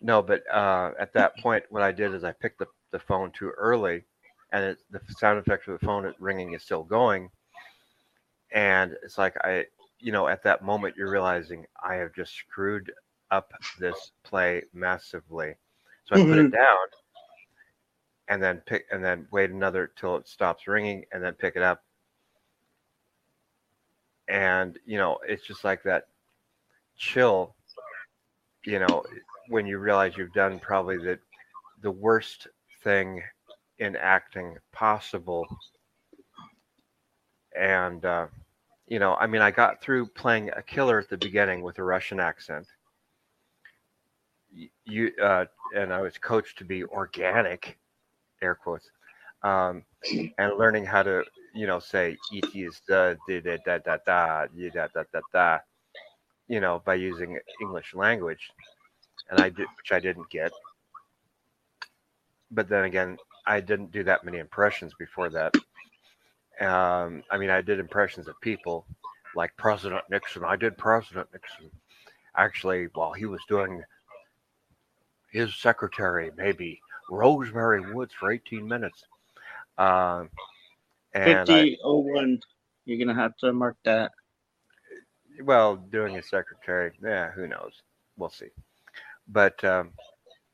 No, 0.00 0.22
but 0.22 0.50
uh, 0.50 0.92
at 0.98 1.12
that 1.12 1.36
point, 1.36 1.64
what 1.68 1.82
I 1.82 1.92
did 1.92 2.14
is 2.14 2.24
I 2.24 2.32
picked 2.32 2.58
the, 2.58 2.68
the 2.90 2.98
phone 2.98 3.32
too 3.32 3.50
early, 3.58 4.02
and 4.50 4.64
it, 4.64 4.78
the 4.90 5.00
sound 5.18 5.38
effect 5.38 5.68
of 5.68 5.78
the 5.78 5.86
phone 5.86 6.10
ringing 6.18 6.54
is 6.54 6.62
still 6.62 6.84
going. 6.84 7.28
And 8.50 8.96
it's 9.02 9.18
like 9.18 9.36
I, 9.44 9.66
you 10.00 10.10
know, 10.10 10.26
at 10.26 10.42
that 10.44 10.64
moment, 10.64 10.96
you're 10.96 11.10
realizing 11.10 11.66
I 11.84 11.96
have 11.96 12.14
just 12.14 12.32
screwed 12.32 12.90
up 13.30 13.52
this 13.78 14.12
play 14.22 14.62
massively. 14.72 15.54
So 16.06 16.16
I 16.16 16.24
put 16.24 16.38
it 16.38 16.50
down, 16.50 16.86
and 18.28 18.42
then 18.42 18.62
pick, 18.64 18.86
and 18.90 19.04
then 19.04 19.28
wait 19.32 19.50
another 19.50 19.92
till 19.96 20.16
it 20.16 20.26
stops 20.26 20.66
ringing, 20.66 21.04
and 21.12 21.22
then 21.22 21.34
pick 21.34 21.56
it 21.56 21.62
up. 21.62 21.82
And 24.28 24.78
you 24.84 24.98
know, 24.98 25.18
it's 25.26 25.46
just 25.46 25.64
like 25.64 25.82
that 25.84 26.08
chill 26.96 27.54
you 28.64 28.78
know 28.80 29.04
when 29.48 29.66
you 29.66 29.78
realize 29.78 30.16
you've 30.16 30.32
done 30.32 30.58
probably 30.58 30.96
the 30.96 31.18
the 31.82 31.90
worst 31.90 32.48
thing 32.82 33.22
in 33.78 33.96
acting 33.96 34.56
possible. 34.72 35.46
And, 37.58 38.04
uh, 38.04 38.26
you 38.86 38.98
know, 38.98 39.14
I 39.14 39.26
mean, 39.26 39.42
I 39.42 39.50
got 39.50 39.80
through 39.80 40.06
playing 40.08 40.50
a 40.56 40.62
killer 40.62 40.98
at 41.00 41.08
the 41.08 41.16
beginning 41.16 41.62
with 41.62 41.78
a 41.78 41.82
Russian 41.82 42.20
accent. 42.20 42.66
You 44.84 45.12
uh, 45.22 45.46
and 45.74 45.92
I 45.92 46.00
was 46.00 46.16
coached 46.16 46.58
to 46.58 46.64
be 46.64 46.84
organic, 46.84 47.78
air 48.40 48.54
quotes, 48.54 48.88
um, 49.42 49.84
and 50.38 50.56
learning 50.56 50.86
how 50.86 51.02
to, 51.02 51.24
you 51.56 51.66
know, 51.66 51.78
say 51.78 52.16
"it 52.32 52.54
is 52.54 52.82
the 52.86 53.16
da 53.26 53.40
da 53.40 53.56
da 53.64 53.78
da 53.78 53.96
da 54.04 54.46
da 54.46 54.70
da 54.70 54.86
da 54.94 55.02
da 55.12 55.20
da," 55.32 55.58
you 56.48 56.60
know, 56.60 56.82
by 56.84 56.94
using 56.94 57.38
English 57.62 57.94
language, 57.94 58.50
and 59.30 59.40
I 59.40 59.48
did, 59.48 59.66
which 59.76 59.90
I 59.90 59.98
didn't 59.98 60.28
get. 60.28 60.52
But 62.50 62.68
then 62.68 62.84
again, 62.84 63.16
I 63.46 63.60
didn't 63.60 63.90
do 63.90 64.04
that 64.04 64.24
many 64.24 64.38
impressions 64.38 64.92
before 64.98 65.30
that. 65.30 65.54
Um, 66.60 67.22
I 67.30 67.38
mean, 67.38 67.50
I 67.50 67.62
did 67.62 67.78
impressions 67.78 68.28
of 68.28 68.40
people 68.40 68.86
like 69.34 69.56
President 69.56 70.02
Nixon. 70.10 70.44
I 70.44 70.56
did 70.56 70.76
President 70.76 71.28
Nixon. 71.32 71.70
Actually, 72.36 72.88
while 72.94 73.12
he 73.12 73.24
was 73.26 73.40
doing 73.48 73.82
his 75.30 75.54
secretary, 75.54 76.30
maybe 76.36 76.80
Rose 77.10 77.52
Mary 77.52 77.92
Woods 77.94 78.12
for 78.12 78.30
18 78.30 78.66
minutes. 78.66 79.04
Um, 79.78 80.30
and 81.16 81.50
I, 81.50 81.62
5001. 81.62 82.40
You're 82.84 82.98
going 82.98 83.14
to 83.14 83.20
have 83.22 83.36
to 83.38 83.52
mark 83.52 83.76
that. 83.84 84.12
well, 85.44 85.76
doing 85.76 86.16
a 86.16 86.22
secretary, 86.22 86.92
yeah, 87.02 87.30
who 87.32 87.46
knows? 87.46 87.82
We'll 88.16 88.30
see. 88.30 88.48
But 89.28 89.62
um, 89.64 89.92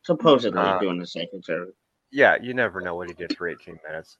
Supposedly 0.04 0.60
Uh, 0.60 0.80
doing 0.80 0.98
the 0.98 1.06
secretary. 1.06 1.72
yeah, 2.10 2.36
you 2.40 2.54
never 2.54 2.80
know 2.80 2.94
what 2.94 3.08
he 3.08 3.14
did 3.14 3.32
for 3.36 3.48
18 3.48 3.78
minutes. 3.86 4.18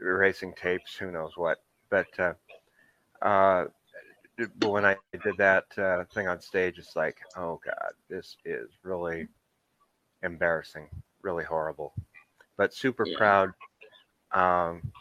Erasing 0.00 0.54
tapes, 0.54 0.94
who 0.96 1.10
knows 1.10 1.36
what. 1.36 1.58
But 1.90 2.06
uh, 2.18 2.34
uh, 3.22 3.66
but 4.58 4.70
when 4.70 4.84
I 4.84 4.96
did 5.12 5.36
that 5.38 5.66
uh, 5.78 6.04
thing 6.14 6.28
on 6.28 6.40
stage, 6.40 6.78
it's 6.78 6.96
like, 6.96 7.18
oh 7.36 7.60
God, 7.64 7.92
this 8.08 8.36
is 8.44 8.70
really 8.82 9.28
embarrassing, 10.22 10.88
really 11.22 11.44
horrible. 11.44 11.92
But 12.56 12.72
super 12.74 13.04
Yeah. 13.06 13.16
proud. 13.16 13.52
Um, 14.32 14.92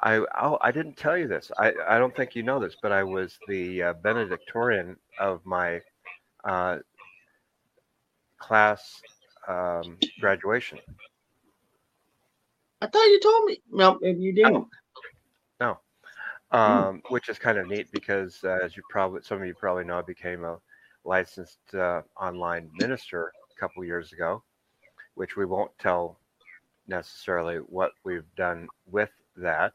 I 0.00 0.24
I'll, 0.34 0.58
I 0.60 0.70
didn't 0.70 0.96
tell 0.96 1.16
you 1.16 1.26
this. 1.26 1.50
I, 1.58 1.72
I 1.88 1.98
don't 1.98 2.14
think 2.14 2.34
you 2.34 2.42
know 2.42 2.60
this, 2.60 2.76
but 2.80 2.92
I 2.92 3.02
was 3.02 3.38
the 3.48 3.82
uh, 3.82 3.92
Benedictorian 3.94 4.96
of 5.18 5.44
my 5.44 5.80
uh, 6.44 6.78
class 8.38 9.02
um, 9.48 9.98
graduation. 10.20 10.78
I 12.80 12.86
thought 12.86 13.04
you 13.06 13.20
told 13.20 13.44
me. 13.46 13.60
No, 13.72 13.98
if 14.02 14.18
you 14.18 14.32
didn't. 14.32 14.66
No, 15.60 15.78
um, 16.52 17.02
which 17.08 17.28
is 17.28 17.38
kind 17.38 17.58
of 17.58 17.66
neat 17.66 17.90
because, 17.90 18.38
uh, 18.44 18.58
as 18.62 18.76
you 18.76 18.82
probably 18.90 19.22
some 19.22 19.40
of 19.40 19.46
you 19.46 19.54
probably 19.54 19.84
know, 19.84 19.98
I 19.98 20.02
became 20.02 20.44
a 20.44 20.58
licensed 21.04 21.74
uh, 21.74 22.02
online 22.20 22.70
minister 22.74 23.32
a 23.56 23.60
couple 23.60 23.84
years 23.84 24.12
ago, 24.12 24.42
which 25.14 25.36
we 25.36 25.44
won't 25.44 25.72
tell 25.80 26.20
necessarily 26.86 27.56
what 27.56 27.92
we've 28.04 28.34
done 28.36 28.68
with 28.86 29.10
that, 29.36 29.74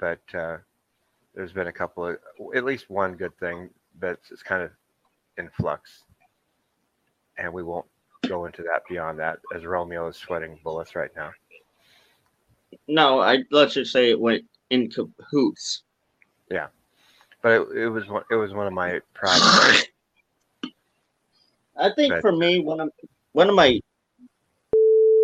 but 0.00 0.20
uh, 0.34 0.56
there's 1.34 1.52
been 1.52 1.68
a 1.68 1.72
couple 1.72 2.06
of 2.06 2.16
at 2.54 2.64
least 2.64 2.90
one 2.90 3.14
good 3.14 3.36
thing 3.38 3.70
that's 4.00 4.30
it's 4.30 4.42
kind 4.42 4.62
of 4.62 4.70
in 5.38 5.48
flux, 5.50 6.04
and 7.38 7.52
we 7.52 7.62
won't 7.62 7.86
go 8.26 8.46
into 8.46 8.62
that 8.62 8.82
beyond 8.88 9.18
that 9.18 9.38
as 9.54 9.64
Romeo 9.64 10.08
is 10.08 10.16
sweating 10.16 10.58
bullets 10.64 10.96
right 10.96 11.10
now. 11.14 11.30
No, 12.88 13.20
I 13.20 13.44
let's 13.50 13.74
just 13.74 13.92
say 13.92 14.10
it 14.10 14.20
went 14.20 14.44
in 14.70 14.90
cahoots. 14.90 15.82
Yeah, 16.50 16.68
but 17.42 17.52
it, 17.52 17.68
it 17.76 17.88
was 17.88 18.08
one, 18.08 18.22
it 18.30 18.36
was 18.36 18.52
one 18.52 18.66
of 18.66 18.72
my 18.72 19.00
proud. 19.14 19.40
I 21.76 21.90
think 21.94 22.12
Right. 22.12 22.20
for 22.20 22.32
me, 22.32 22.58
one 22.60 22.80
of 22.80 22.90
one 23.32 23.48
of 23.48 23.54
my 23.54 23.80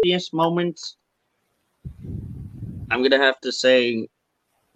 happiest 0.03 0.33
moments, 0.33 0.97
I'm 2.91 3.03
gonna 3.03 3.19
have 3.19 3.41
to 3.41 3.53
say, 3.53 4.09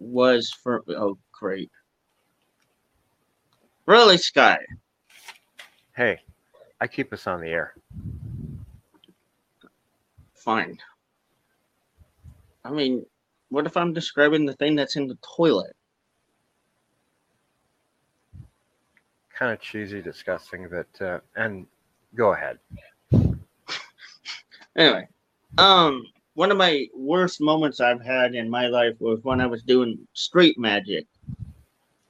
was 0.01 0.51
for 0.51 0.83
oh 0.89 1.17
great, 1.31 1.71
really 3.85 4.17
Sky. 4.17 4.57
Hey, 5.95 6.19
I 6.79 6.87
keep 6.87 7.13
us 7.13 7.27
on 7.27 7.41
the 7.41 7.49
air. 7.49 7.73
Fine. 10.33 10.79
I 12.63 12.71
mean, 12.71 13.05
what 13.49 13.65
if 13.65 13.77
I'm 13.77 13.93
describing 13.93 14.45
the 14.45 14.53
thing 14.53 14.75
that's 14.75 14.95
in 14.95 15.07
the 15.07 15.17
toilet? 15.21 15.75
Kind 19.37 19.51
of 19.51 19.59
cheesy, 19.59 20.01
disgusting, 20.01 20.67
but 20.69 21.05
uh, 21.05 21.19
and 21.35 21.67
go 22.15 22.33
ahead. 22.33 22.59
Anyway, 24.77 25.05
um, 25.57 26.05
one 26.33 26.51
of 26.51 26.57
my 26.57 26.87
worst 26.95 27.41
moments 27.41 27.79
I've 27.79 28.01
had 28.01 28.35
in 28.35 28.49
my 28.49 28.67
life 28.67 28.95
was 28.99 29.23
when 29.23 29.41
I 29.41 29.47
was 29.47 29.63
doing 29.63 30.07
street 30.13 30.57
magic. 30.57 31.07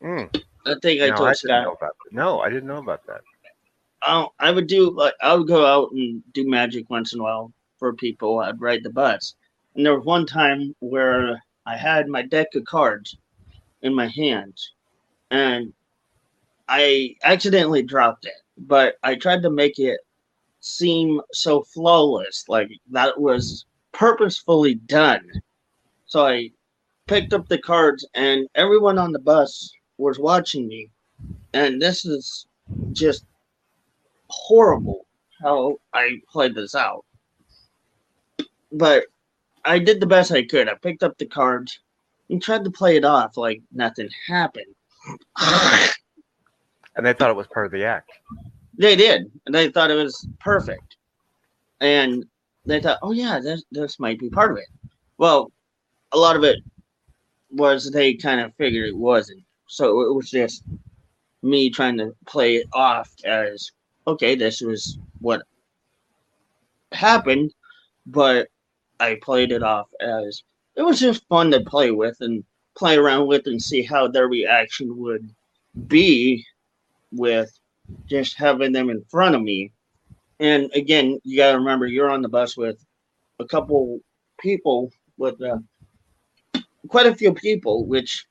Mm, 0.02 0.30
I 0.66 0.76
think 0.82 1.02
I 1.02 1.10
no, 1.10 1.16
told 1.16 1.30
I 1.30 1.36
didn't 1.36 1.36
Scott. 1.36 1.64
know 1.64 1.74
about 1.74 1.96
that. 2.04 2.12
No, 2.12 2.40
I 2.40 2.50
didn't 2.50 2.68
know 2.68 2.78
about 2.78 3.06
that. 3.08 3.22
I 4.04 4.28
I 4.40 4.52
would 4.52 4.68
do 4.68 4.90
like 4.92 5.14
I 5.22 5.34
would 5.36 5.48
go 5.48 5.66
out 5.66 5.92
and 5.92 6.24
do 6.34 6.48
magic 6.48 6.90
once 6.90 7.14
in 7.14 7.20
a 7.20 7.24
while 7.24 7.52
for 7.78 7.94
people. 7.94 8.40
I'd 8.40 8.62
ride 8.62 8.84
the 8.84 8.90
bus, 8.92 9.36
and 9.76 9.86
there 9.86 9.96
was 9.96 10.06
one 10.06 10.26
time 10.26 10.76
where 10.80 11.42
I 11.66 11.76
had 11.78 12.08
my 12.08 12.22
deck 12.22 12.48
of 12.56 12.66
cards 12.66 13.18
in 13.82 13.94
my 13.94 14.08
hands, 14.08 14.74
and 15.32 15.74
I 16.68 17.16
accidentally 17.24 17.82
dropped 17.84 18.26
it. 18.26 18.34
But 18.58 18.96
I 19.04 19.16
tried 19.16 19.42
to 19.44 19.50
make 19.50 19.80
it 19.80 20.00
seem 20.60 21.22
so 21.34 21.64
flawless, 21.64 22.48
like 22.48 22.70
that 22.92 23.20
was 23.20 23.66
purposefully 23.92 24.76
done. 24.76 25.30
So 26.06 26.26
I 26.26 26.52
picked 27.08 27.34
up 27.34 27.48
the 27.48 27.58
cards, 27.58 28.08
and 28.14 28.48
everyone 28.56 28.98
on 28.98 29.12
the 29.12 29.20
bus 29.20 29.72
was 29.98 30.20
watching 30.20 30.68
me, 30.68 30.90
and 31.54 31.82
this 31.82 32.06
is 32.06 32.48
just 32.92 33.26
horrible 34.28 35.06
how 35.42 35.78
I 35.94 36.20
played 36.30 36.56
this 36.56 36.76
out. 36.76 37.06
But 38.72 39.06
I 39.66 39.80
did 39.80 40.00
the 40.00 40.06
best 40.06 40.32
I 40.32 40.44
could. 40.44 40.70
I 40.70 40.76
picked 40.76 41.04
up 41.04 41.18
the 41.18 41.26
cards 41.26 41.80
and 42.30 42.42
tried 42.42 42.64
to 42.64 42.72
play 42.72 42.96
it 42.96 43.06
off 43.06 43.38
like 43.38 43.62
nothing 43.72 44.10
happened. 44.28 44.74
And 46.96 47.06
they 47.06 47.14
thought 47.14 47.30
it 47.30 47.36
was 47.38 47.48
part 47.48 47.66
of 47.66 47.72
the 47.72 47.86
act. 47.86 48.12
they 48.78 48.98
did. 48.98 49.32
And 49.46 49.56
they 49.56 49.70
thought 49.70 49.92
it 49.92 49.96
was 49.96 50.28
perfect. 50.40 50.98
And 51.80 52.26
they 52.66 52.80
thought, 52.80 53.00
oh 53.02 53.12
yeah, 53.12 53.40
this 53.40 53.64
this 53.72 54.00
might 54.00 54.20
be 54.20 54.30
part 54.30 54.52
of 54.52 54.58
it. 54.58 54.68
Well, 55.18 55.52
a 56.12 56.18
lot 56.18 56.36
of 56.36 56.44
it 56.44 56.60
was 57.50 57.92
they 57.92 58.14
kind 58.14 58.42
of 58.42 58.56
figured 58.56 58.88
it 58.88 58.98
wasn't. 58.98 59.44
So 59.68 60.02
it 60.02 60.14
was 60.14 60.30
just 60.30 60.64
me 61.42 61.70
trying 61.70 61.98
to 61.98 62.16
play 62.26 62.58
it 62.58 62.68
off 62.74 63.12
as 63.26 63.72
okay, 64.08 64.36
this 64.36 64.62
was 64.62 64.98
what 65.20 65.44
happened, 66.92 67.54
but 68.06 68.50
I 69.00 69.18
played 69.22 69.52
it 69.52 69.64
off 69.64 69.88
as 70.00 70.44
it 70.76 70.84
was 70.84 71.00
just 71.00 71.28
fun 71.28 71.52
to 71.52 71.62
play 71.62 71.92
with 71.92 72.18
and 72.22 72.44
play 72.76 72.98
around 72.98 73.28
with 73.28 73.48
and 73.48 73.62
see 73.62 73.84
how 73.84 74.08
their 74.08 74.28
reaction 74.28 74.98
would 74.98 75.30
be 75.88 76.46
with 77.12 77.52
just 78.08 78.38
having 78.38 78.72
them 78.72 78.90
in 78.90 79.04
front 79.10 79.36
of 79.36 79.42
me. 79.42 79.72
And 80.42 80.72
again, 80.74 81.20
you 81.24 81.38
got 81.38 81.52
to 81.52 81.60
remember 81.60 81.86
you're 81.86 82.10
on 82.10 82.24
the 82.24 82.28
bus 82.28 82.58
with 82.58 82.84
a 83.40 83.46
couple 83.46 84.00
people 84.40 84.92
with 85.18 85.40
uh, 85.40 85.60
quite 86.88 87.06
a 87.06 87.14
few 87.14 87.32
people, 87.32 87.86
which 87.86 88.26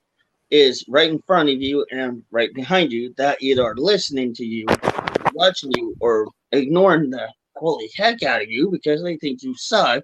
is 0.50 0.84
right 0.88 1.08
in 1.08 1.22
front 1.22 1.48
of 1.48 1.62
you 1.62 1.86
and 1.92 2.24
right 2.32 2.52
behind 2.52 2.90
you 2.90 3.14
that 3.16 3.40
either 3.40 3.62
are 3.62 3.76
listening 3.76 4.34
to 4.34 4.44
you, 4.44 4.66
watching 5.34 5.70
you, 5.76 5.94
or 6.00 6.26
ignoring 6.50 7.11
the 7.11 7.28
holy 7.54 7.88
heck 7.94 8.24
out 8.24 8.42
of 8.42 8.50
you 8.50 8.68
because 8.72 9.04
they 9.04 9.16
think 9.18 9.44
you 9.44 9.54
suck. 9.54 10.02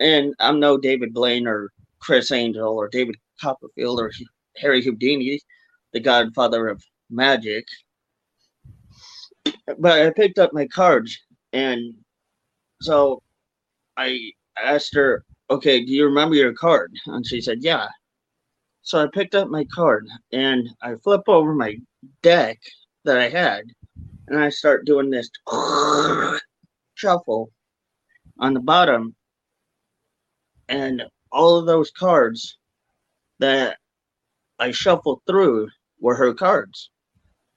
And 0.00 0.34
I'm 0.40 0.60
no 0.60 0.76
David 0.76 1.14
Blaine 1.14 1.46
or 1.46 1.72
Criss 2.00 2.32
Angel 2.32 2.68
or 2.68 2.88
David 2.88 3.16
Copperfield 3.40 3.98
or 3.98 4.12
Harry 4.58 4.84
Houdini, 4.84 5.40
the 5.94 6.00
godfather 6.00 6.68
of 6.68 6.82
magic. 7.08 7.64
But 9.78 10.02
I 10.02 10.10
picked 10.10 10.38
up 10.38 10.52
my 10.52 10.66
cards 10.66 11.18
and 11.52 11.94
so 12.80 13.22
I 13.96 14.32
asked 14.62 14.94
her, 14.94 15.24
okay, 15.50 15.84
do 15.84 15.92
you 15.92 16.04
remember 16.06 16.34
your 16.34 16.54
card? 16.54 16.92
And 17.06 17.26
she 17.26 17.40
said, 17.40 17.58
yeah. 17.60 17.88
So 18.82 19.02
I 19.02 19.08
picked 19.12 19.34
up 19.34 19.48
my 19.48 19.64
card 19.74 20.06
and 20.32 20.68
I 20.82 20.94
flip 20.96 21.22
over 21.28 21.54
my 21.54 21.76
deck 22.22 22.58
that 23.04 23.18
I 23.18 23.28
had 23.28 23.64
and 24.28 24.38
I 24.38 24.48
start 24.48 24.86
doing 24.86 25.10
this 25.10 25.30
shuffle 26.94 27.50
on 28.38 28.54
the 28.54 28.60
bottom, 28.60 29.14
and 30.68 31.02
all 31.30 31.56
of 31.58 31.66
those 31.66 31.90
cards 31.90 32.58
that 33.38 33.78
I 34.58 34.70
shuffled 34.70 35.20
through 35.26 35.68
were 36.00 36.14
her 36.14 36.34
cards. 36.34 36.90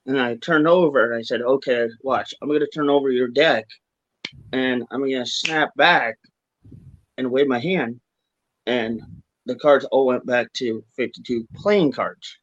And 0.08 0.20
I 0.20 0.36
turned 0.36 0.68
over 0.68 1.12
and 1.12 1.20
I 1.20 1.22
said, 1.22 1.42
Okay, 1.42 1.88
watch, 2.02 2.34
I'm 2.42 2.48
going 2.48 2.62
to 2.62 2.68
turn 2.68 2.90
over 2.90 3.12
your 3.12 3.28
deck 3.28 3.66
and 4.54 4.84
I'm 4.92 5.02
going 5.02 5.12
to 5.12 5.26
snap 5.26 5.76
back 5.76 6.18
and 7.18 7.32
wave 7.32 7.48
my 7.48 7.60
hand. 7.60 8.00
And 8.66 9.02
the 9.46 9.56
cards 9.56 9.86
all 9.86 10.06
went 10.06 10.26
back 10.26 10.52
to 10.54 10.84
52 10.96 11.48
playing 11.56 11.92
cards. 11.92 12.38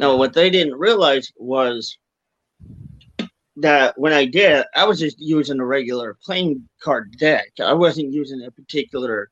Now, 0.00 0.16
what 0.16 0.32
they 0.32 0.50
didn't 0.50 0.74
realize 0.74 1.30
was 1.36 1.96
that 3.56 3.98
when 3.98 4.12
I 4.12 4.24
did, 4.24 4.64
I 4.74 4.84
was 4.84 4.98
just 4.98 5.20
using 5.20 5.60
a 5.60 5.64
regular 5.64 6.16
playing 6.24 6.68
card 6.82 7.16
deck. 7.18 7.48
I 7.60 7.72
wasn't 7.72 8.12
using 8.12 8.42
a 8.44 8.50
particular 8.50 9.30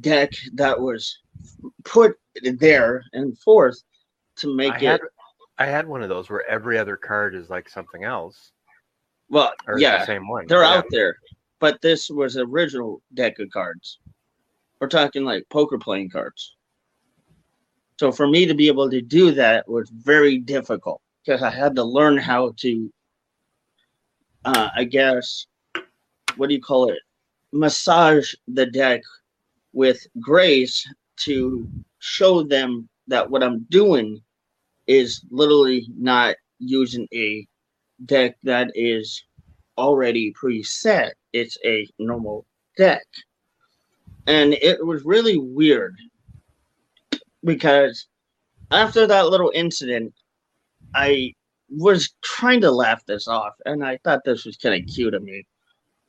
deck 0.00 0.30
that 0.54 0.80
was 0.80 1.18
put 1.84 2.16
there 2.42 3.04
and 3.12 3.38
forth 3.38 3.80
to 4.36 4.54
make 4.54 4.72
I 4.72 4.76
it. 4.76 4.82
had, 4.82 5.00
I 5.60 5.66
had 5.66 5.86
one 5.86 6.02
of 6.02 6.08
those 6.08 6.30
where 6.30 6.48
every 6.48 6.78
other 6.78 6.96
card 6.96 7.34
is 7.34 7.50
like 7.50 7.68
something 7.68 8.02
else. 8.02 8.52
well, 9.28 9.52
yeah, 9.76 9.98
the 9.98 10.06
same 10.06 10.26
one. 10.26 10.46
they're 10.46 10.62
Yeah. 10.62 10.78
out 10.78 10.86
there, 10.90 11.16
but 11.60 11.80
this 11.82 12.08
was 12.10 12.36
original 12.38 13.02
deck 13.14 13.38
of 13.38 13.50
cards. 13.50 13.98
We're 14.80 14.88
talking 14.88 15.22
like 15.22 15.46
poker 15.50 15.78
playing 15.78 16.08
cards. 16.10 16.56
So 17.98 18.10
for 18.10 18.26
me 18.26 18.46
to 18.46 18.54
be 18.54 18.66
able 18.68 18.88
to 18.90 19.02
do 19.02 19.30
that 19.32 19.68
was 19.68 19.90
very 19.90 20.38
difficult 20.38 21.02
because 21.22 21.42
I 21.42 21.50
had 21.50 21.76
to 21.76 21.84
learn 21.84 22.16
how 22.16 22.54
to, 22.56 22.92
uh, 24.46 24.70
I 24.74 24.84
guess, 24.84 25.46
what 26.36 26.48
do 26.48 26.54
you 26.54 26.62
call 26.62 26.88
it? 26.90 26.98
Massage 27.52 28.32
the 28.48 28.64
deck 28.64 29.02
with 29.74 30.06
grace 30.18 30.88
to 31.18 31.68
show 31.98 32.42
them 32.42 32.88
that 33.08 33.28
what 33.30 33.42
I'm 33.42 33.66
doing 33.68 34.22
is 34.90 35.24
literally 35.30 35.86
not 35.96 36.34
using 36.58 37.06
a 37.14 37.46
deck 38.06 38.36
that 38.42 38.72
is 38.74 39.22
already 39.78 40.34
preset. 40.34 41.12
It's 41.32 41.56
a 41.64 41.86
normal 42.00 42.44
deck. 42.76 43.06
And 44.26 44.54
it 44.54 44.84
was 44.84 45.04
really 45.04 45.38
weird 45.38 45.94
because 47.44 48.08
after 48.72 49.06
that 49.06 49.28
little 49.28 49.52
incident, 49.54 50.12
I 50.92 51.34
was 51.68 52.12
trying 52.22 52.60
to 52.62 52.72
laugh 52.72 53.06
this 53.06 53.28
off 53.28 53.54
and 53.66 53.84
I 53.84 53.96
thought 54.02 54.24
this 54.24 54.44
was 54.44 54.56
kind 54.56 54.74
of 54.74 54.92
cute 54.92 55.14
of 55.14 55.22
me. 55.22 55.46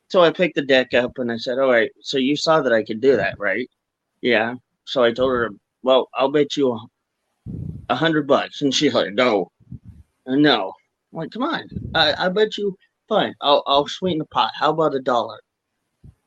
So 0.08 0.22
I 0.22 0.32
picked 0.32 0.56
the 0.56 0.62
deck 0.62 0.92
up 0.92 1.18
and 1.18 1.30
I 1.30 1.36
said, 1.36 1.60
All 1.60 1.70
right, 1.70 1.90
so 2.00 2.18
you 2.18 2.34
saw 2.34 2.60
that 2.62 2.72
I 2.72 2.82
could 2.82 3.00
do 3.00 3.16
that, 3.16 3.38
right? 3.38 3.70
Yeah. 4.22 4.56
So 4.86 5.04
I 5.04 5.12
told 5.12 5.30
her, 5.30 5.50
Well, 5.84 6.08
I'll 6.14 6.32
bet 6.32 6.56
you 6.56 6.80
a- 7.88 7.94
hundred 7.96 8.26
bucks. 8.26 8.62
And 8.62 8.74
she's 8.74 8.94
like, 8.94 9.12
No. 9.14 9.50
No. 10.26 10.72
I'm 11.12 11.18
like, 11.18 11.30
come 11.30 11.42
on. 11.42 11.68
I, 11.94 12.26
I 12.26 12.28
bet 12.30 12.56
you 12.56 12.76
fine. 13.08 13.34
I'll 13.40 13.62
I'll 13.66 13.86
sweeten 13.86 14.18
the 14.20 14.24
pot. 14.26 14.52
How 14.58 14.70
about 14.70 14.94
a 14.94 15.00
dollar? 15.00 15.40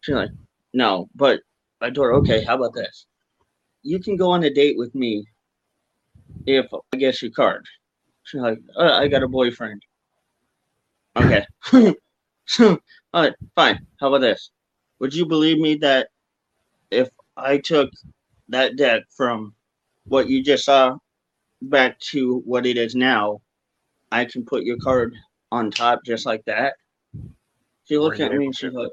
She's 0.01 0.15
like, 0.15 0.29
no, 0.73 1.07
but 1.15 1.41
I 1.81 1.89
told 1.89 2.05
her, 2.07 2.13
okay, 2.15 2.43
how 2.43 2.55
about 2.55 2.73
this? 2.75 3.07
You 3.81 3.99
can 3.99 4.17
go 4.17 4.29
on 4.31 4.43
a 4.43 4.53
date 4.53 4.77
with 4.77 4.93
me 4.93 5.25
if 6.45 6.67
I 6.93 6.97
guess 6.97 7.21
your 7.21 7.31
card. 7.31 7.65
She's 8.23 8.41
like, 8.41 8.59
uh, 8.77 8.93
I 8.93 9.07
got 9.07 9.23
a 9.23 9.27
boyfriend. 9.27 9.81
Okay. 11.15 11.45
all 11.73 12.77
right, 13.13 13.33
fine. 13.55 13.79
How 13.99 14.09
about 14.09 14.21
this? 14.21 14.51
Would 14.99 15.13
you 15.13 15.25
believe 15.25 15.59
me 15.59 15.75
that 15.77 16.09
if 16.91 17.09
I 17.37 17.57
took 17.57 17.89
that 18.49 18.75
deck 18.77 19.03
from 19.15 19.55
what 20.07 20.29
you 20.29 20.43
just 20.43 20.65
saw 20.65 20.97
back 21.69 21.99
to 22.11 22.39
what 22.45 22.65
it 22.65 22.77
is 22.77 22.95
now, 22.95 23.41
I 24.11 24.25
can 24.25 24.45
put 24.45 24.63
your 24.63 24.77
card 24.77 25.13
on 25.51 25.71
top 25.71 26.01
just 26.05 26.25
like 26.25 26.43
that? 26.45 26.75
She 27.85 27.97
looked 27.97 28.19
at 28.19 28.33
me 28.33 28.45
and 28.45 28.55
she's 28.55 28.73
like, 28.73 28.91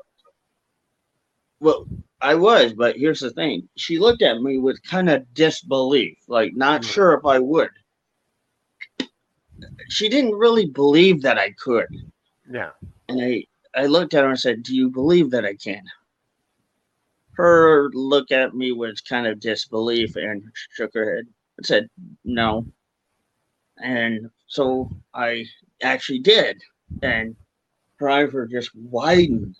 Well, 1.60 1.86
I 2.20 2.34
was, 2.34 2.74
but 2.74 2.96
here's 2.96 3.20
the 3.20 3.30
thing. 3.30 3.68
She 3.76 3.98
looked 3.98 4.22
at 4.22 4.40
me 4.42 4.58
with 4.58 4.82
kind 4.82 5.08
of 5.10 5.32
disbelief, 5.34 6.18
like 6.28 6.54
not 6.54 6.84
Hmm. 6.84 6.88
sure 6.90 7.12
if 7.14 7.24
I 7.24 7.38
would. 7.38 7.70
She 9.88 10.08
didn't 10.08 10.34
really 10.34 10.66
believe 10.66 11.22
that 11.22 11.38
I 11.38 11.52
could. 11.52 11.86
Yeah. 12.50 12.70
And 13.08 13.22
I, 13.22 13.44
I 13.74 13.86
looked 13.86 14.14
at 14.14 14.24
her 14.24 14.30
and 14.30 14.38
said, 14.40 14.62
Do 14.62 14.74
you 14.74 14.90
believe 14.90 15.30
that 15.30 15.44
I 15.44 15.54
can? 15.54 15.82
Her 17.32 17.90
look 17.94 18.30
at 18.30 18.54
me 18.54 18.72
was 18.72 19.00
kind 19.00 19.26
of 19.26 19.40
disbelief 19.40 20.16
and 20.16 20.42
shook 20.70 20.92
her 20.94 21.16
head 21.16 21.26
said, 21.64 21.88
No. 22.24 22.66
And 23.82 24.30
so 24.46 24.90
I 25.14 25.46
actually 25.82 26.20
did. 26.20 26.60
And 27.02 27.36
her 27.96 28.10
eyes 28.10 28.32
were 28.32 28.46
just 28.46 28.70
widened. 28.74 29.56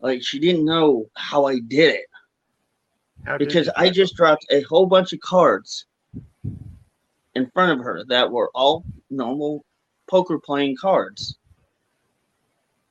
Like 0.00 0.22
she 0.22 0.38
didn't 0.38 0.64
know 0.64 1.06
how 1.16 1.46
I 1.46 1.58
did 1.58 1.96
it 1.96 2.06
How 3.24 3.38
because 3.38 3.66
you 3.66 3.72
I 3.76 3.90
just 3.90 4.14
dropped 4.14 4.46
a 4.50 4.62
whole 4.62 4.86
bunch 4.86 5.12
of 5.12 5.20
cards 5.20 5.86
in 7.34 7.50
front 7.52 7.78
of 7.78 7.84
her 7.84 8.04
that 8.08 8.30
were 8.30 8.50
all 8.54 8.84
normal 9.10 9.64
poker 10.08 10.38
playing 10.38 10.76
cards. 10.80 11.38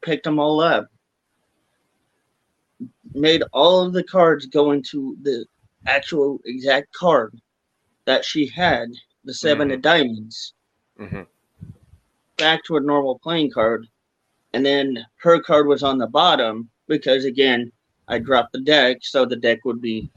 Picked 0.01 0.25
them 0.25 0.39
all 0.39 0.59
up, 0.59 0.87
made 3.13 3.43
all 3.53 3.81
of 3.81 3.93
the 3.93 4.03
cards 4.03 4.45
go 4.45 4.71
into 4.71 5.17
the 5.21 5.45
actual 5.85 6.39
exact 6.45 6.93
card 6.93 7.33
that 8.07 8.25
she 8.25 8.47
had, 8.47 8.89
the 9.25 9.33
7 9.33 9.69
of 9.69 9.81
diamonds? 9.81 10.53
Mhm. 10.99 11.27
back 12.37 12.63
to 12.63 12.77
a 12.77 12.79
normal 12.79 13.17
playing 13.19 13.51
card. 13.51 13.87
And 14.53 14.63
then 14.65 15.05
her 15.17 15.39
card 15.41 15.67
was 15.67 15.81
on 15.81 15.97
the 15.97 16.07
bottom 16.07 16.69
because, 16.87 17.25
again, 17.25 17.71
I 18.07 18.19
dropped 18.19 18.53
the 18.53 18.61
deck, 18.61 18.97
so 19.01 19.25
the 19.25 19.35
deck 19.35 19.65
would 19.65 19.81
be 19.81 20.09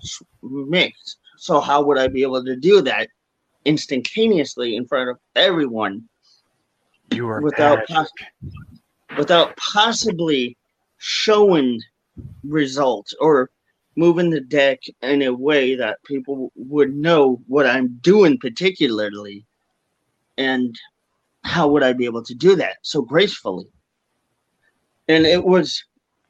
mixed. 0.43 1.19
So, 1.39 1.61
how 1.61 1.83
would 1.83 1.97
I 1.99 2.09
be 2.09 2.23
able 2.23 2.45
to 2.45 2.57
do 2.57 2.83
that 2.83 3.09
instantaneously 3.65 4.77
in 4.77 4.87
front 4.87 5.11
of 5.11 5.19
everyone 5.35 6.09
You 7.11 7.27
are 7.29 7.41
without 7.41 7.87
pos- 7.89 8.13
without 9.17 9.57
possibly 9.57 10.57
showing 10.99 11.81
results 12.45 13.15
or 13.21 13.51
moving 13.97 14.31
the 14.31 14.41
deck 14.41 14.81
in 15.03 15.23
a 15.23 15.33
way 15.33 15.75
that 15.75 16.03
people 16.05 16.53
would 16.55 16.95
know 16.95 17.41
what 17.47 17.67
I'm 17.67 17.99
doing 18.03 18.39
particularly 18.39 19.45
and 20.39 20.79
how 21.45 21.69
would 21.69 21.83
I 21.83 21.93
be 21.93 22.05
able 22.05 22.23
to 22.25 22.35
do 22.35 22.55
that 22.57 22.77
so 22.83 23.03
gracefully. 23.03 23.67
And 25.09 25.27
it 25.27 25.45
was 25.45 25.83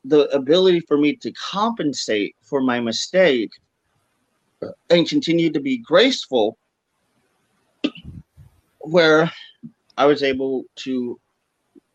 the 0.04 0.28
ability 0.34 0.80
for 0.80 0.96
me 0.96 1.14
to 1.16 1.30
compensate 1.32 2.34
for 2.42 2.60
my 2.60 2.80
mistake 2.80 3.50
and 4.88 5.08
continue 5.08 5.50
to 5.50 5.60
be 5.60 5.78
graceful 5.78 6.56
where 8.80 9.30
I 9.96 10.06
was 10.06 10.22
able 10.22 10.64
to 10.76 11.20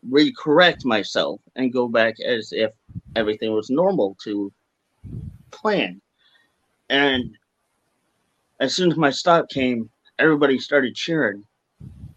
recorrect 0.08 0.84
myself 0.84 1.40
and 1.56 1.72
go 1.72 1.88
back 1.88 2.14
as 2.20 2.52
if 2.52 2.70
everything 3.16 3.52
was 3.52 3.70
normal 3.70 4.16
to 4.22 4.52
plan. 5.56 6.00
And 6.88 7.36
as 8.60 8.74
soon 8.74 8.90
as 8.90 8.96
my 8.96 9.10
stop 9.10 9.48
came, 9.48 9.90
everybody 10.18 10.58
started 10.58 10.94
cheering 10.94 11.44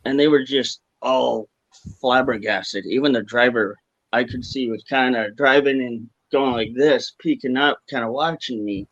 and 0.06 0.20
they 0.20 0.28
were 0.28 0.44
just 0.44 0.82
all 1.02 1.50
flabbergasted. 2.00 2.86
Even 2.86 3.12
the 3.12 3.24
driver 3.24 3.78
I 4.14 4.24
could 4.24 4.46
see 4.46 4.70
was 4.70 4.84
kind 4.84 5.16
of 5.16 5.36
driving 5.36 5.82
and 5.82 6.10
going 6.32 6.54
like 6.54 6.74
this, 6.76 7.14
peeking 7.20 7.58
up, 7.58 7.80
kind 7.90 8.06
of 8.06 8.12
watching 8.12 8.64
me. 8.64 8.88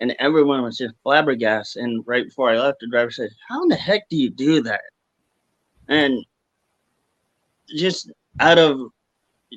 And 0.00 0.14
everyone 0.18 0.62
was 0.62 0.78
just 0.78 0.94
flabbergasted. 1.02 1.82
And 1.82 2.04
right 2.06 2.24
before 2.24 2.50
I 2.50 2.58
left, 2.58 2.80
the 2.80 2.86
driver 2.88 3.10
said, 3.10 3.30
How 3.48 3.62
in 3.62 3.68
the 3.68 3.76
heck 3.76 4.08
do 4.08 4.16
you 4.16 4.30
do 4.30 4.62
that? 4.62 4.82
And 5.88 6.24
just 7.76 8.10
out 8.40 8.58
of 8.58 8.90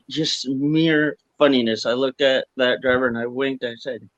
just 0.10 0.48
mere 0.48 1.18
funniness, 1.38 1.86
I 1.86 1.94
looked 1.94 2.22
at 2.22 2.48
that 2.58 2.82
driver 2.82 3.08
and 3.08 3.18
I 3.18 3.28
winked. 3.28 3.64
I 3.64 3.76
said, 3.76 4.10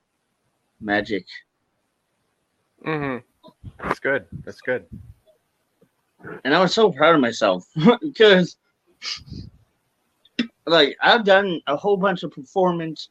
Magic. 0.84 1.26
Mhm. 2.86 3.24
That's 3.82 4.00
good. 4.00 4.26
That's 4.44 4.62
good. 4.62 4.86
and 6.44 6.54
I 6.54 6.60
was 6.62 6.74
so 6.74 6.92
proud 6.92 7.16
of 7.16 7.22
myself 7.22 7.68
because, 8.02 8.58
like, 10.66 10.98
I've 11.02 11.24
done 11.26 11.62
a 11.68 11.76
whole 11.76 11.98
bunch 11.98 12.24
of 12.24 12.32
performance 12.32 13.10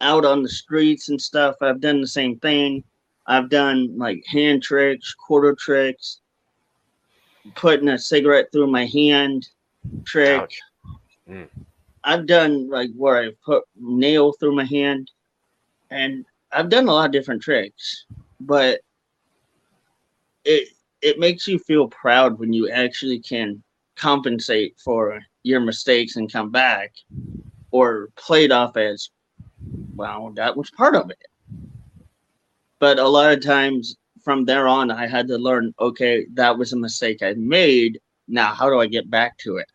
out 0.00 0.24
on 0.24 0.42
the 0.42 0.48
streets 0.48 1.08
and 1.08 1.20
stuff. 1.20 1.56
I've 1.60 1.80
done 1.80 2.00
the 2.00 2.06
same 2.06 2.38
thing. 2.40 2.84
I've 3.26 3.48
done 3.48 3.96
like 3.96 4.22
hand 4.26 4.62
tricks, 4.62 5.14
quarter 5.14 5.54
tricks, 5.58 6.20
putting 7.54 7.88
a 7.88 7.98
cigarette 7.98 8.48
through 8.52 8.66
my 8.66 8.84
hand, 8.86 9.48
trick. 10.04 10.50
Mm. 11.28 11.48
I've 12.04 12.26
done 12.26 12.68
like 12.68 12.90
where 12.94 13.22
I 13.22 13.30
put 13.44 13.64
nail 13.80 14.32
through 14.34 14.54
my 14.54 14.64
hand, 14.64 15.10
and 15.90 16.26
I've 16.54 16.68
done 16.70 16.88
a 16.88 16.92
lot 16.92 17.06
of 17.06 17.12
different 17.12 17.42
tricks, 17.42 18.06
but 18.40 18.80
it 20.44 20.68
it 21.02 21.18
makes 21.18 21.46
you 21.46 21.58
feel 21.58 21.88
proud 21.88 22.38
when 22.38 22.52
you 22.52 22.70
actually 22.70 23.18
can 23.20 23.62
compensate 23.96 24.78
for 24.78 25.20
your 25.42 25.60
mistakes 25.60 26.16
and 26.16 26.32
come 26.32 26.50
back, 26.50 26.92
or 27.70 28.08
played 28.16 28.52
off 28.52 28.76
as, 28.76 29.10
well, 29.96 30.32
that 30.36 30.56
was 30.56 30.70
part 30.70 30.96
of 30.96 31.10
it. 31.10 31.26
But 32.78 32.98
a 32.98 33.06
lot 33.08 33.32
of 33.32 33.42
times 33.42 33.96
from 34.22 34.44
there 34.44 34.66
on, 34.68 34.90
I 34.90 35.06
had 35.06 35.28
to 35.28 35.38
learn, 35.38 35.74
okay, 35.80 36.26
that 36.34 36.56
was 36.56 36.72
a 36.72 36.76
mistake 36.76 37.22
I 37.22 37.34
made. 37.34 38.00
Now, 38.28 38.54
how 38.54 38.70
do 38.70 38.80
I 38.80 38.86
get 38.86 39.10
back 39.10 39.36
to 39.38 39.58
it? 39.58 39.70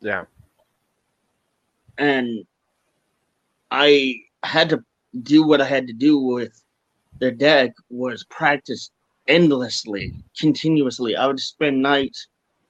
Yeah. 0.00 0.24
and 1.98 2.44
I 3.70 4.20
had 4.42 4.68
to 4.70 4.84
do 5.22 5.46
what 5.46 5.60
I 5.60 5.66
had 5.66 5.86
to 5.86 5.92
do 5.92 6.18
with 6.18 6.62
the 7.18 7.30
deck 7.30 7.72
was 7.88 8.24
practice 8.24 8.90
endlessly, 9.28 10.14
continuously. 10.38 11.16
I 11.16 11.26
would 11.26 11.40
spend 11.40 11.82
nights 11.82 12.28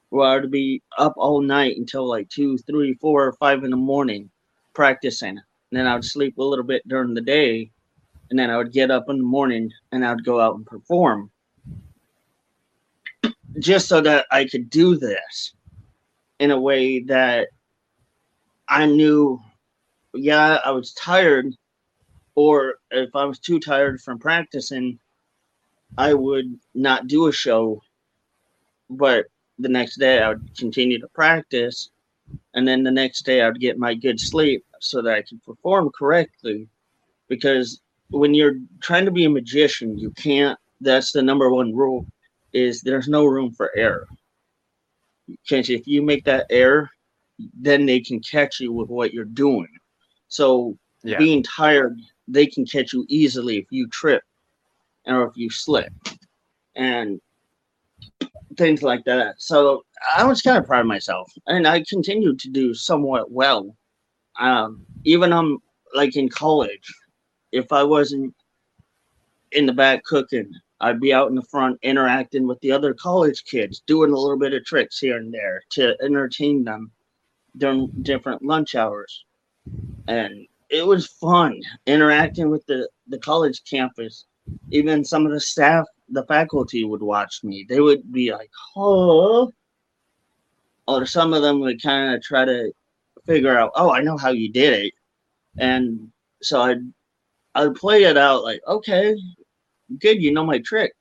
where 0.09 0.27
I 0.27 0.35
would 0.35 0.51
be 0.51 0.81
up 0.97 1.13
all 1.17 1.41
night 1.41 1.77
until 1.77 2.07
like 2.07 2.29
two, 2.29 2.57
three, 2.59 2.93
four, 2.95 3.25
or 3.25 3.33
five 3.33 3.63
in 3.63 3.71
the 3.71 3.77
morning 3.77 4.29
practicing. 4.73 5.37
And 5.37 5.41
then 5.71 5.87
I 5.87 5.95
would 5.95 6.05
sleep 6.05 6.37
a 6.37 6.43
little 6.43 6.63
bit 6.63 6.87
during 6.87 7.13
the 7.13 7.21
day, 7.21 7.71
and 8.29 8.39
then 8.39 8.49
I 8.49 8.57
would 8.57 8.71
get 8.71 8.91
up 8.91 9.09
in 9.09 9.17
the 9.17 9.23
morning 9.23 9.71
and 9.91 10.05
I 10.05 10.13
would 10.13 10.23
go 10.23 10.39
out 10.39 10.55
and 10.55 10.65
perform. 10.65 11.29
Just 13.59 13.87
so 13.87 14.01
that 14.01 14.27
I 14.31 14.45
could 14.45 14.69
do 14.69 14.95
this 14.95 15.53
in 16.39 16.51
a 16.51 16.59
way 16.59 16.99
that 17.03 17.47
I 18.69 18.85
knew, 18.85 19.41
yeah, 20.13 20.59
I 20.63 20.71
was 20.71 20.93
tired, 20.93 21.53
or 22.37 22.75
if 22.91 23.15
I 23.15 23.25
was 23.25 23.39
too 23.39 23.59
tired 23.59 23.99
from 23.99 24.19
practicing, 24.19 24.99
I 25.97 26.13
would 26.13 26.59
not 26.75 27.07
do 27.07 27.27
a 27.27 27.31
show. 27.31 27.81
But 28.91 29.25
the 29.57 29.69
next 29.69 29.97
day, 29.97 30.21
I 30.21 30.29
would 30.29 30.55
continue 30.55 30.99
to 30.99 31.07
practice, 31.07 31.89
and 32.53 32.67
then 32.67 32.83
the 32.83 32.91
next 32.91 33.25
day, 33.25 33.41
I 33.41 33.47
would 33.47 33.59
get 33.59 33.79
my 33.79 33.95
good 33.95 34.19
sleep 34.19 34.63
so 34.79 35.01
that 35.01 35.15
I 35.15 35.23
could 35.23 35.43
perform 35.43 35.89
correctly. 35.97 36.67
Because 37.27 37.81
when 38.11 38.35
you're 38.35 38.59
trying 38.81 39.05
to 39.05 39.11
be 39.11 39.25
a 39.25 39.29
magician, 39.31 39.97
you 39.97 40.11
can't. 40.11 40.59
That's 40.79 41.11
the 41.11 41.23
number 41.23 41.49
one 41.49 41.75
rule: 41.75 42.05
is 42.53 42.81
there's 42.81 43.07
no 43.07 43.25
room 43.25 43.51
for 43.51 43.75
error. 43.75 44.07
Because 45.27 45.71
if 45.71 45.87
you 45.87 46.03
make 46.03 46.23
that 46.25 46.45
error, 46.51 46.91
then 47.59 47.87
they 47.87 47.99
can 47.99 48.19
catch 48.19 48.59
you 48.59 48.71
with 48.71 48.89
what 48.89 49.11
you're 49.11 49.25
doing. 49.25 49.67
So 50.27 50.77
Yeah. 51.07 51.17
being 51.19 51.41
tired, 51.41 52.01
they 52.27 52.45
can 52.45 52.65
catch 52.65 52.91
you 52.91 53.05
easily 53.07 53.57
if 53.57 53.67
you 53.69 53.87
trip 53.87 54.23
or 55.05 55.25
if 55.25 55.37
you 55.37 55.49
slip 55.49 55.93
and 56.75 57.21
things 58.57 58.83
like 58.83 59.05
that. 59.05 59.35
So 59.37 59.85
I 60.15 60.25
was 60.25 60.41
kind 60.41 60.57
of 60.57 60.65
proud 60.65 60.81
of 60.81 60.87
myself 60.87 61.31
and 61.47 61.65
I 61.65 61.83
continued 61.87 62.39
to 62.39 62.49
do 62.49 62.73
somewhat 62.73 63.31
well. 63.31 63.73
Um, 64.37 64.85
even 65.05 65.31
um 65.31 65.59
like 65.95 66.17
in 66.17 66.27
college, 66.27 66.93
if 67.53 67.71
I 67.71 67.83
wasn't 67.83 68.35
in 69.53 69.65
the 69.65 69.73
back 69.73 70.03
cooking, 70.03 70.51
I'd 70.81 70.99
be 70.99 71.13
out 71.13 71.29
in 71.29 71.35
the 71.35 71.41
front 71.43 71.79
interacting 71.81 72.45
with 72.45 72.59
the 72.59 72.73
other 72.73 72.93
college 72.93 73.45
kids, 73.45 73.81
doing 73.87 74.11
a 74.11 74.17
little 74.17 74.37
bit 74.37 74.53
of 74.53 74.65
tricks 74.65 74.99
here 74.99 75.17
and 75.17 75.33
there 75.33 75.63
to 75.71 75.95
entertain 76.03 76.65
them 76.65 76.91
during 77.55 77.87
different 78.01 78.43
lunch 78.43 78.75
hours. 78.75 79.23
And 80.07 80.45
it 80.69 80.85
was 80.85 81.07
fun 81.07 81.59
interacting 81.85 82.49
with 82.49 82.65
the, 82.65 82.89
the 83.07 83.19
college 83.19 83.63
campus. 83.69 84.25
Even 84.71 85.03
some 85.03 85.25
of 85.25 85.31
the 85.31 85.39
staff, 85.39 85.85
the 86.09 86.23
faculty 86.25 86.83
would 86.83 87.01
watch 87.01 87.43
me. 87.43 87.65
They 87.67 87.79
would 87.79 88.11
be 88.11 88.31
like, 88.31 88.49
oh. 88.75 89.51
Or 90.87 91.05
some 91.05 91.33
of 91.33 91.41
them 91.41 91.59
would 91.59 91.81
kind 91.81 92.15
of 92.15 92.23
try 92.23 92.45
to 92.45 92.71
figure 93.25 93.57
out, 93.57 93.71
oh, 93.75 93.91
I 93.91 94.01
know 94.01 94.17
how 94.17 94.29
you 94.29 94.51
did 94.51 94.85
it. 94.85 94.93
And 95.57 96.11
so 96.41 96.61
I'd 96.61 96.81
I'd 97.55 97.75
play 97.75 98.03
it 98.03 98.17
out 98.17 98.43
like, 98.43 98.61
okay, 98.67 99.15
good, 99.99 100.21
you 100.21 100.31
know 100.31 100.45
my 100.45 100.59
trick. 100.59 100.93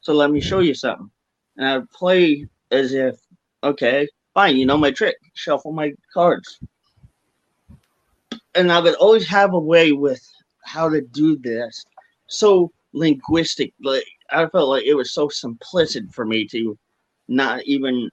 So 0.00 0.12
let 0.12 0.30
me 0.30 0.40
show 0.40 0.60
you 0.60 0.74
something. 0.74 1.10
And 1.56 1.66
I'd 1.66 1.90
play 1.90 2.46
as 2.70 2.92
if, 2.92 3.16
okay, 3.64 4.06
fine, 4.34 4.56
you 4.56 4.66
know 4.66 4.76
my 4.76 4.90
trick. 4.90 5.16
Shuffle 5.34 5.72
my 5.72 5.92
cards. 6.12 6.60
And 8.54 8.72
I 8.72 8.80
would 8.80 8.94
always 8.96 9.26
have 9.28 9.52
a 9.54 9.58
way 9.60 9.92
with 9.92 10.22
how 10.64 10.88
to 10.88 11.00
do 11.00 11.36
this. 11.36 11.84
So 12.28 12.72
linguistic, 12.92 13.72
like 13.82 14.04
I 14.30 14.46
felt 14.46 14.68
like 14.68 14.84
it 14.84 14.94
was 14.94 15.12
so 15.12 15.28
simplistic 15.28 16.12
for 16.12 16.24
me 16.24 16.46
to 16.48 16.78
not 17.28 17.62
even 17.64 18.10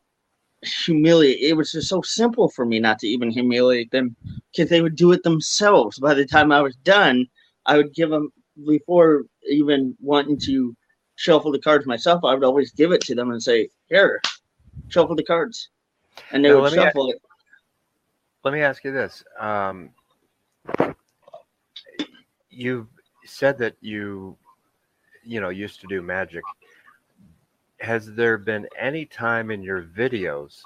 humiliate. 0.63 1.39
It 1.41 1.53
was 1.55 1.71
just 1.71 1.89
so 1.89 2.01
simple 2.01 2.49
for 2.49 2.65
me 2.65 2.79
not 2.79 2.99
to 2.99 3.07
even 3.07 3.29
humiliate 3.31 3.91
them 3.91 4.15
because 4.51 4.69
they 4.69 4.81
would 4.81 4.95
do 4.95 5.11
it 5.11 5.23
themselves. 5.23 5.99
By 5.99 6.13
the 6.13 6.25
time 6.25 6.51
I 6.51 6.61
was 6.61 6.75
done, 6.77 7.27
I 7.65 7.77
would 7.77 7.93
give 7.93 8.09
them 8.09 8.31
before 8.65 9.23
even 9.49 9.95
wanting 10.01 10.37
to 10.45 10.75
shuffle 11.15 11.51
the 11.51 11.59
cards 11.59 11.85
myself. 11.85 12.23
I 12.23 12.33
would 12.33 12.43
always 12.43 12.71
give 12.71 12.91
it 12.91 13.01
to 13.01 13.15
them 13.15 13.31
and 13.31 13.41
say, 13.41 13.69
"Here, 13.87 14.21
shuffle 14.89 15.15
the 15.15 15.23
cards," 15.23 15.69
and 16.31 16.43
they 16.43 16.51
Now, 16.51 16.55
would 16.55 16.65
let 16.65 16.73
me 16.73 16.83
a- 16.83 16.93
shuffle 16.93 17.09
it. 17.11 17.21
Let 18.43 18.53
me 18.53 18.61
ask 18.61 18.83
you 18.83 18.91
this. 18.91 19.23
Um, 19.39 19.91
you 22.55 22.87
said 23.25 23.57
that 23.57 23.75
you, 23.81 24.37
you 25.23 25.41
know, 25.41 25.49
used 25.49 25.81
to 25.81 25.87
do 25.87 26.01
magic. 26.01 26.43
Has 27.79 28.13
there 28.13 28.37
been 28.37 28.67
any 28.79 29.05
time 29.05 29.51
in 29.51 29.61
your 29.61 29.83
videos 29.83 30.61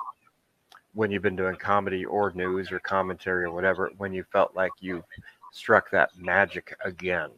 when 0.93 1.11
you've 1.11 1.23
been 1.23 1.35
doing 1.35 1.55
comedy 1.55 2.05
or 2.05 2.31
news 2.33 2.71
or 2.71 2.79
commentary 2.79 3.45
or 3.45 3.51
whatever 3.51 3.91
when 3.97 4.13
you 4.13 4.23
felt 4.31 4.55
like 4.55 4.71
you 4.79 5.03
struck 5.51 5.89
that 5.91 6.09
magic 6.17 6.75
again? 6.85 7.31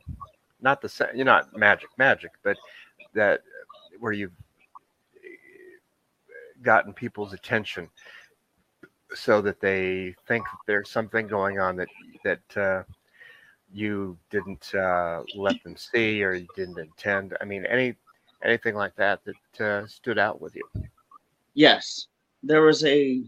Not 0.62 0.82
the 0.82 0.90
same, 0.90 1.08
you're 1.16 1.26
not 1.26 1.56
magic, 1.56 1.90
magic, 1.98 2.32
but 2.44 2.58
that 3.14 3.42
where 4.00 4.12
you've 4.12 4.32
gotten 6.62 6.94
people's 6.94 7.34
attention 7.34 7.90
so 9.14 9.42
that 9.42 9.60
they 9.60 10.16
think 10.28 10.46
there's 10.68 10.90
something 10.90 11.28
going 11.28 11.60
on 11.60 11.76
that 11.76 11.88
that 12.24 12.58
uh, 12.58 12.84
you 13.74 14.18
didn't 14.30 14.74
uh, 14.76 15.24
let 15.36 15.56
them 15.64 15.76
see 15.78 16.24
or 16.24 16.34
you 16.34 16.48
didn't 16.56 16.80
intend. 16.80 17.36
I 17.42 17.46
mean, 17.46 17.66
any 17.66 17.96
anything 18.44 18.76
like 18.76 18.96
that 18.96 19.22
that 19.26 19.66
uh, 19.66 19.88
stood 19.88 20.18
out 20.20 20.42
with 20.42 20.56
you. 20.56 20.64
Yes, 21.54 22.08
there 22.44 22.62
was 22.62 22.84
a 22.86 23.24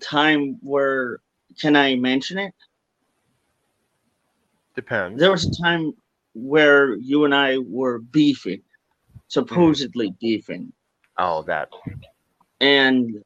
time 0.00 0.58
where. 0.62 1.20
Can 1.60 1.76
I 1.76 1.96
mention 1.96 2.38
it? 2.38 2.54
Depends. 4.74 5.18
There 5.18 5.30
was 5.30 5.44
a 5.46 5.62
time 5.62 5.92
where 6.34 6.94
you 6.96 7.24
and 7.24 7.34
I 7.34 7.58
were 7.58 7.98
beefing, 7.98 8.62
supposedly 9.28 10.14
beefing, 10.20 10.72
Oh, 11.18 11.42
that. 11.42 11.68
and 12.60 13.22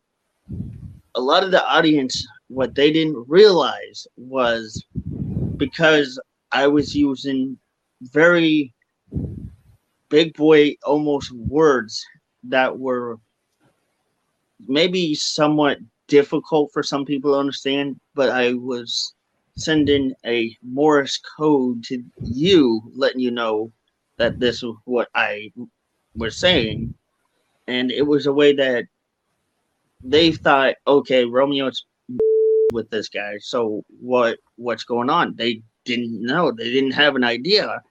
a 1.14 1.20
lot 1.20 1.42
of 1.45 1.51
the 1.51 1.64
audience 1.66 2.26
what 2.49 2.74
they 2.74 2.90
didn't 2.92 3.24
realize 3.28 4.07
was 4.16 4.84
because 5.57 6.18
I 6.55 6.68
was 6.68 6.94
using 6.94 7.59
very 8.00 8.72
big 10.09 10.34
boy 10.34 10.76
almost 10.84 11.32
words 11.32 12.07
that 12.44 12.78
were 12.78 13.18
maybe 14.68 15.16
somewhat 15.16 15.78
difficult 16.07 16.70
for 16.72 16.84
some 16.84 17.05
people 17.05 17.32
to 17.32 17.40
understand, 17.40 17.98
but 18.14 18.30
I 18.30 18.52
was 18.52 19.14
sending 19.57 20.12
a 20.24 20.57
Morse 20.62 21.20
code 21.36 21.82
to 21.84 22.05
you, 22.22 22.80
letting 22.94 23.20
you 23.20 23.32
know 23.32 23.72
that 24.18 24.38
this 24.38 24.62
was 24.62 24.76
what 24.84 25.09
I 25.12 25.50
was 26.14 26.36
saying. 26.36 26.94
And 27.66 27.90
it 27.90 28.07
was 28.07 28.26
a 28.26 28.32
way 28.32 28.55
that 28.55 28.84
they 30.05 30.30
thought, 30.30 30.76
okay, 30.86 31.24
Romeo's 31.24 31.84
with 32.72 32.90
this 32.90 33.09
guy. 33.09 33.38
So 33.40 33.82
what 34.00 34.38
what's 34.55 34.84
going 34.84 35.11
on? 35.11 35.34
They 35.34 35.62
didn't 35.85 36.22
know. 36.22 36.51
They 36.51 36.72
didn't 36.72 36.93
have 36.93 37.16
an 37.16 37.24
idea 37.24 37.82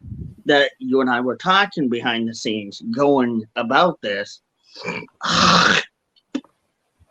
that 0.46 0.72
you 0.80 1.02
and 1.02 1.10
I 1.10 1.22
were 1.22 1.38
talking 1.38 1.90
behind 1.90 2.28
the 2.28 2.36
scenes, 2.36 2.82
going 2.96 3.44
about 3.56 4.02
this. 4.02 4.42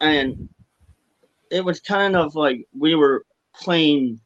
and 0.00 0.48
it 1.50 1.64
was 1.64 1.80
kind 1.80 2.16
of 2.16 2.34
like 2.34 2.66
we 2.76 2.94
were 2.94 3.24
playing 3.54 4.20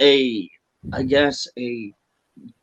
a 0.00 0.48
I 0.92 1.02
guess 1.02 1.48
a 1.58 1.92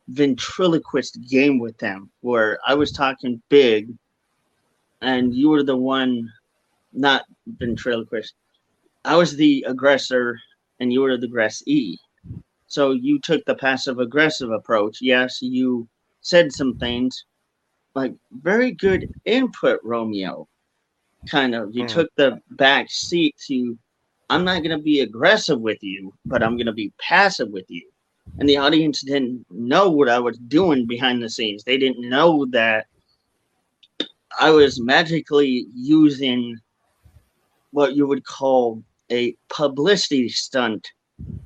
ventriloquist 0.08 1.18
game 1.28 1.58
with 1.58 1.76
them 1.78 2.10
where 2.20 2.58
I 2.66 2.74
was 2.74 2.92
talking 2.92 3.42
big 3.48 3.92
and 5.02 5.34
you 5.34 5.50
were 5.50 5.62
the 5.62 5.76
one 5.76 6.30
not 6.92 7.24
ventriloquist 7.58 8.34
I 9.04 9.16
was 9.16 9.36
the 9.36 9.64
aggressor 9.68 10.38
and 10.80 10.92
you 10.92 11.02
were 11.02 11.16
the 11.18 11.26
aggressee. 11.26 11.98
So 12.66 12.92
you 12.92 13.18
took 13.20 13.44
the 13.44 13.54
passive 13.54 13.98
aggressive 13.98 14.50
approach. 14.50 14.98
Yes, 15.00 15.40
you 15.42 15.88
said 16.20 16.52
some 16.52 16.74
things 16.76 17.24
like 17.94 18.14
very 18.32 18.72
good 18.72 19.08
input, 19.24 19.80
Romeo. 19.84 20.48
Kind 21.28 21.54
of, 21.54 21.74
you 21.74 21.84
Mhm. 21.84 21.88
took 21.88 22.10
the 22.16 22.40
back 22.50 22.90
seat 22.90 23.36
to, 23.46 23.78
I'm 24.30 24.44
not 24.44 24.62
going 24.62 24.76
to 24.76 24.82
be 24.82 25.00
aggressive 25.00 25.60
with 25.60 25.82
you, 25.82 26.12
but 26.26 26.42
I'm 26.42 26.56
going 26.56 26.66
to 26.66 26.72
be 26.72 26.92
passive 26.98 27.50
with 27.50 27.70
you. 27.70 27.82
And 28.38 28.48
the 28.48 28.56
audience 28.56 29.02
didn't 29.02 29.46
know 29.50 29.90
what 29.90 30.08
I 30.08 30.18
was 30.18 30.38
doing 30.38 30.86
behind 30.86 31.22
the 31.22 31.30
scenes. 31.30 31.62
They 31.62 31.78
didn't 31.78 32.08
know 32.08 32.46
that 32.46 32.86
I 34.40 34.50
was 34.50 34.80
magically 34.80 35.68
using 35.74 36.58
what 37.70 37.94
you 37.94 38.06
would 38.06 38.24
call 38.24 38.82
a 39.10 39.36
publicity 39.48 40.28
stunt 40.28 40.90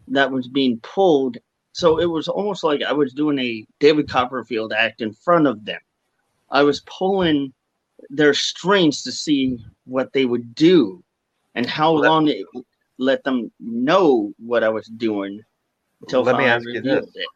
that 0.08 0.30
was 0.30 0.48
being 0.48 0.78
pulled. 0.80 1.38
So 1.72 1.98
it 2.00 2.06
was 2.06 2.28
almost 2.28 2.64
like 2.64 2.82
I 2.82 2.92
was 2.92 3.12
doing 3.12 3.38
a 3.38 3.66
David 3.78 4.08
Copperfield 4.08 4.72
act 4.72 5.00
in 5.00 5.12
front 5.12 5.46
of 5.46 5.64
them. 5.64 5.80
I 6.50 6.62
was 6.62 6.80
pulling 6.86 7.52
their 8.10 8.34
strings 8.34 9.02
to 9.02 9.12
see 9.12 9.58
what 9.84 10.12
they 10.12 10.24
would 10.24 10.54
do 10.54 11.02
and 11.54 11.66
how 11.66 11.92
Let- 11.92 12.08
long 12.08 12.28
it 12.28 12.46
let 12.98 13.22
them 13.24 13.50
know 13.60 14.32
what 14.38 14.64
I 14.64 14.68
was 14.68 14.86
doing 14.86 15.40
until 16.00 16.24
Let 16.24 16.36
me 16.36 16.44
ask 16.44 16.64
you 16.66 16.80
this. 16.80 17.06
it. 17.14 17.28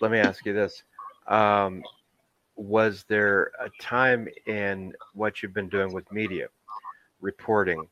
let 0.00 0.10
me 0.10 0.18
ask 0.18 0.44
you 0.46 0.52
this 0.54 0.82
um, 1.26 1.82
was 2.56 3.04
there 3.08 3.52
a 3.60 3.68
time 3.80 4.28
in 4.46 4.92
what 5.14 5.42
you've 5.42 5.52
been 5.54 5.68
doing 5.68 5.92
with 5.92 6.10
media 6.10 6.48
reporting 7.20 7.86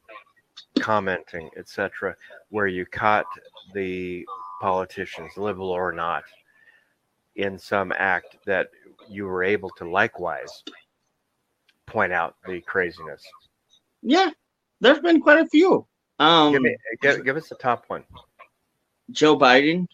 commenting 0.80 1.50
etc 1.56 2.14
where 2.50 2.66
you 2.66 2.84
caught 2.86 3.26
the 3.74 4.26
politicians 4.60 5.36
liberal 5.36 5.70
or 5.70 5.92
not 5.92 6.24
in 7.36 7.58
some 7.58 7.92
act 7.96 8.36
that 8.44 8.68
you 9.08 9.24
were 9.24 9.44
able 9.44 9.70
to 9.70 9.88
likewise 9.88 10.64
point 11.86 12.12
out 12.12 12.36
the 12.46 12.60
craziness. 12.62 13.22
Yeah, 14.02 14.30
there's 14.80 15.00
been 15.00 15.20
quite 15.20 15.38
a 15.38 15.46
few. 15.46 15.86
Um, 16.18 16.52
give 16.52 16.62
me 16.62 16.76
give, 17.00 17.24
give 17.24 17.36
us 17.36 17.48
the 17.48 17.54
top 17.54 17.84
one. 17.88 18.04
Joe 19.10 19.38
Biden, 19.38 19.86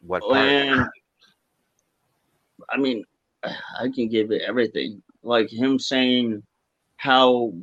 what 0.00 0.22
part? 0.22 0.36
and 0.36 0.86
I 2.70 2.76
mean, 2.76 3.04
I 3.44 3.88
can 3.94 4.08
give 4.08 4.30
it 4.32 4.42
everything. 4.42 5.02
Like 5.22 5.50
him 5.50 5.78
saying 5.78 6.42
how 6.96 7.54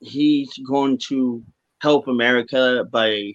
he's 0.00 0.52
going 0.66 0.98
to 1.08 1.42
help 1.80 2.08
America 2.08 2.84
by 2.90 3.32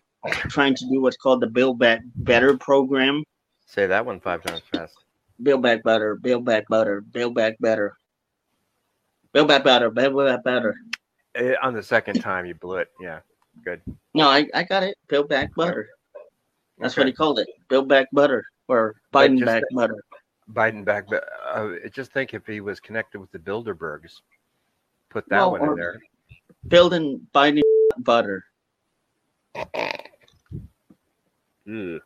trying 0.50 0.76
to 0.76 0.86
do 0.90 1.02
what's 1.02 1.18
called 1.18 1.42
the 1.42 1.48
Build 1.48 1.80
Back 1.80 2.02
Better 2.16 2.58
program. 2.58 3.24
say 3.66 3.86
that 3.88 4.06
one 4.06 4.20
five 4.20 4.44
times 4.44 4.62
fast 4.72 4.96
Build 5.44 5.62
back 5.62 5.84
better, 5.84 6.16
build 6.16 6.46
back 6.46 6.64
better, 6.70 7.02
build 7.02 7.36
back 7.36 7.56
better. 7.60 7.98
Build 9.34 9.50
back 9.50 9.64
better, 9.66 9.90
build 9.90 10.16
back 10.16 10.44
better. 10.44 10.76
Eh, 11.36 11.54
on 11.62 11.74
the 11.74 11.84
second 11.84 12.22
time 12.22 12.46
you 12.46 12.56
blew 12.56 12.78
it 12.78 12.90
yeah 13.02 13.20
good 13.66 13.82
No, 14.14 14.30
I, 14.30 14.48
I 14.54 14.64
got 14.64 14.84
it. 14.84 14.96
Build 15.10 15.28
back 15.28 15.54
butter. 15.56 15.90
That's 16.80 16.96
what 16.96 17.08
he 17.08 17.12
called 17.14 17.40
it. 17.40 17.48
Build 17.70 17.88
back 17.90 18.08
butter 18.14 18.46
or 18.70 18.96
Biden 19.14 19.44
back 19.46 19.64
butter. 19.74 19.98
Biden 20.54 20.86
back, 20.86 21.08
but 21.10 21.26
uh, 21.54 21.70
just 21.92 22.12
think 22.14 22.34
if 22.34 22.46
he 22.46 22.62
was 22.62 22.80
connected 22.80 23.20
with 23.20 23.32
the 23.32 23.40
Bilderbergs, 23.40 24.22
put 25.10 25.28
that 25.30 25.38
Well, 25.38 25.52
one 25.52 25.62
in 25.64 25.70
or- 25.70 25.76
there. 25.76 26.00
Building 26.68 27.26
Biden 27.34 27.62
butter. 27.98 28.44
Ugh. 31.68 32.02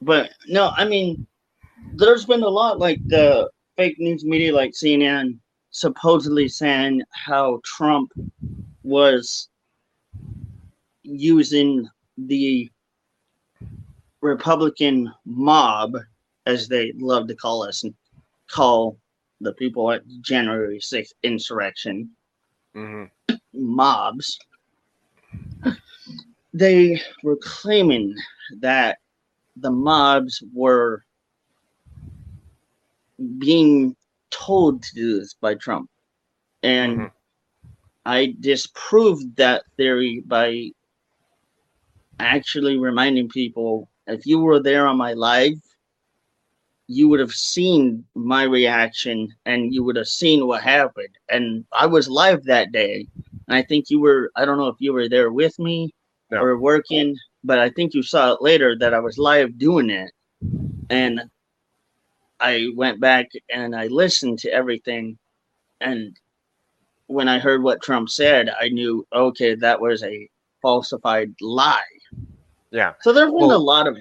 But 0.00 0.30
no, 0.48 0.72
I 0.76 0.84
mean, 0.84 1.26
there's 1.94 2.24
been 2.24 2.42
a 2.42 2.48
lot 2.48 2.78
like 2.78 2.98
the 3.06 3.50
fake 3.76 3.98
news 3.98 4.24
media, 4.24 4.54
like 4.54 4.72
CNN, 4.72 5.38
supposedly 5.70 6.48
saying 6.48 7.02
how 7.10 7.60
Trump 7.64 8.12
was 8.82 9.48
using 11.02 11.88
the 12.18 12.70
Republican 14.20 15.12
mob, 15.24 15.96
as 16.46 16.68
they 16.68 16.92
love 16.96 17.28
to 17.28 17.34
call 17.34 17.62
us, 17.62 17.84
and 17.84 17.94
call 18.50 18.98
the 19.40 19.52
people 19.54 19.90
at 19.90 20.06
January 20.20 20.78
6th 20.78 21.12
insurrection 21.22 22.10
Mhm. 22.74 23.10
mobs. 23.54 24.38
They 26.52 27.00
were 27.22 27.36
claiming 27.42 28.14
that 28.60 28.98
the 29.56 29.70
mobs 29.70 30.42
were 30.52 31.04
being 33.38 33.96
told 34.30 34.82
to 34.82 34.94
do 34.94 35.18
this 35.20 35.34
by 35.34 35.54
Trump. 35.54 35.88
And 36.62 37.02
Mhm. 37.02 37.12
I 38.04 38.34
disproved 38.40 39.36
that 39.36 39.64
theory 39.76 40.22
by 40.26 40.70
actually 42.18 42.78
reminding 42.78 43.28
people 43.28 43.88
if 44.06 44.26
you 44.26 44.40
were 44.40 44.62
there 44.62 44.86
on 44.86 44.96
my 44.96 45.12
live, 45.12 45.54
you 46.92 47.08
would 47.08 47.20
have 47.20 47.32
seen 47.32 48.04
my 48.14 48.42
reaction 48.44 49.16
and 49.46 49.74
you 49.74 49.82
would 49.84 49.96
have 49.96 50.08
seen 50.08 50.46
what 50.46 50.62
happened. 50.62 51.14
And 51.30 51.64
I 51.72 51.86
was 51.86 52.08
live 52.08 52.44
that 52.44 52.72
day. 52.72 53.06
And 53.48 53.56
I 53.56 53.62
think 53.62 53.90
you 53.90 54.00
were, 54.00 54.30
I 54.36 54.44
don't 54.44 54.58
know 54.58 54.68
if 54.68 54.76
you 54.80 54.92
were 54.92 55.08
there 55.08 55.30
with 55.32 55.58
me 55.58 55.92
No. 56.30 56.38
or 56.42 56.58
working, 56.58 57.16
but 57.44 57.58
I 57.58 57.70
think 57.70 57.94
you 57.94 58.02
saw 58.02 58.32
it 58.32 58.42
later 58.42 58.76
that 58.78 58.94
I 58.94 59.00
was 59.00 59.18
live 59.18 59.58
doing 59.58 59.90
it. 59.90 60.10
And 60.90 61.22
I 62.40 62.68
went 62.74 63.00
back 63.00 63.28
and 63.52 63.74
I 63.74 63.86
listened 63.86 64.38
to 64.40 64.52
everything. 64.52 65.18
And 65.80 66.16
when 67.06 67.28
I 67.28 67.38
heard 67.38 67.62
what 67.62 67.82
Trump 67.82 68.10
said, 68.10 68.50
I 68.60 68.68
knew, 68.68 69.06
okay, 69.12 69.54
that 69.56 69.80
was 69.80 70.02
a 70.02 70.28
falsified 70.60 71.32
lie. 71.40 71.82
Yeah, 72.70 72.94
So 73.02 73.12
there's 73.12 73.30
been 73.30 73.48
Well- 73.48 73.56
a 73.56 73.58
lot 73.74 73.86
of 73.86 73.96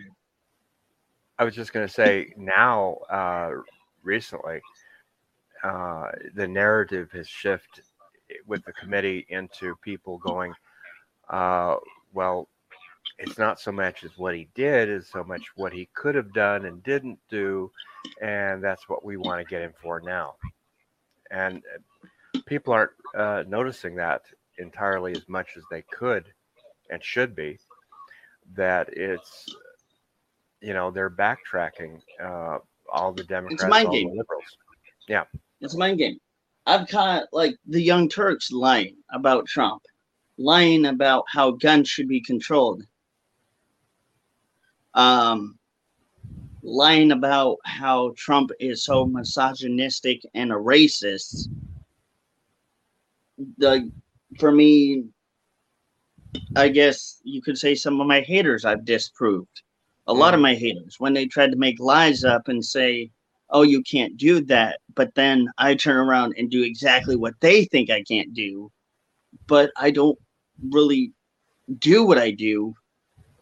I 1.41 1.43
was 1.43 1.55
just 1.55 1.73
going 1.73 1.87
to 1.87 1.91
say 1.91 2.31
now, 2.37 2.97
uh, 3.09 3.63
recently, 4.03 4.61
uh, 5.63 6.09
the 6.35 6.47
narrative 6.47 7.11
has 7.13 7.27
shifted 7.27 7.83
with 8.45 8.63
the 8.63 8.73
committee 8.73 9.25
into 9.27 9.75
people 9.77 10.19
going, 10.19 10.53
uh, 11.31 11.77
well, 12.13 12.47
it's 13.17 13.39
not 13.39 13.59
so 13.59 13.71
much 13.71 14.03
as 14.03 14.15
what 14.19 14.35
he 14.35 14.49
did, 14.53 14.87
as 14.87 15.07
so 15.07 15.23
much 15.23 15.41
what 15.55 15.73
he 15.73 15.89
could 15.95 16.13
have 16.13 16.31
done 16.31 16.65
and 16.65 16.83
didn't 16.83 17.17
do, 17.27 17.71
and 18.21 18.63
that's 18.63 18.87
what 18.87 19.03
we 19.03 19.17
want 19.17 19.41
to 19.41 19.49
get 19.49 19.63
him 19.63 19.73
for 19.81 19.99
now. 19.99 20.35
And 21.31 21.63
uh, 21.73 22.39
people 22.45 22.71
aren't 22.71 22.91
uh, 23.17 23.45
noticing 23.47 23.95
that 23.95 24.21
entirely 24.59 25.13
as 25.13 25.27
much 25.27 25.57
as 25.57 25.63
they 25.71 25.81
could 25.91 26.25
and 26.91 27.03
should 27.03 27.35
be. 27.35 27.57
That 28.53 28.89
it's 28.93 29.47
you 30.61 30.73
know 30.73 30.91
they're 30.91 31.09
backtracking 31.09 31.99
uh, 32.23 32.59
all 32.91 33.11
the 33.11 33.23
Democrats, 33.23 33.63
it's 33.63 33.69
mind 33.69 33.87
all 33.87 33.93
game. 33.93 34.09
the 34.09 34.15
liberals. 34.15 34.57
Yeah, 35.07 35.23
it's 35.59 35.73
a 35.73 35.77
mind 35.77 35.97
game. 35.97 36.19
I've 36.65 36.87
caught 36.87 37.23
like 37.31 37.55
the 37.67 37.81
Young 37.81 38.07
Turks 38.07 38.51
lying 38.51 38.95
about 39.11 39.47
Trump, 39.47 39.81
lying 40.37 40.85
about 40.85 41.25
how 41.27 41.51
guns 41.51 41.89
should 41.89 42.07
be 42.07 42.21
controlled, 42.21 42.83
um, 44.93 45.57
lying 46.61 47.11
about 47.11 47.57
how 47.65 48.13
Trump 48.15 48.51
is 48.59 48.83
so 48.83 49.05
misogynistic 49.05 50.21
and 50.35 50.51
a 50.51 50.55
racist. 50.55 51.47
The 53.57 53.91
for 54.37 54.51
me, 54.51 55.05
I 56.55 56.69
guess 56.69 57.19
you 57.23 57.41
could 57.41 57.57
say 57.57 57.73
some 57.73 57.99
of 57.99 58.05
my 58.05 58.21
haters 58.21 58.65
I've 58.65 58.85
disproved. 58.85 59.63
A 60.07 60.13
lot 60.13 60.33
of 60.33 60.39
my 60.39 60.55
haters 60.55 60.95
when 60.97 61.13
they 61.13 61.25
tried 61.25 61.51
to 61.51 61.57
make 61.57 61.79
lies 61.79 62.23
up 62.23 62.47
and 62.47 62.63
say 62.63 63.11
oh, 63.51 63.61
you 63.61 63.83
can't 63.83 64.17
do 64.17 64.41
that. 64.45 64.79
But 64.95 65.13
then 65.15 65.47
I 65.57 65.75
turn 65.75 65.97
around 65.97 66.33
and 66.37 66.49
do 66.49 66.63
exactly 66.63 67.15
what 67.15 67.33
they 67.41 67.65
think 67.65 67.89
I 67.89 68.03
can't 68.03 68.33
do. 68.33 68.71
But 69.47 69.71
I 69.77 69.91
don't 69.91 70.17
really 70.69 71.13
do 71.79 72.03
what 72.05 72.17
I 72.17 72.31
do, 72.31 72.73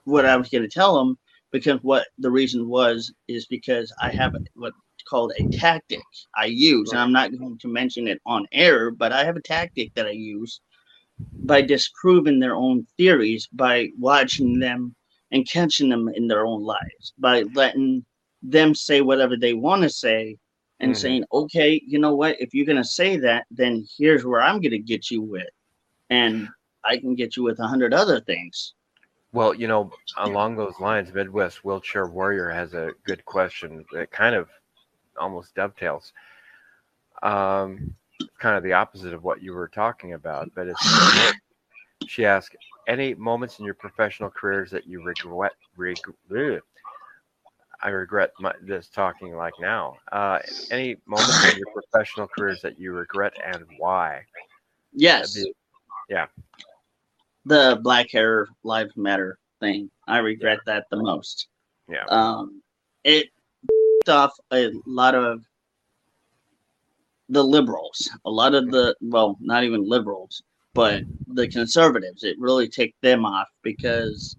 what 0.03 0.25
I 0.25 0.35
was 0.35 0.49
going 0.49 0.63
to 0.63 0.69
tell 0.69 0.97
them, 0.97 1.17
because 1.51 1.79
what 1.81 2.07
the 2.17 2.31
reason 2.31 2.67
was 2.67 3.13
is 3.27 3.45
because 3.45 3.93
I 4.01 4.11
have 4.11 4.35
what's 4.55 4.75
called 5.07 5.31
a 5.37 5.47
tactic 5.57 6.01
I 6.35 6.45
use. 6.45 6.91
And 6.91 6.99
I'm 6.99 7.11
not 7.11 7.37
going 7.37 7.57
to 7.59 7.67
mention 7.67 8.07
it 8.07 8.21
on 8.25 8.45
air, 8.51 8.91
but 8.91 9.11
I 9.11 9.23
have 9.23 9.37
a 9.37 9.41
tactic 9.41 9.93
that 9.95 10.05
I 10.05 10.11
use 10.11 10.61
by 11.43 11.61
disproving 11.61 12.39
their 12.39 12.55
own 12.55 12.85
theories 12.97 13.47
by 13.51 13.89
watching 13.97 14.59
them 14.59 14.95
and 15.31 15.47
catching 15.47 15.89
them 15.89 16.09
in 16.13 16.27
their 16.27 16.45
own 16.45 16.63
lives, 16.63 17.13
by 17.17 17.43
letting 17.53 18.05
them 18.41 18.73
say 18.73 19.01
whatever 19.01 19.35
they 19.37 19.53
want 19.53 19.83
to 19.83 19.89
say 19.89 20.37
and 20.79 20.95
Mhm. 20.95 20.97
saying, 20.97 21.23
okay, 21.33 21.81
you 21.85 21.99
know 21.99 22.15
what? 22.15 22.39
If 22.39 22.53
you're 22.53 22.65
going 22.65 22.77
to 22.77 22.83
say 22.83 23.17
that, 23.17 23.45
then 23.51 23.85
here's 23.97 24.25
where 24.25 24.41
I'm 24.41 24.61
going 24.61 24.71
to 24.71 24.79
get 24.79 25.09
you 25.11 25.21
with. 25.21 25.47
And 26.09 26.47
I 26.83 26.97
can 26.97 27.15
get 27.15 27.35
you 27.35 27.43
with 27.43 27.59
a 27.59 27.67
hundred 27.67 27.93
other 27.93 28.19
things. 28.19 28.73
Well, 29.33 29.53
you 29.53 29.67
know, 29.67 29.91
along 30.17 30.55
those 30.55 30.79
lines, 30.79 31.13
Midwest 31.13 31.63
Wheelchair 31.63 32.07
Warrior 32.07 32.49
has 32.49 32.73
a 32.73 32.93
good 33.03 33.25
question 33.25 33.85
that 33.91 34.11
kind 34.11 34.35
of 34.35 34.49
almost 35.17 35.55
dovetails. 35.55 36.13
Um, 37.21 37.95
kind 38.39 38.55
of 38.57 38.63
the 38.63 38.73
opposite 38.73 39.13
of 39.13 39.23
what 39.23 39.41
you 39.41 39.53
were 39.53 39.67
talking 39.67 40.13
about, 40.13 40.49
but 40.55 40.67
it's 40.67 40.93
she 42.05 42.25
asked 42.25 42.55
any 42.89 43.13
moments 43.13 43.59
in 43.59 43.65
your 43.65 43.75
professional 43.75 44.29
careers 44.29 44.71
that 44.71 44.87
you 44.87 45.01
regret 45.01 45.53
regret 45.77 46.61
I 47.81 47.89
regret 47.89 48.31
my, 48.39 48.53
this 48.61 48.89
talking 48.89 49.35
like 49.35 49.53
now. 49.61 49.95
Uh, 50.11 50.39
any 50.69 50.97
moments 51.05 51.53
in 51.53 51.57
your 51.57 51.67
professional 51.91 52.27
careers 52.27 52.61
that 52.61 52.77
you 52.77 52.91
regret 52.91 53.33
and 53.45 53.63
why? 53.77 54.25
Yes. 54.91 55.35
Be- 55.35 55.53
yeah. 56.09 56.25
The 57.45 57.79
black 57.81 58.11
hair 58.11 58.47
lives 58.63 58.97
matter 58.97 59.37
thing. 59.61 59.89
I 60.07 60.17
regret 60.17 60.59
that 60.65 60.87
the 60.89 60.97
most. 60.97 61.47
Yeah. 61.87 62.03
Um, 62.09 62.61
it 63.05 63.27
off 64.09 64.33
a 64.51 64.71
lot 64.85 65.15
of 65.15 65.45
the 67.29 67.43
liberals, 67.43 68.09
a 68.25 68.29
lot 68.29 68.55
of 68.55 68.71
the 68.71 68.95
well, 68.99 69.37
not 69.39 69.63
even 69.63 69.87
liberals, 69.87 70.41
but 70.79 71.03
the 71.27 71.45
conservatives. 71.49 72.23
It 72.23 72.37
really 72.39 72.69
ticked 72.69 73.01
them 73.01 73.25
off 73.25 73.49
because 73.63 74.37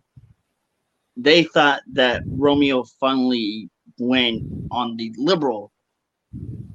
they 1.15 1.45
thought 1.45 1.83
that 1.93 2.23
Romeo 2.27 2.83
finally 2.99 3.69
went 3.99 4.43
on 4.71 4.97
the 4.97 5.13
liberal 5.19 5.71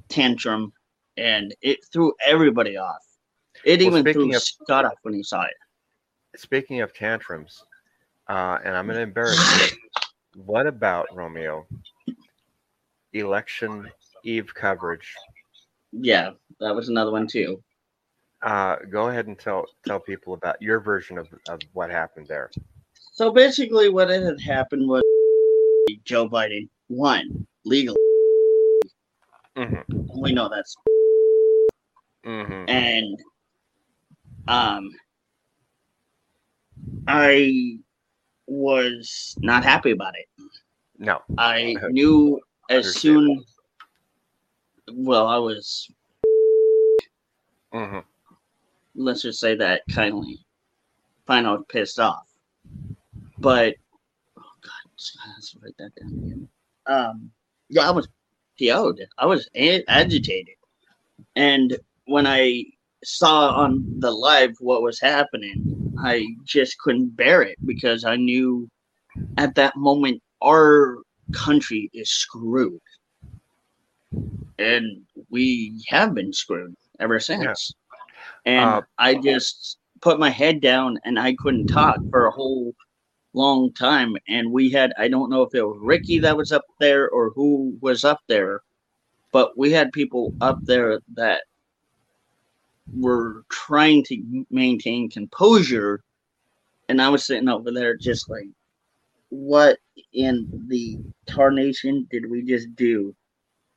tantrum, 0.08 0.72
and 1.16 1.52
it 1.62 1.80
threw 1.92 2.14
everybody 2.24 2.76
off. 2.76 3.02
It 3.64 3.80
Well, 3.82 3.98
even 3.98 4.12
threw 4.12 4.36
of- 4.36 4.42
Scott 4.42 4.84
off 4.84 4.98
when 5.02 5.14
he 5.14 5.24
saw 5.24 5.42
it. 5.42 5.54
Speaking 6.36 6.80
of 6.82 6.94
tantrums, 6.94 7.64
uh, 8.28 8.58
and 8.64 8.76
I'm 8.76 8.86
going 8.86 8.96
to 8.96 9.02
embarrass 9.02 9.72
you. 9.72 9.78
What 10.44 10.66
about 10.66 11.06
Romeo? 11.14 11.66
Election 13.14 13.90
eve 14.22 14.52
coverage. 14.54 15.14
Yeah, 15.92 16.32
that 16.60 16.74
was 16.74 16.90
another 16.90 17.10
one 17.10 17.26
too. 17.26 17.62
Uh, 18.46 18.76
go 18.90 19.08
ahead 19.08 19.26
and 19.26 19.36
tell 19.36 19.66
tell 19.84 19.98
people 19.98 20.32
about 20.32 20.62
your 20.62 20.78
version 20.78 21.18
of, 21.18 21.26
of 21.48 21.60
what 21.72 21.90
happened 21.90 22.28
there. 22.28 22.48
So 23.12 23.32
basically, 23.32 23.88
what 23.88 24.08
had 24.08 24.40
happened 24.40 24.88
was 24.88 25.02
Joe 26.04 26.28
Biden 26.28 26.68
won 26.88 27.44
legally. 27.64 27.96
Mm-hmm. 29.56 30.20
We 30.20 30.32
know 30.32 30.48
that's 30.48 30.76
Mm-hmm. 32.24 32.68
and 32.68 33.18
um, 34.48 34.90
I 37.06 37.78
was 38.46 39.36
not 39.38 39.64
happy 39.64 39.92
about 39.92 40.14
it. 40.16 40.26
No. 40.98 41.20
I 41.38 41.76
knew 41.90 42.40
as 42.70 42.96
soon. 42.96 43.44
Well, 44.92 45.26
I 45.26 45.38
was. 45.38 45.88
Mm-hmm. 47.72 47.98
Let's 48.96 49.22
just 49.22 49.40
say 49.40 49.54
that 49.56 49.82
kindly, 49.90 50.38
find 51.26 51.46
out 51.46 51.68
pissed 51.68 52.00
off. 52.00 52.26
But 53.38 53.74
oh 54.38 54.52
god, 54.62 54.90
let's 54.94 55.56
write 55.62 55.74
that 55.78 55.94
down 56.00 56.18
again. 56.24 56.48
Um, 56.86 57.30
yeah, 57.68 57.88
I 57.88 57.90
was 57.90 58.08
PO'd. 58.58 59.00
I 59.18 59.26
was 59.26 59.48
agitated, 59.54 60.54
and 61.34 61.76
when 62.06 62.26
I 62.26 62.64
saw 63.04 63.50
on 63.50 63.84
the 64.00 64.10
live 64.10 64.54
what 64.60 64.82
was 64.82 65.00
happening, 65.00 65.94
I 65.98 66.26
just 66.44 66.78
couldn't 66.78 67.16
bear 67.16 67.42
it 67.42 67.58
because 67.66 68.04
I 68.04 68.16
knew 68.16 68.68
at 69.36 69.54
that 69.56 69.76
moment 69.76 70.22
our 70.42 70.98
country 71.32 71.90
is 71.92 72.08
screwed, 72.08 72.80
and 74.58 75.02
we 75.28 75.84
have 75.88 76.14
been 76.14 76.32
screwed 76.32 76.74
ever 77.00 77.20
since. 77.20 77.74
And 78.46 78.64
Uh, 78.64 78.82
I 78.98 79.14
just 79.14 79.78
put 80.00 80.18
my 80.18 80.30
head 80.30 80.60
down 80.60 80.98
and 81.04 81.18
I 81.18 81.34
couldn't 81.34 81.66
talk 81.66 81.98
for 82.10 82.26
a 82.26 82.30
whole 82.30 82.74
long 83.32 83.72
time. 83.72 84.16
And 84.28 84.50
we 84.52 84.70
had, 84.70 84.92
I 84.96 85.08
don't 85.08 85.30
know 85.30 85.42
if 85.42 85.54
it 85.54 85.62
was 85.62 85.78
Ricky 85.80 86.18
that 86.20 86.36
was 86.36 86.52
up 86.52 86.64
there 86.78 87.10
or 87.10 87.30
who 87.30 87.76
was 87.80 88.04
up 88.04 88.20
there, 88.28 88.62
but 89.32 89.58
we 89.58 89.72
had 89.72 89.92
people 89.92 90.32
up 90.40 90.58
there 90.62 91.00
that 91.14 91.42
were 92.96 93.44
trying 93.50 94.04
to 94.04 94.46
maintain 94.50 95.10
composure. 95.10 96.02
And 96.88 97.02
I 97.02 97.08
was 97.08 97.24
sitting 97.24 97.48
over 97.48 97.72
there 97.72 97.96
just 97.96 98.30
like, 98.30 98.48
what 99.30 99.78
in 100.12 100.48
the 100.68 100.98
tarnation 101.26 102.06
did 102.10 102.30
we 102.30 102.42
just 102.42 102.74
do? 102.76 103.14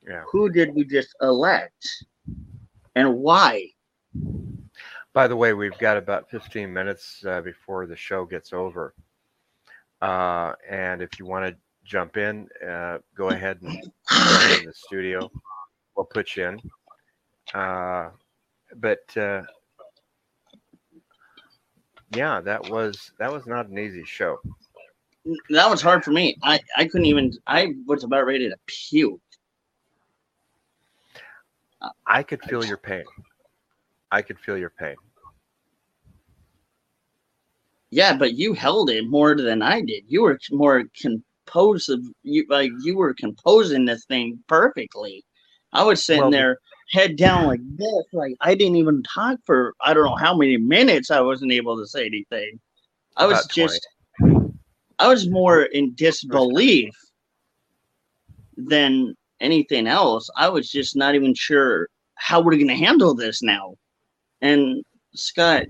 Yeah. 0.06 0.22
Who 0.30 0.48
did 0.48 0.74
we 0.74 0.84
just 0.84 1.14
elect? 1.20 2.04
And 2.94 3.16
why? 3.16 3.66
By 5.12 5.26
the 5.26 5.36
way, 5.36 5.54
we've 5.54 5.78
got 5.78 5.96
about 5.96 6.30
15 6.30 6.72
minutes 6.72 7.24
uh, 7.26 7.40
before 7.40 7.86
the 7.86 7.96
show 7.96 8.24
gets 8.24 8.52
over. 8.52 8.94
Uh, 10.00 10.52
and 10.68 11.02
if 11.02 11.18
you 11.18 11.26
want 11.26 11.46
to 11.46 11.56
jump 11.84 12.16
in, 12.16 12.48
uh, 12.66 12.98
go 13.16 13.30
ahead 13.30 13.58
and 13.62 13.72
in 13.72 14.64
the 14.66 14.72
studio. 14.72 15.30
We'll 15.96 16.06
put 16.06 16.36
you 16.36 16.46
in. 16.46 16.60
Uh, 17.52 18.10
but 18.76 19.16
uh, 19.16 19.42
yeah, 22.12 22.40
that 22.40 22.70
was 22.70 23.12
that 23.18 23.32
was 23.32 23.46
not 23.46 23.68
an 23.68 23.78
easy 23.78 24.04
show. 24.04 24.38
that 25.50 25.68
was 25.68 25.82
hard 25.82 26.04
for 26.04 26.12
me. 26.12 26.36
I 26.42 26.60
I 26.76 26.84
couldn't 26.84 27.06
even. 27.06 27.32
I 27.46 27.74
was 27.86 28.04
about 28.04 28.26
ready 28.26 28.48
to 28.48 28.56
puke. 28.66 29.20
I 32.06 32.22
could 32.22 32.42
feel 32.44 32.64
your 32.64 32.76
pain. 32.76 33.04
I 34.10 34.22
could 34.22 34.38
feel 34.38 34.58
your 34.58 34.70
pain. 34.70 34.96
Yeah, 37.90 38.16
but 38.16 38.34
you 38.34 38.52
held 38.52 38.90
it 38.90 39.08
more 39.08 39.34
than 39.36 39.62
I 39.62 39.80
did. 39.80 40.04
You 40.06 40.22
were 40.22 40.38
more 40.52 40.84
composed. 41.00 41.90
Of, 41.90 42.04
you 42.22 42.46
like 42.48 42.70
you 42.82 42.96
were 42.96 43.14
composing 43.14 43.84
this 43.84 44.04
thing 44.04 44.38
perfectly. 44.46 45.24
I 45.72 45.82
was 45.82 46.04
sitting 46.04 46.22
Well, 46.22 46.30
there, 46.30 46.58
head 46.92 47.16
down 47.16 47.46
like 47.46 47.60
this. 47.76 48.04
Like 48.12 48.34
I 48.40 48.54
didn't 48.54 48.76
even 48.76 49.02
talk 49.02 49.38
for 49.44 49.74
I 49.80 49.92
don't 49.92 50.04
know 50.04 50.16
how 50.16 50.36
many 50.36 50.56
minutes. 50.56 51.10
I 51.10 51.20
wasn't 51.20 51.52
able 51.52 51.76
to 51.78 51.86
say 51.86 52.06
anything. 52.06 52.60
I 53.16 53.26
was 53.26 53.40
About 53.40 53.50
20. 53.50 53.68
just. 53.68 53.88
I 55.00 55.08
was 55.08 55.28
more 55.30 55.62
in 55.62 55.94
disbelief 55.94 56.94
than 58.56 59.14
anything 59.40 59.86
else. 59.86 60.28
I 60.36 60.48
was 60.48 60.70
just 60.70 60.94
not 60.94 61.14
even 61.14 61.34
sure 61.34 61.88
how 62.16 62.40
we're 62.40 62.56
going 62.56 62.68
to 62.68 62.74
handle 62.74 63.14
this 63.14 63.42
now. 63.42 63.74
And 64.42 64.84
Scott 65.14 65.66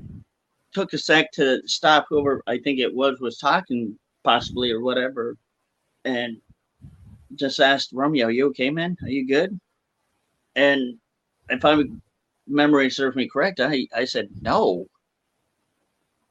took 0.73 0.93
a 0.93 0.99
sec 0.99 1.33
to 1.33 1.61
stop 1.67 2.07
whoever 2.09 2.43
I 2.47 2.59
think 2.59 2.79
it 2.79 2.95
was 2.95 3.21
was 3.21 3.39
talking, 3.39 3.99
possibly 4.23 4.71
or 4.71 4.81
whatever, 4.81 5.37
and 6.05 6.37
just 7.35 7.61
asked 7.61 7.93
Romeo, 7.93 8.27
"Are 8.27 8.31
"You 8.31 8.49
okay, 8.49 8.71
man? 8.71 8.97
Are 9.03 9.09
you 9.09 9.27
good?" 9.27 9.59
And 10.57 10.99
if 11.49 11.65
I 11.65 11.83
memory 12.47 12.91
serves 12.91 13.17
me 13.17 13.29
correct, 13.29 13.61
I 13.61 13.87
I 13.95 14.05
said 14.05 14.29
no. 14.41 14.87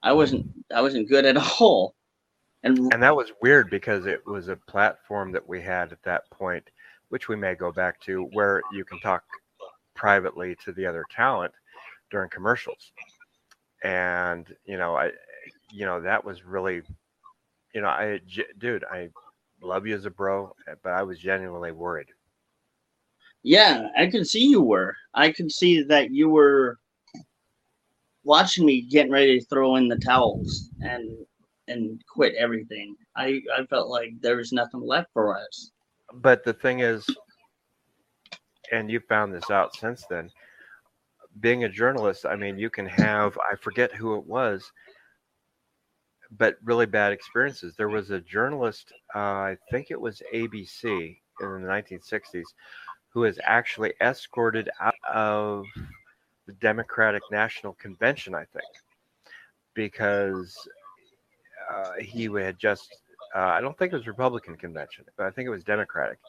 I 0.01 0.13
wasn't 0.13 0.47
I 0.73 0.81
wasn't 0.81 1.09
good 1.09 1.25
at 1.25 1.37
all. 1.59 1.95
And 2.63 2.77
And 2.93 3.03
that 3.03 3.15
was 3.15 3.31
weird 3.41 3.69
because 3.69 4.05
it 4.05 4.25
was 4.25 4.49
a 4.49 4.55
platform 4.55 5.31
that 5.31 5.47
we 5.47 5.61
had 5.61 5.91
at 5.91 6.03
that 6.03 6.29
point, 6.29 6.69
which 7.09 7.27
we 7.29 7.35
may 7.35 7.55
go 7.55 7.71
back 7.71 7.99
to, 8.01 8.23
where 8.33 8.61
you 8.73 8.83
can 8.83 8.99
talk 8.99 9.23
privately 9.95 10.55
to 10.63 10.71
the 10.71 10.85
other 10.85 11.05
talent 11.09 11.53
during 12.11 12.29
commercials. 12.29 12.91
And 13.83 14.47
you 14.65 14.77
know, 14.77 14.95
I, 14.95 15.11
you 15.71 15.85
know, 15.85 16.01
that 16.01 16.23
was 16.23 16.43
really, 16.43 16.81
you 17.73 17.81
know, 17.81 17.87
I, 17.87 18.19
dude, 18.57 18.83
I 18.91 19.09
love 19.61 19.87
you 19.87 19.95
as 19.95 20.05
a 20.05 20.09
bro, 20.09 20.53
but 20.83 20.93
I 20.93 21.03
was 21.03 21.19
genuinely 21.19 21.71
worried. 21.71 22.07
Yeah, 23.43 23.87
I 23.97 24.07
can 24.07 24.25
see 24.25 24.45
you 24.45 24.61
were. 24.61 24.95
I 25.13 25.31
can 25.31 25.49
see 25.49 25.81
that 25.83 26.11
you 26.11 26.29
were 26.29 26.77
watching 28.23 28.65
me 28.65 28.81
getting 28.81 29.11
ready 29.11 29.39
to 29.39 29.45
throw 29.45 29.77
in 29.77 29.87
the 29.87 29.97
towels 29.97 30.69
and 30.81 31.09
and 31.67 32.01
quit 32.11 32.35
everything. 32.35 32.95
I 33.15 33.41
I 33.57 33.65
felt 33.69 33.89
like 33.89 34.11
there 34.19 34.37
was 34.37 34.51
nothing 34.51 34.81
left 34.81 35.09
for 35.13 35.37
us. 35.37 35.71
But 36.13 36.43
the 36.43 36.53
thing 36.53 36.79
is, 36.79 37.05
and 38.71 38.91
you 38.91 38.99
found 38.99 39.33
this 39.33 39.49
out 39.49 39.75
since 39.75 40.05
then, 40.09 40.31
being 41.39 41.63
a 41.63 41.69
journalist, 41.69 42.25
I 42.25 42.35
mean, 42.35 42.57
you 42.57 42.69
can 42.69 42.85
have, 42.85 43.37
I 43.51 43.55
forget 43.55 43.93
who 43.93 44.15
it 44.17 44.25
was, 44.25 44.71
but 46.37 46.57
really 46.63 46.85
bad 46.85 47.11
experiences. 47.11 47.75
There 47.75 47.89
was 47.89 48.11
a 48.11 48.19
journalist, 48.19 48.93
uh, 49.15 49.19
I 49.19 49.57
think 49.71 49.91
it 49.91 49.99
was 49.99 50.21
ABC 50.33 51.17
in 51.41 51.61
the 51.61 51.67
1960s, 51.67 52.45
who 53.13 53.21
was 53.21 53.39
actually 53.43 53.93
escorted 54.01 54.69
out 54.79 54.93
of 55.11 55.65
the 56.45 56.53
Democratic 56.53 57.23
National 57.31 57.73
Convention, 57.73 58.35
I 58.35 58.45
think, 58.45 58.65
because 59.73 60.55
uh, 61.71 61.93
he 61.99 62.25
had 62.25 62.57
just, 62.59 62.95
uh, 63.35 63.39
I 63.39 63.61
don't 63.61 63.77
think 63.77 63.93
it 63.93 63.97
was 63.97 64.07
Republican 64.07 64.55
convention, 64.57 65.05
but 65.17 65.25
I 65.25 65.31
think 65.31 65.47
it 65.47 65.51
was 65.51 65.63
Democratic. 65.63 66.19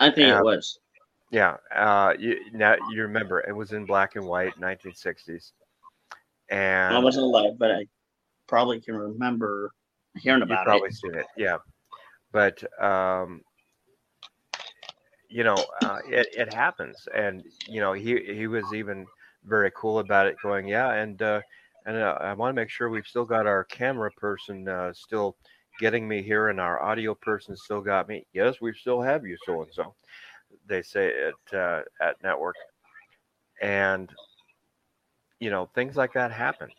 I 0.00 0.10
think 0.10 0.28
Yeah. 0.28 0.38
it 0.38 0.44
was. 0.44 0.80
Yeah. 1.30 1.56
Uh, 1.74 2.14
you, 2.18 2.38
now 2.52 2.76
you 2.92 3.02
remember 3.02 3.40
it 3.40 3.54
was 3.54 3.72
in 3.72 3.86
black 3.86 4.16
and 4.16 4.26
white, 4.26 4.58
1960s. 4.60 5.52
And 6.50 6.94
I 6.94 6.98
wasn't 6.98 7.24
alive, 7.24 7.58
but 7.58 7.70
I 7.70 7.86
probably 8.46 8.80
can 8.80 8.96
remember 8.96 9.70
hearing 10.16 10.42
about 10.42 10.64
probably 10.64 10.88
it. 10.88 10.94
seen 10.94 11.14
it, 11.14 11.26
yeah. 11.36 11.58
But 12.32 12.62
um, 12.82 13.40
you 15.28 15.44
know, 15.44 15.56
uh, 15.82 15.98
it, 16.06 16.28
it 16.36 16.52
happens, 16.52 17.08
and 17.14 17.42
you 17.66 17.80
know, 17.80 17.92
he 17.92 18.20
he 18.24 18.46
was 18.46 18.74
even 18.74 19.06
very 19.44 19.70
cool 19.74 19.98
about 19.98 20.26
it, 20.26 20.36
going, 20.42 20.68
yeah, 20.68 20.92
and 20.92 21.20
uh, 21.22 21.40
and 21.86 21.96
uh, 21.96 22.18
I 22.20 22.34
want 22.34 22.54
to 22.54 22.60
make 22.60 22.70
sure 22.70 22.88
we've 22.88 23.06
still 23.06 23.24
got 23.24 23.46
our 23.46 23.64
camera 23.64 24.10
person 24.12 24.68
uh, 24.68 24.92
still 24.92 25.36
getting 25.80 26.06
me 26.06 26.22
here, 26.22 26.48
and 26.48 26.60
our 26.60 26.82
audio 26.82 27.14
person 27.14 27.56
still 27.56 27.80
got 27.80 28.08
me. 28.08 28.26
Yes, 28.32 28.60
we 28.60 28.72
still 28.74 29.00
have 29.00 29.24
you, 29.24 29.36
so 29.44 29.62
and 29.62 29.72
so. 29.72 29.94
They 30.66 30.82
say 30.82 31.12
at 31.28 31.58
uh, 31.58 31.82
at 32.00 32.22
network, 32.22 32.56
and 33.60 34.10
you 35.40 35.50
know, 35.50 35.68
things 35.74 35.96
like 35.96 36.12
that 36.14 36.32
happen. 36.32 36.70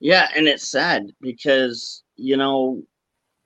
Yeah, 0.00 0.28
and 0.36 0.46
it's 0.48 0.68
sad 0.68 1.10
because 1.20 2.02
you 2.16 2.36
know 2.36 2.82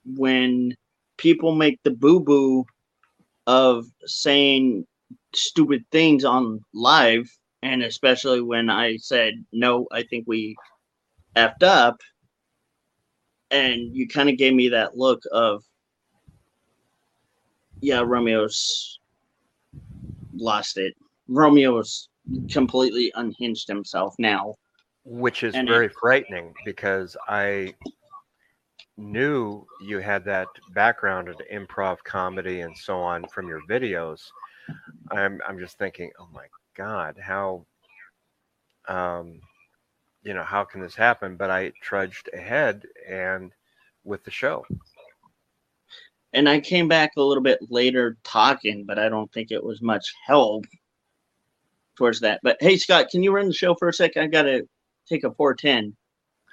when 0.04 0.74
people 1.16 1.54
make 1.54 1.80
the 1.82 1.90
boo 1.90 2.20
boo 2.20 2.64
of 3.46 3.86
saying 4.06 4.86
stupid 5.34 5.84
things 5.90 6.24
on 6.24 6.60
live, 6.74 7.28
and 7.62 7.82
especially 7.82 8.40
when 8.40 8.70
I 8.70 8.96
said 8.96 9.34
no, 9.52 9.86
I 9.92 10.02
think 10.04 10.24
we 10.26 10.56
effed 11.36 11.62
up, 11.62 11.96
and 13.50 13.94
you 13.94 14.08
kind 14.08 14.28
of 14.28 14.36
gave 14.36 14.54
me 14.54 14.68
that 14.70 14.96
look 14.96 15.22
of 15.32 15.64
yeah, 17.80 18.00
Romeo's 18.00 18.98
lost 20.34 20.78
it. 20.78 20.94
Romeo's 21.28 22.08
completely 22.50 23.12
unhinged 23.14 23.68
himself 23.68 24.14
now. 24.18 24.54
which 25.04 25.42
is 25.42 25.54
And 25.54 25.68
it- 25.68 25.72
very 25.72 25.88
frightening 25.88 26.54
because 26.64 27.16
I 27.28 27.74
knew 28.96 29.66
you 29.80 29.98
had 30.00 30.24
that 30.24 30.48
background 30.74 31.28
of 31.28 31.36
improv 31.52 31.98
comedy 32.04 32.60
and 32.60 32.76
so 32.76 32.98
on 32.98 33.26
from 33.28 33.48
your 33.48 33.62
videos. 33.68 34.20
I'm 35.10 35.40
I'm 35.46 35.58
just 35.58 35.78
thinking, 35.78 36.10
oh 36.18 36.28
my 36.32 36.46
god, 36.76 37.16
how 37.18 37.64
um 38.88 39.40
you 40.22 40.34
know, 40.34 40.42
how 40.42 40.64
can 40.64 40.80
this 40.80 40.94
happen? 40.96 41.36
But 41.36 41.50
I 41.50 41.72
trudged 41.80 42.28
ahead 42.34 42.82
and 43.08 43.52
with 44.04 44.24
the 44.24 44.30
show. 44.30 44.66
And 46.32 46.48
I 46.48 46.60
came 46.60 46.88
back 46.88 47.12
a 47.16 47.22
little 47.22 47.42
bit 47.42 47.58
later 47.70 48.16
talking, 48.24 48.84
but 48.84 48.98
I 48.98 49.08
don't 49.08 49.32
think 49.32 49.50
it 49.50 49.62
was 49.62 49.80
much 49.82 50.12
help 50.26 50.64
towards 51.96 52.20
that. 52.20 52.40
But 52.42 52.58
hey, 52.60 52.76
Scott, 52.76 53.08
can 53.10 53.22
you 53.22 53.32
run 53.32 53.48
the 53.48 53.54
show 53.54 53.74
for 53.74 53.88
a 53.88 53.92
second? 53.92 54.22
I 54.22 54.26
gotta 54.26 54.68
take 55.08 55.24
a 55.24 55.32
410. 55.32 55.96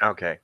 Okay. 0.01 0.37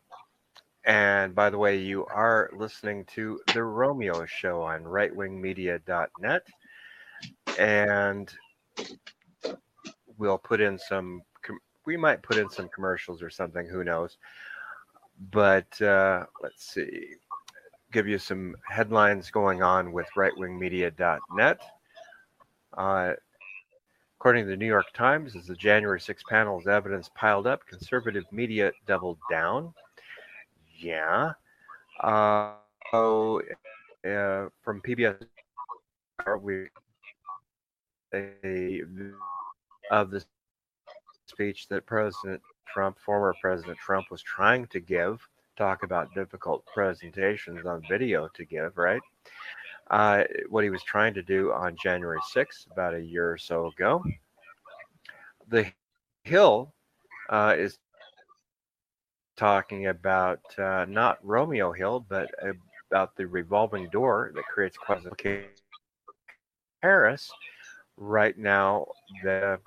And 0.85 1.35
by 1.35 1.49
the 1.49 1.57
way, 1.57 1.77
you 1.77 2.05
are 2.05 2.49
listening 2.53 3.05
to 3.13 3.39
the 3.53 3.63
Romeo 3.63 4.25
Show 4.25 4.61
on 4.61 4.83
rightwingmedia.net. 4.83 6.41
And 7.59 8.33
we'll 10.17 10.39
put 10.39 10.59
in 10.59 10.79
some, 10.79 11.21
we 11.85 11.97
might 11.97 12.23
put 12.23 12.37
in 12.37 12.49
some 12.49 12.67
commercials 12.69 13.21
or 13.21 13.29
something, 13.29 13.67
who 13.67 13.83
knows. 13.83 14.17
But 15.31 15.79
uh, 15.81 16.25
let's 16.41 16.73
see, 16.73 17.09
give 17.91 18.07
you 18.07 18.17
some 18.17 18.55
headlines 18.69 19.29
going 19.29 19.61
on 19.61 19.91
with 19.91 20.07
rightwingmedia.net. 20.15 21.61
Uh, 22.77 23.13
According 24.21 24.45
to 24.45 24.51
the 24.51 24.57
New 24.57 24.67
York 24.67 24.93
Times, 24.93 25.35
as 25.35 25.47
the 25.47 25.55
January 25.55 25.99
6 25.99 26.23
panel's 26.29 26.67
evidence 26.67 27.09
piled 27.15 27.47
up, 27.47 27.65
conservative 27.65 28.23
media 28.31 28.71
doubled 28.85 29.17
down. 29.31 29.73
Yeah. 30.77 31.31
Uh, 31.99 32.51
oh, 32.93 33.41
uh, 34.05 34.49
from 34.61 34.79
PBS, 34.79 35.25
we 36.39 36.67
a 38.13 38.81
of 39.89 40.11
the 40.11 40.23
speech 41.25 41.67
that 41.69 41.87
President 41.87 42.43
Trump, 42.71 42.99
former 42.99 43.33
President 43.41 43.79
Trump, 43.79 44.11
was 44.11 44.21
trying 44.21 44.67
to 44.67 44.79
give. 44.79 45.27
Talk 45.61 45.83
about 45.83 46.13
difficult 46.15 46.65
presentations 46.73 47.65
on 47.67 47.83
video 47.87 48.27
to 48.35 48.45
give, 48.45 48.77
right? 48.77 49.01
uh, 49.91 50.23
what 50.49 50.63
he 50.63 50.69
was 50.69 50.83
trying 50.83 51.13
to 51.13 51.21
do 51.21 51.51
on 51.51 51.75
January 51.81 52.19
6th, 52.35 52.71
about 52.71 52.95
a 52.95 53.01
year 53.01 53.31
or 53.31 53.37
so 53.37 53.67
ago. 53.67 54.01
The 55.49 55.71
Hill 56.23 56.73
uh, 57.29 57.55
is 57.57 57.77
talking 59.35 59.87
about 59.87 60.39
uh, 60.57 60.85
not 60.87 61.19
Romeo 61.23 61.73
Hill, 61.73 62.05
but 62.07 62.29
about 62.89 63.15
the 63.17 63.27
revolving 63.27 63.89
door 63.89 64.31
that 64.33 64.43
creates 64.45 64.77
quasi 64.77 65.09
Harris. 66.81 67.29
Right 67.97 68.37
now, 68.37 68.87
the 69.23 69.59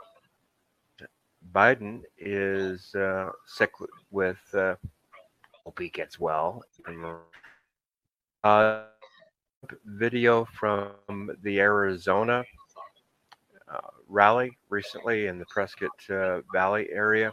Biden 1.52 2.02
is 2.16 2.94
uh, 2.94 3.30
sick 3.46 3.72
with. 4.10 4.38
Hope 5.64 5.78
he 5.78 5.88
gets 5.88 6.20
well. 6.20 6.62
Uh, 8.42 8.82
video 9.86 10.44
from 10.44 11.30
the 11.42 11.58
Arizona 11.58 12.44
uh, 13.72 13.78
rally 14.08 14.50
recently 14.68 15.26
in 15.26 15.38
the 15.38 15.46
Prescott 15.46 15.90
uh, 16.10 16.40
Valley 16.52 16.88
area. 16.92 17.32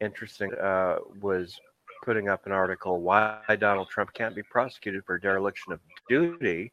Interesting 0.00 0.52
uh, 0.54 0.96
was 1.20 1.58
putting 2.04 2.28
up 2.28 2.46
an 2.46 2.52
article 2.52 3.00
why 3.00 3.40
Donald 3.58 3.88
Trump 3.88 4.12
can't 4.14 4.34
be 4.34 4.42
prosecuted 4.42 5.04
for 5.04 5.18
dereliction 5.18 5.72
of 5.72 5.80
duty 6.08 6.72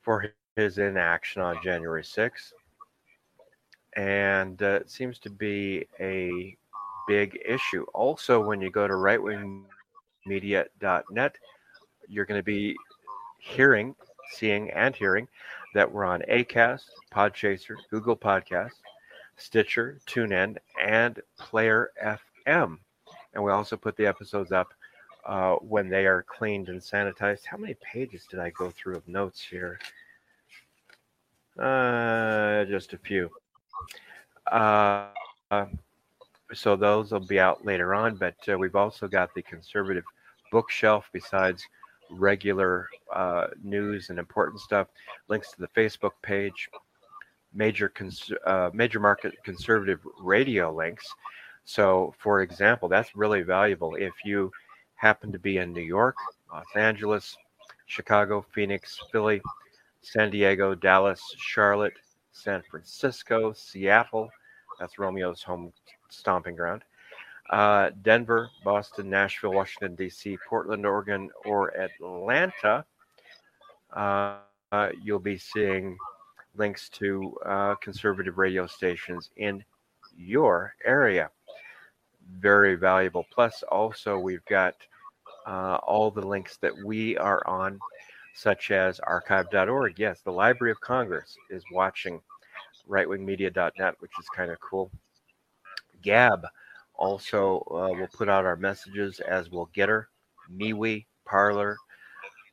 for 0.00 0.32
his 0.56 0.78
inaction 0.78 1.42
on 1.42 1.56
January 1.62 2.02
6th. 2.02 2.52
And 3.96 4.60
uh, 4.62 4.80
it 4.80 4.90
seems 4.90 5.18
to 5.20 5.30
be 5.30 5.86
a 6.00 6.56
big 7.08 7.36
issue. 7.44 7.84
Also, 7.94 8.40
when 8.40 8.60
you 8.60 8.70
go 8.70 8.86
to 8.86 8.94
rightwingmedia.net, 8.94 11.34
you're 12.08 12.24
going 12.24 12.38
to 12.38 12.44
be 12.44 12.76
hearing, 13.38 13.96
seeing, 14.32 14.70
and 14.70 14.94
hearing 14.94 15.26
that 15.74 15.90
we're 15.90 16.04
on 16.04 16.22
Acast, 16.30 16.84
Podchaser, 17.12 17.74
Google 17.90 18.16
Podcasts, 18.16 18.78
Stitcher, 19.36 19.98
TuneIn, 20.06 20.56
and 20.82 21.20
Player 21.38 21.90
FM. 22.02 22.78
And 23.34 23.42
we 23.42 23.50
also 23.50 23.76
put 23.76 23.96
the 23.96 24.06
episodes 24.06 24.52
up 24.52 24.72
uh, 25.24 25.54
when 25.56 25.88
they 25.88 26.06
are 26.06 26.22
cleaned 26.22 26.68
and 26.68 26.80
sanitized. 26.80 27.46
How 27.46 27.56
many 27.56 27.74
pages 27.82 28.26
did 28.30 28.40
I 28.40 28.50
go 28.50 28.70
through 28.70 28.96
of 28.96 29.08
notes 29.08 29.42
here? 29.42 29.78
Uh, 31.58 32.64
just 32.64 32.92
a 32.92 32.98
few. 32.98 33.30
Uh, 34.50 35.08
so 36.54 36.76
those 36.76 37.12
will 37.12 37.20
be 37.20 37.40
out 37.40 37.64
later 37.64 37.94
on, 37.94 38.16
but 38.16 38.34
uh, 38.48 38.56
we've 38.56 38.76
also 38.76 39.08
got 39.08 39.34
the 39.34 39.42
conservative 39.42 40.04
bookshelf 40.50 41.08
besides 41.12 41.66
regular 42.10 42.88
uh, 43.14 43.46
news 43.62 44.10
and 44.10 44.18
important 44.18 44.60
stuff, 44.60 44.88
links 45.28 45.52
to 45.52 45.60
the 45.60 45.68
Facebook 45.68 46.12
page, 46.22 46.68
major 47.54 47.88
cons- 47.88 48.32
uh, 48.46 48.70
major 48.72 49.00
market 49.00 49.34
conservative 49.44 50.00
radio 50.20 50.74
links. 50.74 51.06
So, 51.64 52.14
for 52.18 52.42
example, 52.42 52.88
that's 52.88 53.14
really 53.14 53.42
valuable 53.42 53.94
if 53.94 54.12
you 54.24 54.50
happen 54.96 55.32
to 55.32 55.38
be 55.38 55.58
in 55.58 55.72
New 55.72 55.82
York, 55.82 56.16
Los 56.52 56.64
Angeles, 56.76 57.36
Chicago, 57.86 58.44
Phoenix, 58.54 58.98
Philly, 59.10 59.40
San 60.02 60.30
Diego, 60.30 60.74
Dallas, 60.74 61.20
Charlotte, 61.38 61.94
San 62.32 62.62
Francisco, 62.70 63.52
Seattle. 63.52 64.28
That's 64.78 64.98
Romeo's 64.98 65.42
home 65.42 65.72
stomping 66.12 66.54
ground 66.54 66.82
uh, 67.50 67.90
Denver, 68.02 68.50
Boston, 68.64 69.10
Nashville, 69.10 69.52
Washington, 69.52 69.94
D.C., 69.94 70.38
Portland, 70.48 70.86
Oregon, 70.86 71.30
or 71.44 71.76
Atlanta, 71.76 72.84
uh, 73.92 74.38
you'll 75.02 75.18
be 75.18 75.36
seeing 75.36 75.96
links 76.56 76.88
to 76.88 77.36
uh, 77.44 77.74
conservative 77.76 78.38
radio 78.38 78.66
stations 78.66 79.30
in 79.36 79.62
your 80.16 80.74
area. 80.84 81.30
Very 82.38 82.74
valuable. 82.74 83.26
Plus, 83.30 83.62
also, 83.64 84.18
we've 84.18 84.44
got 84.46 84.74
uh, 85.46 85.76
all 85.82 86.10
the 86.10 86.26
links 86.26 86.56
that 86.58 86.72
we 86.84 87.18
are 87.18 87.46
on, 87.46 87.78
such 88.34 88.70
as 88.70 88.98
archive.org. 89.00 89.98
Yes, 89.98 90.20
the 90.22 90.32
Library 90.32 90.70
of 90.70 90.80
Congress 90.80 91.36
is 91.50 91.64
watching 91.70 92.20
rightwingmedia.net, 92.88 93.94
which 93.98 94.12
is 94.18 94.26
kind 94.34 94.50
of 94.50 94.58
cool. 94.60 94.90
Gab, 96.02 96.46
Also, 96.94 97.60
uh, 97.70 97.90
we'll 97.96 98.06
put 98.08 98.28
out 98.28 98.44
our 98.44 98.56
messages 98.56 99.20
as 99.20 99.50
we'll 99.50 99.70
get 99.72 99.88
her. 99.88 100.08
MeWe, 100.50 101.06
Parler, 101.24 101.76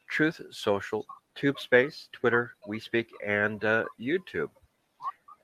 Truth 0.09 0.41
Social, 0.51 1.05
Tube 1.35 1.59
Space, 1.59 2.09
Twitter, 2.11 2.53
We 2.67 2.79
Speak, 2.79 3.09
and 3.25 3.63
uh, 3.63 3.85
YouTube. 3.99 4.49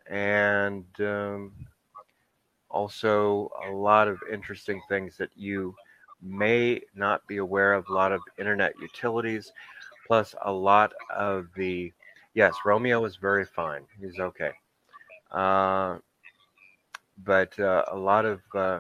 And 0.10 0.86
um, 1.00 1.52
also 2.70 3.50
a 3.68 3.72
lot 3.72 4.08
of 4.08 4.20
interesting 4.32 4.82
things 4.90 5.18
that 5.18 5.30
you 5.36 5.76
may 6.22 6.82
not 6.96 7.26
be 7.28 7.38
aware 7.38 7.74
of. 7.74 7.88
A 7.90 7.94
lot 7.94 8.12
of 8.12 8.22
internet 8.38 8.74
utilities, 8.82 9.52
plus 10.08 10.36
a 10.44 10.52
lot 10.52 10.94
of 11.16 11.48
the. 11.56 11.92
Yes, 12.34 12.54
Romeo 12.66 13.06
is 13.06 13.16
very 13.16 13.46
fine. 13.46 13.84
He's 14.00 14.20
okay. 14.20 14.52
Uh, 15.32 15.98
but 17.24 17.58
uh, 17.60 17.84
a 17.92 17.98
lot 17.98 18.26
of 18.26 18.42
uh, 18.54 18.80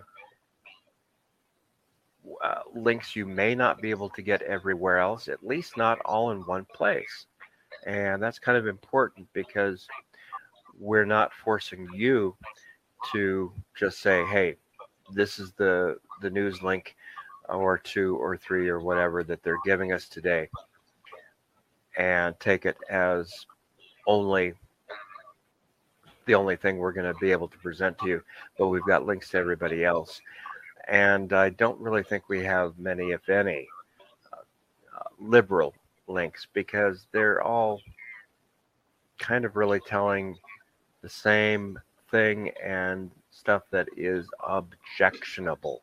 uh, 2.43 2.61
links 2.73 3.15
you 3.15 3.25
may 3.25 3.55
not 3.55 3.81
be 3.81 3.89
able 3.89 4.09
to 4.09 4.21
get 4.21 4.41
everywhere 4.41 4.97
else, 4.97 5.27
at 5.27 5.45
least 5.45 5.77
not 5.77 5.99
all 6.05 6.31
in 6.31 6.39
one 6.41 6.65
place. 6.73 7.27
And 7.85 8.21
that's 8.21 8.39
kind 8.39 8.57
of 8.57 8.67
important 8.67 9.27
because 9.33 9.87
we're 10.79 11.05
not 11.05 11.31
forcing 11.33 11.87
you 11.93 12.35
to 13.11 13.51
just 13.77 13.99
say, 14.01 14.25
hey, 14.25 14.55
this 15.11 15.39
is 15.39 15.51
the, 15.53 15.97
the 16.21 16.29
news 16.29 16.61
link 16.63 16.95
or 17.47 17.77
two 17.77 18.15
or 18.17 18.35
three 18.35 18.69
or 18.69 18.79
whatever 18.79 19.23
that 19.23 19.43
they're 19.43 19.61
giving 19.63 19.93
us 19.93 20.09
today 20.09 20.49
and 21.97 22.37
take 22.39 22.65
it 22.65 22.77
as 22.89 23.31
only 24.07 24.53
the 26.25 26.35
only 26.35 26.55
thing 26.55 26.77
we're 26.77 26.91
going 26.91 27.11
to 27.11 27.19
be 27.19 27.31
able 27.31 27.47
to 27.47 27.57
present 27.59 27.97
to 27.99 28.07
you, 28.07 28.23
but 28.57 28.67
we've 28.67 28.85
got 28.85 29.05
links 29.05 29.29
to 29.29 29.37
everybody 29.37 29.83
else 29.83 30.21
and 30.87 31.33
I 31.33 31.49
don't 31.49 31.79
really 31.79 32.03
think 32.03 32.29
we 32.29 32.43
have 32.43 32.77
many, 32.77 33.11
if 33.11 33.27
any, 33.29 33.67
uh, 34.31 35.03
liberal 35.19 35.73
links 36.07 36.47
because 36.53 37.07
they're 37.11 37.41
all 37.41 37.81
kind 39.17 39.45
of 39.45 39.55
really 39.55 39.79
telling 39.79 40.37
the 41.01 41.09
same 41.09 41.79
thing 42.11 42.51
and 42.63 43.09
stuff 43.31 43.63
that 43.71 43.87
is 43.97 44.27
objectionable. 44.47 45.81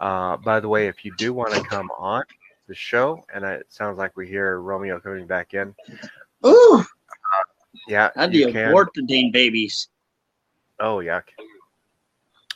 Uh, 0.00 0.36
by 0.36 0.60
the 0.60 0.68
way, 0.68 0.86
if 0.86 1.04
you 1.04 1.12
do 1.16 1.32
want 1.32 1.52
to 1.54 1.62
come 1.62 1.90
on 1.98 2.22
the 2.68 2.74
show, 2.74 3.24
and 3.34 3.44
it 3.44 3.66
sounds 3.68 3.98
like 3.98 4.16
we 4.16 4.28
hear 4.28 4.60
Romeo 4.60 5.00
coming 5.00 5.26
back 5.26 5.54
in. 5.54 5.74
Ooh, 6.44 6.84
yeah, 7.86 8.10
I'd 8.16 8.32
be 8.32 8.42
abort 8.42 8.90
the 8.94 9.02
Dane 9.02 9.30
babies. 9.32 9.88
Oh 10.80 10.96
yuck! 10.98 11.24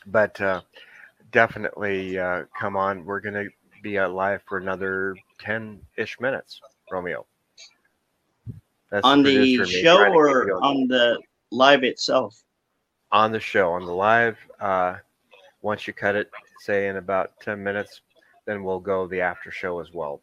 But 0.07 0.39
uh, 0.41 0.61
definitely 1.31 2.17
uh, 2.19 2.43
come 2.59 2.75
on. 2.75 3.05
We're 3.05 3.21
going 3.21 3.33
to 3.35 3.49
be 3.81 3.99
live 3.99 4.41
for 4.47 4.57
another 4.57 5.15
10 5.39 5.79
ish 5.97 6.19
minutes, 6.19 6.61
Romeo. 6.91 7.25
That's 8.91 9.05
on 9.05 9.23
the 9.23 9.63
show 9.65 10.11
or 10.13 10.61
on 10.63 10.87
the 10.87 11.19
live 11.51 11.83
itself? 11.83 12.43
On 13.11 13.31
the 13.31 13.39
show, 13.39 13.71
on 13.71 13.85
the 13.85 13.93
live. 13.93 14.37
Uh, 14.59 14.97
once 15.61 15.87
you 15.87 15.93
cut 15.93 16.15
it, 16.15 16.29
say 16.59 16.87
in 16.87 16.97
about 16.97 17.39
10 17.41 17.61
minutes, 17.63 18.01
then 18.45 18.63
we'll 18.63 18.79
go 18.79 19.07
the 19.07 19.21
after 19.21 19.51
show 19.51 19.79
as 19.79 19.93
well. 19.93 20.21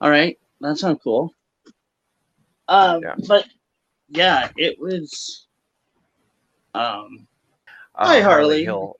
All 0.00 0.10
right. 0.10 0.38
That 0.60 0.78
sounds 0.78 1.00
cool. 1.02 1.34
Um, 2.68 3.02
yeah. 3.02 3.14
But 3.26 3.46
yeah, 4.08 4.50
it 4.56 4.78
was. 4.78 5.46
Um, 6.74 7.26
uh, 7.94 8.06
Hi, 8.06 8.20
Harley. 8.20 8.64
Hill. 8.64 8.96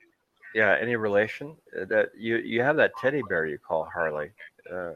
Yeah, 0.54 0.76
any 0.80 0.96
relation? 0.96 1.56
Uh, 1.78 1.84
that 1.86 2.10
you 2.16 2.38
you 2.38 2.62
have 2.62 2.76
that 2.76 2.92
teddy 3.00 3.22
bear 3.28 3.46
you 3.46 3.58
call 3.58 3.84
Harley. 3.84 4.30
Uh, 4.72 4.92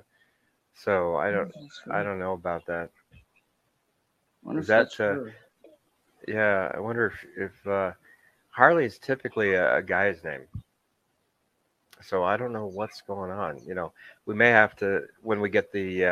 so 0.75 1.17
I 1.17 1.31
don't 1.31 1.53
I 1.91 2.03
don't 2.03 2.19
know 2.19 2.33
about 2.33 2.67
that. 2.67 2.91
Is 4.55 4.67
that 4.67 4.99
uh, 4.99 5.31
yeah? 6.27 6.73
I 6.75 6.81
wonder 6.81 7.07
if 7.07 7.27
if 7.37 7.67
uh, 7.67 7.93
Harley 8.49 8.87
is 8.87 8.99
typically 8.99 9.55
a, 9.55 9.77
a 9.77 9.83
guy's 9.83 10.25
name. 10.25 10.43
So 12.01 12.25
I 12.25 12.37
don't 12.37 12.53
know 12.53 12.67
what's 12.67 13.03
going 13.03 13.31
on. 13.31 13.61
You 13.65 13.75
know, 13.75 13.93
we 14.27 14.35
may 14.35 14.51
have 14.51 14.75
to 14.77 15.03
when 15.23 15.41
we 15.41 15.51
get 15.51 15.71
the 15.71 16.05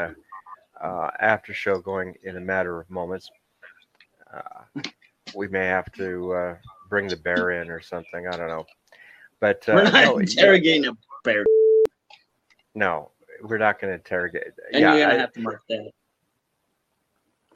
uh, 0.80 1.10
after 1.20 1.52
show 1.54 1.78
going 1.78 2.14
in 2.22 2.36
a 2.36 2.40
matter 2.40 2.80
of 2.80 2.90
moments. 2.90 3.30
Uh, 4.32 4.82
we 5.34 5.48
may 5.48 5.66
have 5.66 5.90
to 5.92 6.32
uh, 6.32 6.56
bring 6.88 7.08
the 7.08 7.16
bear 7.16 7.62
in 7.62 7.70
or 7.70 7.80
something. 7.80 8.26
I 8.26 8.36
don't 8.36 8.48
know. 8.48 8.66
But 9.40 9.68
uh, 9.68 9.72
we're 9.74 9.84
not 9.84 10.04
no, 10.04 10.18
interrogating 10.18 10.86
a 10.86 10.92
bear. 11.24 11.44
No, 12.74 13.10
we're 13.42 13.58
not 13.58 13.80
going 13.80 13.90
to 13.90 13.94
interrogate. 13.96 14.52
And 14.72 14.82
yeah, 14.82 14.94
you're 14.94 15.06
gonna 15.06 15.14
I, 15.14 15.18
have 15.18 15.32
to 15.32 15.40
mark 15.40 15.62
that. 15.68 15.90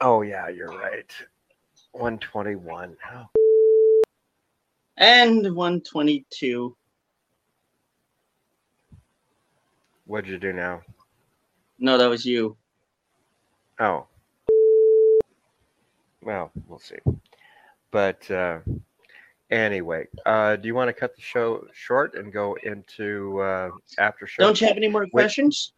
Oh 0.01 0.21
yeah, 0.21 0.49
you're 0.49 0.67
right. 0.67 1.11
One 1.91 2.17
twenty 2.19 2.55
one. 2.55 2.97
Oh. 3.13 3.25
And 4.97 5.55
one 5.55 5.81
twenty 5.81 6.25
two. 6.29 6.75
What'd 10.05 10.29
you 10.29 10.37
do 10.37 10.53
now? 10.53 10.81
No, 11.79 11.97
that 11.97 12.07
was 12.07 12.25
you. 12.25 12.57
Oh. 13.79 14.07
Well, 16.21 16.51
we'll 16.67 16.79
see. 16.79 16.97
But 17.91 18.29
uh, 18.31 18.59
Anyway, 19.51 20.07
uh, 20.25 20.55
do 20.55 20.67
you 20.67 20.73
want 20.73 20.89
to 20.89 20.93
cut 20.93 21.15
the 21.15 21.21
show 21.21 21.67
short 21.71 22.15
and 22.15 22.33
go 22.33 22.57
into 22.63 23.39
uh, 23.41 23.69
after 23.99 24.25
show? 24.25 24.41
Don't 24.41 24.59
you 24.59 24.65
have 24.65 24.75
any 24.75 24.87
more 24.87 25.05
questions? 25.05 25.73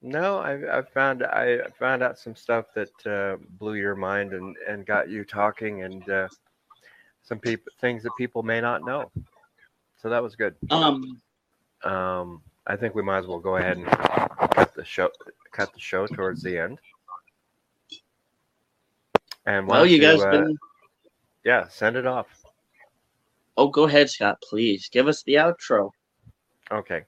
No, 0.00 0.38
I, 0.38 0.78
I 0.78 0.82
found 0.82 1.22
I 1.22 1.58
found 1.78 2.02
out 2.02 2.18
some 2.18 2.34
stuff 2.34 2.66
that 2.74 3.06
uh, 3.06 3.36
blew 3.58 3.74
your 3.74 3.94
mind 3.94 4.32
and, 4.32 4.56
and 4.66 4.86
got 4.86 5.10
you 5.10 5.22
talking, 5.24 5.82
and 5.82 6.08
uh, 6.08 6.28
some 7.22 7.38
people 7.38 7.70
things 7.80 8.02
that 8.04 8.12
people 8.16 8.42
may 8.42 8.60
not 8.60 8.84
know. 8.84 9.10
So 10.00 10.08
that 10.08 10.22
was 10.22 10.34
good. 10.34 10.54
Um, 10.70 11.20
um, 11.84 12.40
I 12.66 12.76
think 12.76 12.94
we 12.94 13.02
might 13.02 13.18
as 13.18 13.26
well 13.26 13.38
go 13.38 13.56
ahead 13.56 13.76
and 13.76 13.86
cut 13.86 14.74
the 14.74 14.84
show 14.84 15.10
cut 15.56 15.72
the 15.72 15.80
show 15.80 16.06
towards 16.06 16.42
the 16.42 16.58
end. 16.58 16.78
And 19.46 19.66
well, 19.66 19.86
you 19.86 19.98
guys 19.98 20.22
uh, 20.22 20.30
been 20.30 20.58
yeah, 21.44 21.68
send 21.68 21.96
it 21.96 22.06
off. 22.06 22.26
Oh, 23.56 23.68
go 23.68 23.84
ahead, 23.84 24.10
Scott, 24.10 24.42
please. 24.42 24.88
Give 24.88 25.08
us 25.08 25.22
the 25.22 25.34
outro. 25.34 25.90
Okay. 26.70 27.04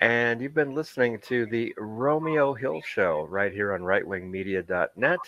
And 0.00 0.40
you've 0.40 0.54
been 0.54 0.74
listening 0.74 1.20
to 1.28 1.46
the 1.46 1.72
Romeo 1.78 2.52
Hill 2.52 2.82
Show 2.82 3.26
right 3.30 3.52
here 3.52 3.72
on 3.72 3.80
rightwingmedia.net. 3.80 5.20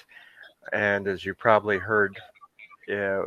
And 0.72 1.06
as 1.06 1.24
you 1.24 1.34
probably 1.34 1.78
heard 1.78 2.18
uh, 2.92 3.22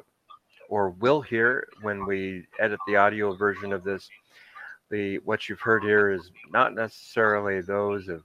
or 0.67 0.89
will 0.89 1.21
hear 1.21 1.67
when 1.81 2.05
we 2.05 2.45
edit 2.59 2.79
the 2.85 2.97
audio 2.97 3.33
version 3.33 3.71
of 3.71 3.83
this, 3.83 4.09
the 4.91 5.19
what 5.19 5.47
you've 5.47 5.61
heard 5.61 5.83
here 5.83 6.11
is 6.11 6.31
not 6.51 6.75
necessarily 6.75 7.61
those 7.61 8.09
of 8.09 8.21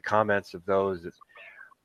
the 0.00 0.08
comments 0.08 0.54
of 0.54 0.64
those 0.64 1.06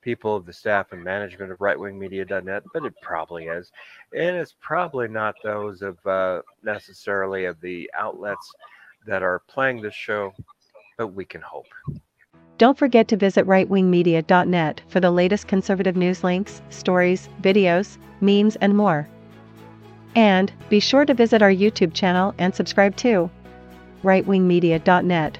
people 0.01 0.35
of 0.35 0.45
the 0.45 0.53
staff 0.53 0.91
and 0.91 1.03
management 1.03 1.51
of 1.51 1.57
rightwingmedia.net, 1.57 2.63
but 2.73 2.85
it 2.85 2.93
probably 3.01 3.45
is. 3.45 3.71
And 4.15 4.37
it's 4.37 4.55
probably 4.61 5.07
not 5.07 5.35
those 5.43 5.81
of 5.81 5.97
uh, 6.05 6.41
necessarily 6.63 7.45
of 7.45 7.59
the 7.59 7.89
outlets 7.97 8.51
that 9.05 9.21
are 9.23 9.41
playing 9.47 9.81
this 9.81 9.95
show, 9.95 10.33
but 10.97 11.07
we 11.07 11.25
can 11.25 11.41
hope. 11.41 11.65
Don't 12.57 12.77
forget 12.77 13.09
to 13.09 13.17
visit 13.17 13.45
rightwingmedia.net 13.45 14.81
for 14.87 14.99
the 15.01 15.11
latest 15.11 15.47
conservative 15.47 15.97
news 15.97 16.23
links, 16.23 16.61
stories, 16.69 17.27
videos, 17.41 17.97
memes, 18.21 18.55
and 18.57 18.77
more. 18.77 19.09
And 20.15 20.53
be 20.69 20.79
sure 20.79 21.03
to 21.03 21.13
visit 21.13 21.41
our 21.41 21.51
YouTube 21.51 21.93
channel 21.93 22.33
and 22.37 22.55
subscribe 22.55 22.95
to 22.97 23.29
rightwingmedia.net. 24.03 25.39